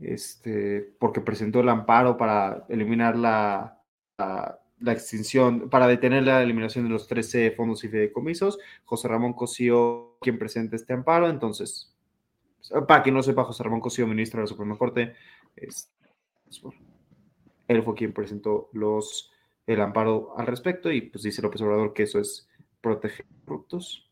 Este, 0.00 0.80
porque 0.98 1.20
presentó 1.20 1.60
el 1.60 1.68
amparo 1.68 2.16
para 2.16 2.64
eliminar 2.68 3.16
la, 3.16 3.80
la 4.80 4.92
extinción, 4.92 5.70
para 5.70 5.86
detener 5.86 6.24
la 6.24 6.42
eliminación 6.42 6.84
de 6.84 6.90
los 6.90 7.06
13 7.06 7.52
fondos 7.52 7.84
y 7.84 7.88
fideicomisos. 7.88 8.58
José 8.84 9.08
Ramón 9.08 9.32
Cosío, 9.34 10.16
quien 10.20 10.38
presenta 10.38 10.76
este 10.76 10.92
amparo, 10.92 11.28
entonces 11.28 11.94
para 12.86 13.02
quien 13.02 13.14
no 13.14 13.22
sepa, 13.22 13.44
José 13.44 13.62
Ramón 13.62 13.80
Cosío, 13.80 14.06
ministro 14.06 14.38
de 14.38 14.44
la 14.44 14.48
Suprema 14.48 14.78
Corte, 14.78 15.14
es, 15.56 15.92
él 17.68 17.82
fue 17.82 17.94
quien 17.94 18.12
presentó 18.12 18.70
los, 18.72 19.32
el 19.66 19.80
amparo 19.80 20.34
al 20.38 20.46
respecto 20.46 20.90
y 20.90 21.02
pues 21.02 21.24
dice 21.24 21.42
López 21.42 21.60
Obrador 21.60 21.92
que 21.92 22.04
eso 22.04 22.18
es 22.18 22.48
proteger 22.80 23.26
corruptos. 23.44 24.10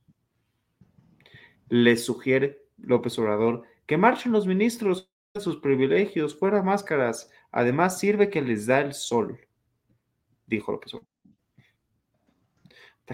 Les 1.68 2.04
sugiere 2.04 2.66
López 2.76 3.18
Obrador 3.18 3.62
que 3.86 3.96
marchen 3.96 4.32
los 4.32 4.46
ministros 4.46 5.08
sus 5.40 5.56
privilegios, 5.56 6.38
fuera 6.38 6.62
máscaras. 6.62 7.30
Además, 7.50 7.98
sirve 7.98 8.28
que 8.28 8.42
les 8.42 8.66
da 8.66 8.80
el 8.80 8.92
sol, 8.92 9.40
dijo 10.46 10.72
López 10.72 10.94
Obrador. 10.94 11.08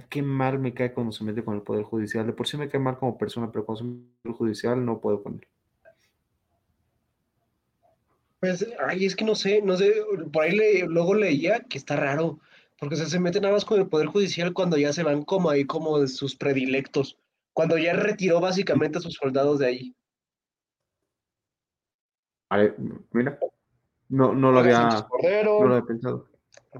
Qué 0.09 0.23
mal 0.23 0.61
me 0.61 0.73
cae 0.73 0.93
cuando 0.93 1.11
se 1.11 1.25
mete 1.25 1.43
con 1.43 1.57
el 1.57 1.63
Poder 1.63 1.83
Judicial. 1.83 2.25
De 2.25 2.33
por 2.33 2.47
sí 2.47 2.57
me 2.57 2.69
cae 2.69 2.81
mal 2.81 2.99
como 2.99 3.19
persona, 3.19 3.51
pero 3.51 3.65
cuando 3.67 3.79
se 3.79 3.85
mete 3.85 3.99
con 3.99 4.07
el 4.07 4.23
Poder 4.23 4.37
Judicial 4.39 4.85
no 4.85 5.01
puedo 5.01 5.23
con 5.25 5.35
él. 5.35 5.49
Pues, 8.39 8.65
ay, 8.87 9.05
es 9.07 9.17
que 9.17 9.25
no 9.25 9.35
sé, 9.35 9.61
no 9.63 9.77
sé, 9.77 9.93
por 10.33 10.45
ahí 10.45 10.57
le- 10.57 10.87
luego 10.87 11.15
leía 11.15 11.61
que 11.65 11.77
está 11.79 11.97
raro, 11.97 12.39
porque 12.79 12.95
o 12.95 12.99
sea, 12.99 13.07
se 13.07 13.19
meten 13.19 13.43
nada 13.43 13.55
más 13.55 13.65
con 13.65 13.81
el 13.81 13.89
Poder 13.89 14.07
Judicial 14.07 14.53
cuando 14.53 14.77
ya 14.77 14.93
se 14.93 15.03
van 15.03 15.25
como 15.25 15.51
ahí 15.51 15.65
como 15.65 15.99
de 15.99 16.07
sus 16.07 16.37
predilectos, 16.37 17.19
cuando 17.53 17.77
ya 17.77 17.93
retiró 17.95 18.39
básicamente 18.39 18.99
a 18.99 19.01
sus 19.01 19.15
soldados 19.15 19.59
de 19.59 19.67
ahí. 19.67 19.97
Vale, 22.49 22.75
mira, 23.11 23.37
no, 24.09 24.33
no 24.33 24.53
lo 24.53 24.61
había, 24.61 24.89
no 25.61 25.67
lo 25.67 25.75
había 25.75 25.87
pensado. 25.87 26.29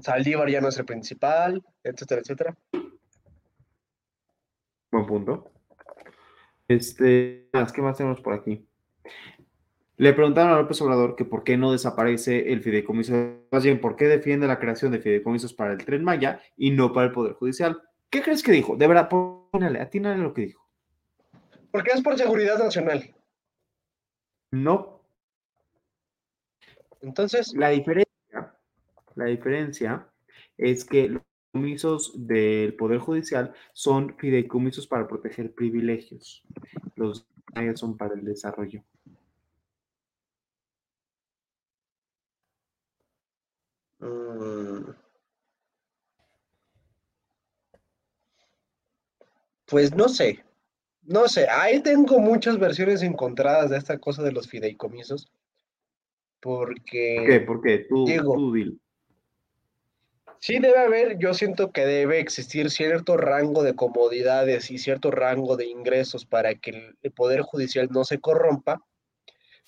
Saldívar 0.01 0.49
ya 0.49 0.61
no 0.61 0.69
es 0.69 0.77
el 0.77 0.85
principal, 0.85 1.63
etcétera, 1.83 2.21
etcétera. 2.21 2.57
Buen 4.91 5.05
punto. 5.05 5.51
Este, 6.67 7.49
¿qué 7.51 7.81
más 7.81 7.97
tenemos 7.97 8.21
por 8.21 8.33
aquí? 8.33 8.65
Le 9.97 10.13
preguntaron 10.13 10.53
a 10.53 10.61
López 10.61 10.81
Obrador 10.81 11.15
que 11.15 11.25
por 11.25 11.43
qué 11.43 11.57
no 11.57 11.71
desaparece 11.73 12.53
el 12.53 12.61
fideicomiso, 12.61 13.13
más 13.51 13.63
bien, 13.63 13.81
por 13.81 13.97
qué 13.97 14.05
defiende 14.07 14.47
la 14.47 14.59
creación 14.59 14.91
de 14.91 14.99
fideicomisos 14.99 15.53
para 15.53 15.73
el 15.73 15.83
Tren 15.83 16.03
Maya 16.03 16.41
y 16.55 16.71
no 16.71 16.93
para 16.93 17.07
el 17.07 17.11
Poder 17.11 17.33
Judicial. 17.33 17.81
¿Qué 18.09 18.21
crees 18.21 18.41
que 18.41 18.53
dijo? 18.53 18.77
De 18.77 18.87
verdad, 18.87 19.09
póngale, 19.09 19.81
atínale 19.81 20.23
lo 20.23 20.33
que 20.33 20.43
dijo. 20.43 20.65
Porque 21.71 21.91
es 21.91 22.01
por 22.01 22.17
seguridad 22.17 22.57
nacional. 22.57 23.13
No. 24.51 25.03
Entonces, 27.01 27.53
La 27.53 27.69
diferencia, 27.69 28.08
la 29.19 29.25
diferencia 29.25 30.09
es 30.57 30.85
que 30.85 31.09
los 31.09 31.23
fideicomisos 31.51 32.13
del 32.27 32.73
Poder 32.75 32.99
Judicial 32.99 33.53
son 33.73 34.15
fideicomisos 34.17 34.87
para 34.87 35.07
proteger 35.07 35.53
privilegios. 35.53 36.43
Los 36.95 37.27
son 37.75 37.97
para 37.97 38.13
el 38.13 38.23
desarrollo. 38.23 38.81
mm, 43.99 44.91
pues 49.65 49.93
no 49.95 50.07
sé, 50.07 50.43
no 51.03 51.27
sé, 51.27 51.47
ahí 51.49 51.81
tengo 51.83 52.19
muchas 52.19 52.57
versiones 52.57 53.01
encontradas 53.01 53.69
de 53.69 53.77
esta 53.77 53.97
cosa 53.99 54.23
de 54.23 54.31
los 54.31 54.47
fideicomisos, 54.47 55.27
¿Por 56.41 56.81
qué? 56.83 57.15
porque 57.17 57.39
¿Por 57.41 57.61
qué? 57.61 57.77
Tú, 57.89 58.05
Diego. 58.05 58.33
tú 58.35 58.53
dilo. 58.53 58.73
Sí 60.39 60.59
debe 60.59 60.79
haber, 60.79 61.17
yo 61.19 61.33
siento 61.33 61.71
que 61.71 61.85
debe 61.85 62.19
existir 62.19 62.69
cierto 62.71 63.17
rango 63.17 63.63
de 63.63 63.75
comodidades 63.75 64.71
y 64.71 64.77
cierto 64.77 65.11
rango 65.11 65.57
de 65.57 65.67
ingresos 65.67 66.25
para 66.25 66.55
que 66.55 66.95
el, 67.01 67.11
Poder 67.11 67.41
Judicial 67.41 67.89
no 67.91 68.05
se 68.05 68.19
corrompa, 68.19 68.81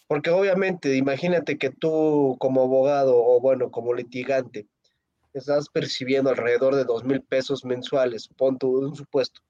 porque 0.08 0.30
obviamente, 0.30 0.96
imagínate 0.96 1.58
que 1.58 1.70
tú 1.70 2.38
como 2.40 2.62
abogado 2.64 3.18
o 3.18 3.40
bueno, 3.40 3.72
como 3.72 3.94
litigante, 3.94 4.68
estás 5.34 5.70
percibiendo 5.70 6.30
alrededor 6.30 6.76
de 6.76 6.84
dos 6.84 7.04
mil 7.04 7.22
pesos 7.22 7.64
mensuales, 7.66 8.28
pon 8.38 8.58
tu 8.58 8.78
un 8.78 8.96
supuesto, 8.96 9.42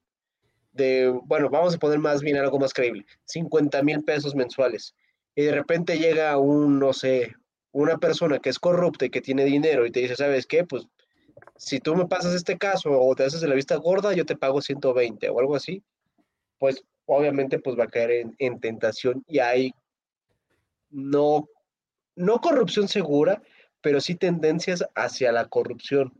de, 0.74 1.09
bueno, 1.26 1.49
vamos 1.49 1.76
a 1.76 1.80
poner 1.80 1.99
más 1.99 2.22
bien 2.22 2.38
algo 2.38 2.59
más 2.59 2.74
creíble, 2.74 3.05
50 3.26 3.82
mil 3.84 4.03
pesos 4.03 4.36
mensuales, 4.36 4.95
y 5.36 5.43
de 5.43 5.51
repente 5.51 5.97
llega 5.97 6.38
un, 6.38 6.80
no 6.80 6.93
sé, 6.93 7.34
una 7.72 7.97
persona 7.97 8.39
que 8.39 8.49
es 8.49 8.59
corrupta 8.59 9.05
y 9.05 9.09
que 9.09 9.22
tiene 9.22 9.45
dinero 9.45 9.86
y 9.86 9.91
te 9.91 10.01
dice, 10.01 10.15
¿sabes 10.15 10.45
qué? 10.45 10.65
Pues 10.65 10.88
si 11.62 11.80
tú 11.80 11.95
me 11.95 12.07
pasas 12.07 12.34
este 12.34 12.57
caso 12.57 12.89
o 12.99 13.16
te 13.16 13.24
haces 13.24 13.39
de 13.39 13.47
la 13.47 13.53
vista 13.53 13.76
gorda, 13.76 14.14
yo 14.14 14.26
te 14.26 14.36
pago 14.36 14.62
120 14.62 15.30
o 15.30 15.39
algo 15.39 15.55
así, 15.55 15.84
pues 16.57 16.84
obviamente 17.05 17.59
pues 17.59 17.78
va 17.78 17.84
a 17.84 17.88
caer 17.88 18.12
en, 18.12 18.36
en 18.39 18.59
tentación 18.59 19.24
y 19.28 19.39
hay 19.39 19.72
no, 20.89 21.47
no 22.16 22.39
corrupción 22.39 22.88
segura, 22.88 23.43
pero 23.80 24.01
sí 24.01 24.16
tendencias 24.16 24.84
hacia 24.95 25.32
la 25.32 25.47
corrupción. 25.49 26.12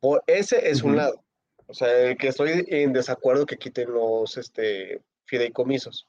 Por 0.00 0.24
ese 0.26 0.70
es 0.70 0.82
un 0.82 0.96
lado. 0.96 1.22
O 1.66 1.74
sea, 1.74 2.08
el 2.08 2.16
que 2.16 2.28
estoy 2.28 2.64
en 2.68 2.94
desacuerdo 2.94 3.44
que 3.44 3.58
quiten 3.58 3.92
los 3.92 4.38
este, 4.38 5.02
fideicomisos. 5.26 6.08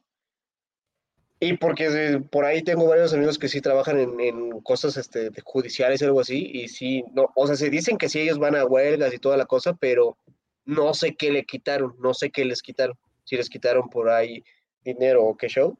Y 1.43 1.57
porque 1.57 2.21
por 2.29 2.45
ahí 2.45 2.61
tengo 2.61 2.87
varios 2.87 3.15
amigos 3.15 3.39
que 3.39 3.47
sí 3.47 3.61
trabajan 3.61 3.97
en, 4.19 4.61
cosas 4.61 4.95
este, 4.95 5.31
judiciales 5.43 5.99
y 5.99 6.05
algo 6.05 6.19
así, 6.19 6.51
y 6.53 6.67
sí, 6.67 7.03
no, 7.13 7.31
o 7.35 7.47
sea, 7.47 7.55
se 7.55 7.71
dicen 7.71 7.97
que 7.97 8.09
sí 8.09 8.19
ellos 8.19 8.37
van 8.37 8.55
a 8.55 8.63
huelgas 8.63 9.11
y 9.11 9.17
toda 9.17 9.37
la 9.37 9.47
cosa, 9.47 9.73
pero 9.73 10.19
no 10.65 10.93
sé 10.93 11.15
qué 11.15 11.31
le 11.31 11.43
quitaron, 11.43 11.95
no 11.97 12.13
sé 12.13 12.29
qué 12.29 12.45
les 12.45 12.61
quitaron, 12.61 12.95
si 13.23 13.37
les 13.37 13.49
quitaron 13.49 13.89
por 13.89 14.11
ahí 14.11 14.43
dinero 14.83 15.23
o 15.23 15.35
qué 15.35 15.47
show. 15.47 15.79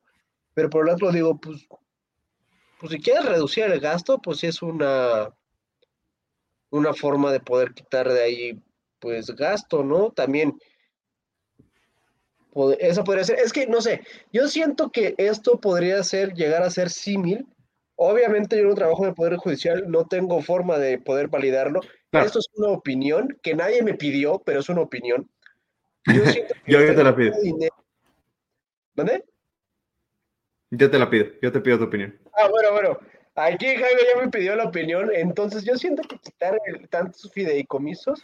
Pero 0.56 0.72
por 0.72 0.88
el 0.88 0.96
otro 0.96 1.12
digo, 1.12 1.40
pues, 1.40 1.68
pues 2.80 2.92
si 2.94 3.00
quieres 3.00 3.26
reducir 3.26 3.66
el 3.66 3.80
gasto, 3.80 4.18
pues 4.20 4.40
sí 4.40 4.48
es 4.48 4.64
una, 4.64 5.32
una 6.72 6.96
forma 6.96 7.32
de 7.32 7.40
poder 7.40 7.76
quitar 7.76 8.12
de 8.12 8.24
ahí, 8.24 8.60
pues, 8.98 9.28
gasto, 9.28 9.84
¿no? 9.84 10.10
También, 10.10 10.58
eso 12.80 13.04
podría 13.04 13.24
ser, 13.24 13.40
es 13.40 13.54
que, 13.54 13.68
no 13.68 13.82
sé, 13.82 14.02
yo 14.34 14.48
siento 14.48 14.92
que 14.92 15.16
esto 15.18 15.60
podría 15.60 16.04
ser, 16.04 16.34
llegar 16.34 16.64
a 16.64 16.70
ser 16.70 16.90
símil. 16.90 17.48
Obviamente 17.96 18.58
yo 18.58 18.64
no 18.64 18.74
trabajo 18.76 19.04
en 19.04 19.10
el 19.10 19.16
Poder 19.16 19.36
Judicial, 19.38 19.86
no 19.90 20.08
tengo 20.08 20.42
forma 20.42 20.78
de 20.80 20.98
poder 21.00 21.28
validarlo. 21.28 21.82
Claro. 22.10 22.26
Esto 22.26 22.40
es 22.40 22.48
una 22.56 22.70
opinión 22.70 23.38
que 23.44 23.54
nadie 23.54 23.84
me 23.84 23.94
pidió, 23.94 24.42
pero 24.46 24.60
es 24.62 24.70
una 24.70 24.82
opinión. 24.82 25.30
Yo 26.08 26.14
siento 26.48 26.54
que 26.66 26.72
Yo 26.72 26.80
este 26.80 26.96
te 26.96 27.04
la 27.04 27.16
pido. 27.16 27.32
de 27.36 27.42
dinero- 27.42 27.76
¿Mande? 28.96 29.24
Yo 30.72 30.90
te 30.90 30.98
la 31.00 31.10
pido, 31.10 31.28
yo 31.42 31.52
te 31.52 31.60
pido 31.62 31.78
tu 31.78 31.84
opinión. 31.86 32.18
Ah, 32.34 32.48
bueno, 32.50 32.72
bueno. 32.72 32.98
Aquí 33.36 33.66
Jaime 33.66 34.02
ya 34.14 34.22
me 34.22 34.30
pidió 34.30 34.56
la 34.56 34.66
opinión. 34.66 35.10
Entonces, 35.14 35.64
yo 35.64 35.78
siento 35.78 36.02
que 36.04 36.18
quitar 36.18 36.58
el- 36.66 36.90
tantos 36.90 37.32
fideicomisos, 37.32 38.22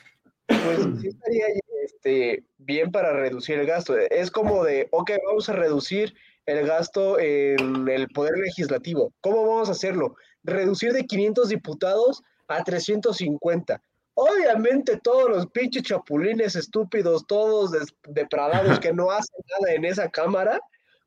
pues 0.47 0.79
sí 1.01 1.07
estaría 1.09 1.45
este, 1.87 2.43
bien 2.57 2.91
para 2.91 3.13
reducir 3.13 3.57
el 3.59 3.65
gasto. 3.65 3.97
Es 3.97 4.29
como 4.29 4.63
de, 4.63 4.89
ok, 4.91 5.11
vamos 5.25 5.47
a 5.47 5.53
reducir 5.53 6.13
el 6.45 6.67
gasto 6.67 7.17
en 7.19 7.87
el 7.87 8.07
poder 8.09 8.37
legislativo. 8.37 9.13
¿Cómo 9.21 9.47
vamos 9.47 9.69
a 9.69 9.71
hacerlo? 9.71 10.15
Reducir 10.43 10.91
de 10.91 11.05
500 11.05 11.49
diputados 11.49 12.23
a 12.47 12.63
350. 12.63 13.81
Obviamente 14.15 14.99
todos 15.01 15.29
los 15.29 15.47
pinches 15.47 15.83
chapulines 15.83 16.55
estúpidos, 16.55 17.25
todos 17.25 17.71
depravados 18.07 18.79
que 18.81 18.91
no 18.91 19.11
hacen 19.11 19.41
nada 19.59 19.73
en 19.73 19.85
esa 19.85 20.09
cámara, 20.09 20.59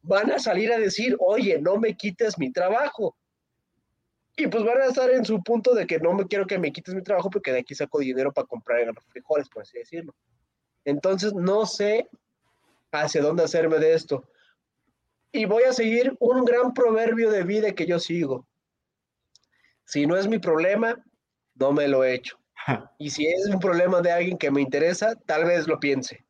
van 0.02 0.30
a 0.32 0.38
salir 0.38 0.72
a 0.72 0.78
decir, 0.78 1.14
oye, 1.18 1.60
no 1.60 1.76
me 1.76 1.94
quites 1.94 2.38
mi 2.38 2.50
trabajo. 2.50 3.16
Y 4.34 4.46
pues 4.46 4.64
van 4.64 4.80
a 4.80 4.86
estar 4.86 5.10
en 5.10 5.26
su 5.26 5.42
punto 5.42 5.74
de 5.74 5.86
que 5.86 5.98
no 5.98 6.14
me 6.14 6.26
quiero 6.26 6.46
que 6.46 6.58
me 6.58 6.72
quites 6.72 6.94
mi 6.94 7.02
trabajo 7.02 7.28
porque 7.28 7.52
de 7.52 7.58
aquí 7.58 7.74
saco 7.74 7.98
dinero 7.98 8.32
para 8.32 8.46
comprar 8.46 8.80
frijoles, 9.08 9.48
por 9.50 9.62
así 9.62 9.76
decirlo. 9.76 10.14
Entonces 10.84 11.34
no 11.34 11.66
sé 11.66 12.08
hacia 12.92 13.22
dónde 13.22 13.44
hacerme 13.44 13.78
de 13.78 13.94
esto. 13.94 14.24
Y 15.32 15.44
voy 15.44 15.62
a 15.64 15.72
seguir 15.72 16.16
un 16.18 16.44
gran 16.44 16.74
proverbio 16.74 17.30
de 17.30 17.44
vida 17.44 17.72
que 17.72 17.86
yo 17.86 17.98
sigo. 17.98 18.46
Si 19.84 20.06
no 20.06 20.16
es 20.16 20.26
mi 20.28 20.38
problema, 20.38 21.02
no 21.54 21.72
me 21.72 21.88
lo 21.88 22.04
he 22.04 22.14
hecho. 22.14 22.38
Y 22.98 23.10
si 23.10 23.26
es 23.26 23.46
un 23.46 23.58
problema 23.58 24.00
de 24.00 24.12
alguien 24.12 24.38
que 24.38 24.50
me 24.50 24.60
interesa, 24.60 25.14
tal 25.26 25.44
vez 25.44 25.66
lo 25.66 25.80
piense. 25.80 26.24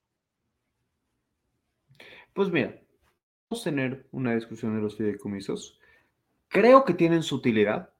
Pues 2.32 2.50
mira, 2.50 2.80
vamos 3.48 3.66
a 3.66 3.70
tener 3.70 4.06
una 4.12 4.34
discusión 4.34 4.74
de 4.76 4.82
los 4.82 4.96
fideicomisos. 4.96 5.78
Creo 6.48 6.84
que 6.84 6.94
tienen 6.94 7.22
su 7.22 7.36
utilidad. 7.36 7.90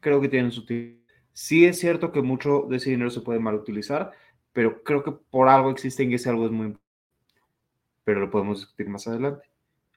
Creo 0.00 0.20
que 0.20 0.28
tienen 0.28 0.52
su 0.52 0.60
utilidad. 0.62 0.98
Sí 1.32 1.66
es 1.66 1.78
cierto 1.78 2.10
que 2.12 2.20
mucho 2.20 2.66
de 2.68 2.76
ese 2.76 2.90
dinero 2.90 3.10
se 3.10 3.20
puede 3.20 3.38
mal 3.38 3.54
utilizar, 3.54 4.12
pero 4.52 4.82
creo 4.82 5.02
que 5.02 5.12
por 5.12 5.48
algo 5.48 5.70
existen 5.70 6.10
y 6.10 6.14
ese 6.14 6.30
algo 6.30 6.46
es 6.46 6.52
muy. 6.52 6.76
Pero 8.04 8.20
lo 8.20 8.30
podemos 8.30 8.60
discutir 8.60 8.88
más 8.88 9.06
adelante. 9.06 9.48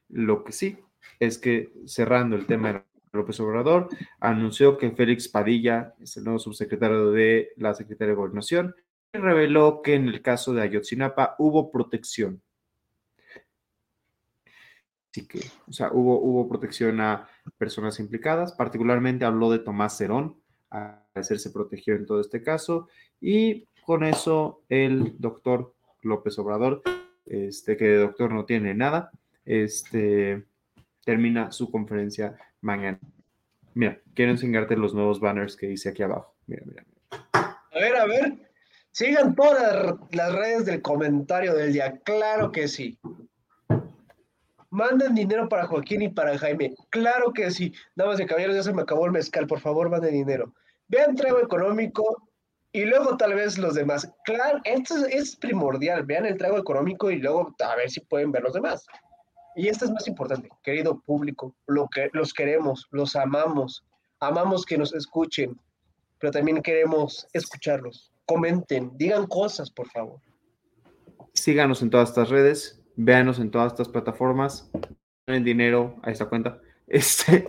Lo 0.10 0.44
que 0.44 0.52
sí 0.52 0.78
es 1.20 1.38
que 1.38 1.72
cerrando 1.86 2.36
el 2.36 2.46
tema 2.46 2.74
de 2.74 2.84
López 3.14 3.40
Obrador, 3.40 3.90
anunció 4.20 4.78
que 4.78 4.92
Félix 4.92 5.28
Padilla 5.28 5.94
es 6.00 6.16
el 6.18 6.24
nuevo 6.24 6.40
subsecretario 6.40 7.12
de 7.12 7.54
la 7.58 7.74
Secretaría 7.74 8.12
de 8.12 8.18
Gobernación 8.18 8.76
reveló 9.14 9.82
que 9.82 9.96
en 9.96 10.08
el 10.08 10.22
caso 10.22 10.54
de 10.54 10.62
Ayotzinapa 10.62 11.36
hubo 11.38 11.70
protección 11.70 12.42
Así 15.12 15.28
que, 15.28 15.42
o 15.68 15.74
sea, 15.74 15.92
hubo, 15.92 16.22
hubo 16.22 16.48
protección 16.48 17.02
a 17.02 17.28
personas 17.58 18.00
implicadas, 18.00 18.54
particularmente 18.54 19.26
habló 19.26 19.52
de 19.52 19.60
Tomás 19.60 19.98
Cerón, 19.98 20.42
a 20.70 21.04
parecer 21.12 21.38
se 21.38 21.52
protegió 21.52 21.96
en 21.96 22.06
todo 22.06 22.22
este 22.22 22.42
caso, 22.42 22.88
y 23.20 23.68
con 23.92 24.06
eso 24.06 24.64
el 24.70 25.16
doctor 25.20 25.76
López 26.02 26.40
Obrador, 26.40 26.82
este, 27.26 27.76
que 27.76 27.84
de 27.84 27.98
doctor 27.98 28.32
no 28.32 28.46
tiene 28.46 28.74
nada, 28.74 29.12
este, 29.44 30.46
termina 31.04 31.52
su 31.52 31.70
conferencia 31.70 32.38
mañana. 32.62 33.02
Mira, 33.74 34.00
quiero 34.14 34.32
enseñarte 34.32 34.78
los 34.78 34.94
nuevos 34.94 35.20
banners 35.20 35.58
que 35.58 35.70
hice 35.70 35.90
aquí 35.90 36.04
abajo. 36.04 36.34
Mira, 36.48 36.64
mira. 36.66 36.86
A 37.34 37.80
ver, 37.82 37.96
a 37.98 38.06
ver. 38.06 38.54
Sigan 38.92 39.36
todas 39.36 39.98
las 40.12 40.36
redes 40.36 40.66
del 40.66 40.82
comentario 40.82 41.54
del 41.54 41.74
día. 41.74 42.00
Claro 42.06 42.50
que 42.50 42.70
sí. 42.70 42.98
Manden 44.70 45.16
dinero 45.16 45.50
para 45.50 45.68
Joaquín 45.68 46.04
y 46.04 46.08
para 46.08 46.38
Jaime. 46.38 46.76
Claro 46.92 47.34
que 47.34 47.52
sí. 47.52 47.74
Nada 47.98 48.12
más 48.12 48.20
de 48.20 48.26
caballeros, 48.26 48.56
ya 48.56 48.64
se 48.64 48.72
me 48.72 48.84
acabó 48.84 49.06
el 49.06 49.12
mezcal. 49.12 49.48
Por 49.48 49.60
favor, 49.60 49.90
manden 49.90 50.14
dinero. 50.14 50.54
Vean 50.88 51.14
trago 51.14 51.42
económico 51.42 52.31
y 52.74 52.86
luego 52.86 53.18
tal 53.18 53.34
vez 53.34 53.58
los 53.58 53.76
demás. 53.76 54.10
Claro, 54.24 54.62
esto 54.64 55.06
es, 55.06 55.36
primordial. 55.36 56.06
Vean 56.06 56.26
el 56.26 56.38
trago 56.38 56.58
económico 56.58 57.12
y 57.12 57.18
luego 57.18 57.54
a 57.60 57.76
ver 57.76 57.90
si 57.90 58.00
pueden 58.02 58.32
ver 58.32 58.44
los 58.44 58.54
demás. 58.54 58.86
Y 59.56 59.68
esto 59.68 59.86
es 59.86 59.92
más 59.92 60.08
importante, 60.08 60.50
querido 60.64 61.02
público. 61.02 61.54
Lo 61.68 61.88
que, 61.90 62.10
los 62.14 62.34
queremos, 62.34 62.88
los 62.92 63.16
amamos. 63.16 63.86
Amamos 64.22 64.66
que 64.66 64.78
nos 64.78 64.94
escuchen, 64.94 65.60
pero 66.20 66.32
también 66.32 66.62
queremos 66.62 67.28
escucharlos. 67.34 68.14
Comenten, 68.26 68.92
digan 68.98 69.28
cosas, 69.28 69.70
por 69.70 69.90
favor. 69.90 70.20
Síganos 71.34 71.82
en 71.82 71.90
todas 71.90 72.10
estas 72.10 72.30
redes, 72.30 72.82
véanos 72.96 73.40
en 73.40 73.52
todas 73.52 73.74
estas 73.74 73.90
plataformas, 73.90 74.70
den 75.28 75.44
dinero 75.44 75.98
a 76.04 76.12
esta 76.12 76.28
cuenta, 76.28 76.60
este, 76.88 77.48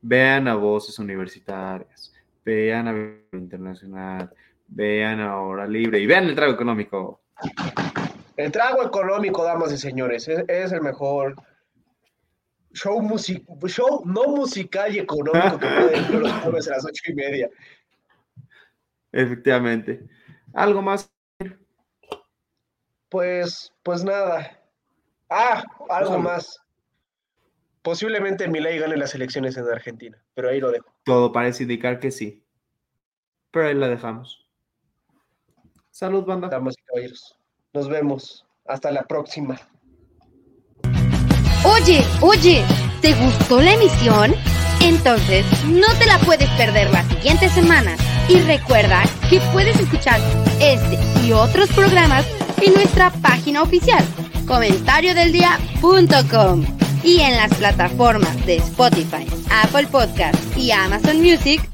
vean 0.00 0.48
a 0.48 0.54
Voces 0.54 0.98
Universitarias, 0.98 2.12
vean 2.44 2.88
a 2.88 3.36
Internacional, 3.36 4.32
vean 4.68 5.20
a 5.20 5.38
Hora 5.40 5.66
Libre 5.66 5.98
y 5.98 6.06
vean 6.06 6.24
el 6.24 6.34
trago 6.34 6.52
económico. 6.52 7.20
El 8.36 8.50
trago 8.50 8.84
económico, 8.84 9.44
damas 9.44 9.72
y 9.72 9.78
señores, 9.78 10.28
es, 10.28 10.44
es 10.48 10.72
el 10.72 10.80
mejor. 10.80 11.36
show, 12.72 13.00
music, 13.00 13.44
show 13.66 14.02
no 14.04 14.24
musical 14.24 14.94
y 14.94 14.98
económico 14.98 15.58
que 15.58 15.66
pueden 15.66 16.08
ver 16.08 16.20
los 16.20 16.32
jueves 16.32 16.68
a 16.68 16.72
las 16.72 16.84
ocho 16.84 17.02
y 17.10 17.14
media. 17.14 17.48
Efectivamente. 19.12 20.04
¿Algo 20.52 20.82
más? 20.82 21.10
Pues, 23.08 23.72
pues 23.84 24.04
nada. 24.04 24.60
Ah, 25.30 25.62
algo 25.88 26.14
algo. 26.14 26.18
más. 26.18 26.60
Posiblemente 27.82 28.48
Milei 28.48 28.78
gane 28.78 28.96
las 28.96 29.14
elecciones 29.14 29.56
en 29.56 29.68
Argentina, 29.68 30.20
pero 30.34 30.48
ahí 30.48 30.58
lo 30.58 30.72
dejo. 30.72 30.92
Todo 31.04 31.32
parece 31.32 31.62
indicar 31.64 32.00
que 32.00 32.10
sí. 32.10 32.42
Pero 33.50 33.68
ahí 33.68 33.74
la 33.74 33.88
dejamos. 33.88 34.43
Salud, 35.94 36.24
banda. 36.24 36.48
Damas 36.48 36.74
y 36.76 36.82
caballeros. 36.82 37.36
Nos 37.72 37.88
vemos. 37.88 38.44
Hasta 38.66 38.90
la 38.90 39.04
próxima. 39.04 39.60
Oye, 41.64 42.04
oye, 42.20 42.64
¿te 43.00 43.14
gustó 43.14 43.60
la 43.60 43.74
emisión? 43.74 44.34
Entonces, 44.82 45.46
no 45.66 45.86
te 46.00 46.06
la 46.06 46.18
puedes 46.18 46.50
perder 46.56 46.90
la 46.90 47.04
siguiente 47.04 47.48
semana. 47.48 47.94
Y 48.28 48.40
recuerda 48.40 49.04
que 49.30 49.38
puedes 49.52 49.78
escuchar 49.78 50.18
este 50.60 50.98
y 51.24 51.30
otros 51.30 51.70
programas 51.70 52.26
en 52.60 52.74
nuestra 52.74 53.10
página 53.22 53.62
oficial, 53.62 54.04
comentariodeldia.com 54.48 56.64
y 57.04 57.20
en 57.20 57.36
las 57.36 57.54
plataformas 57.54 58.44
de 58.46 58.56
Spotify, 58.56 59.28
Apple 59.62 59.86
Podcast 59.86 60.56
y 60.56 60.72
Amazon 60.72 61.20
Music. 61.20 61.73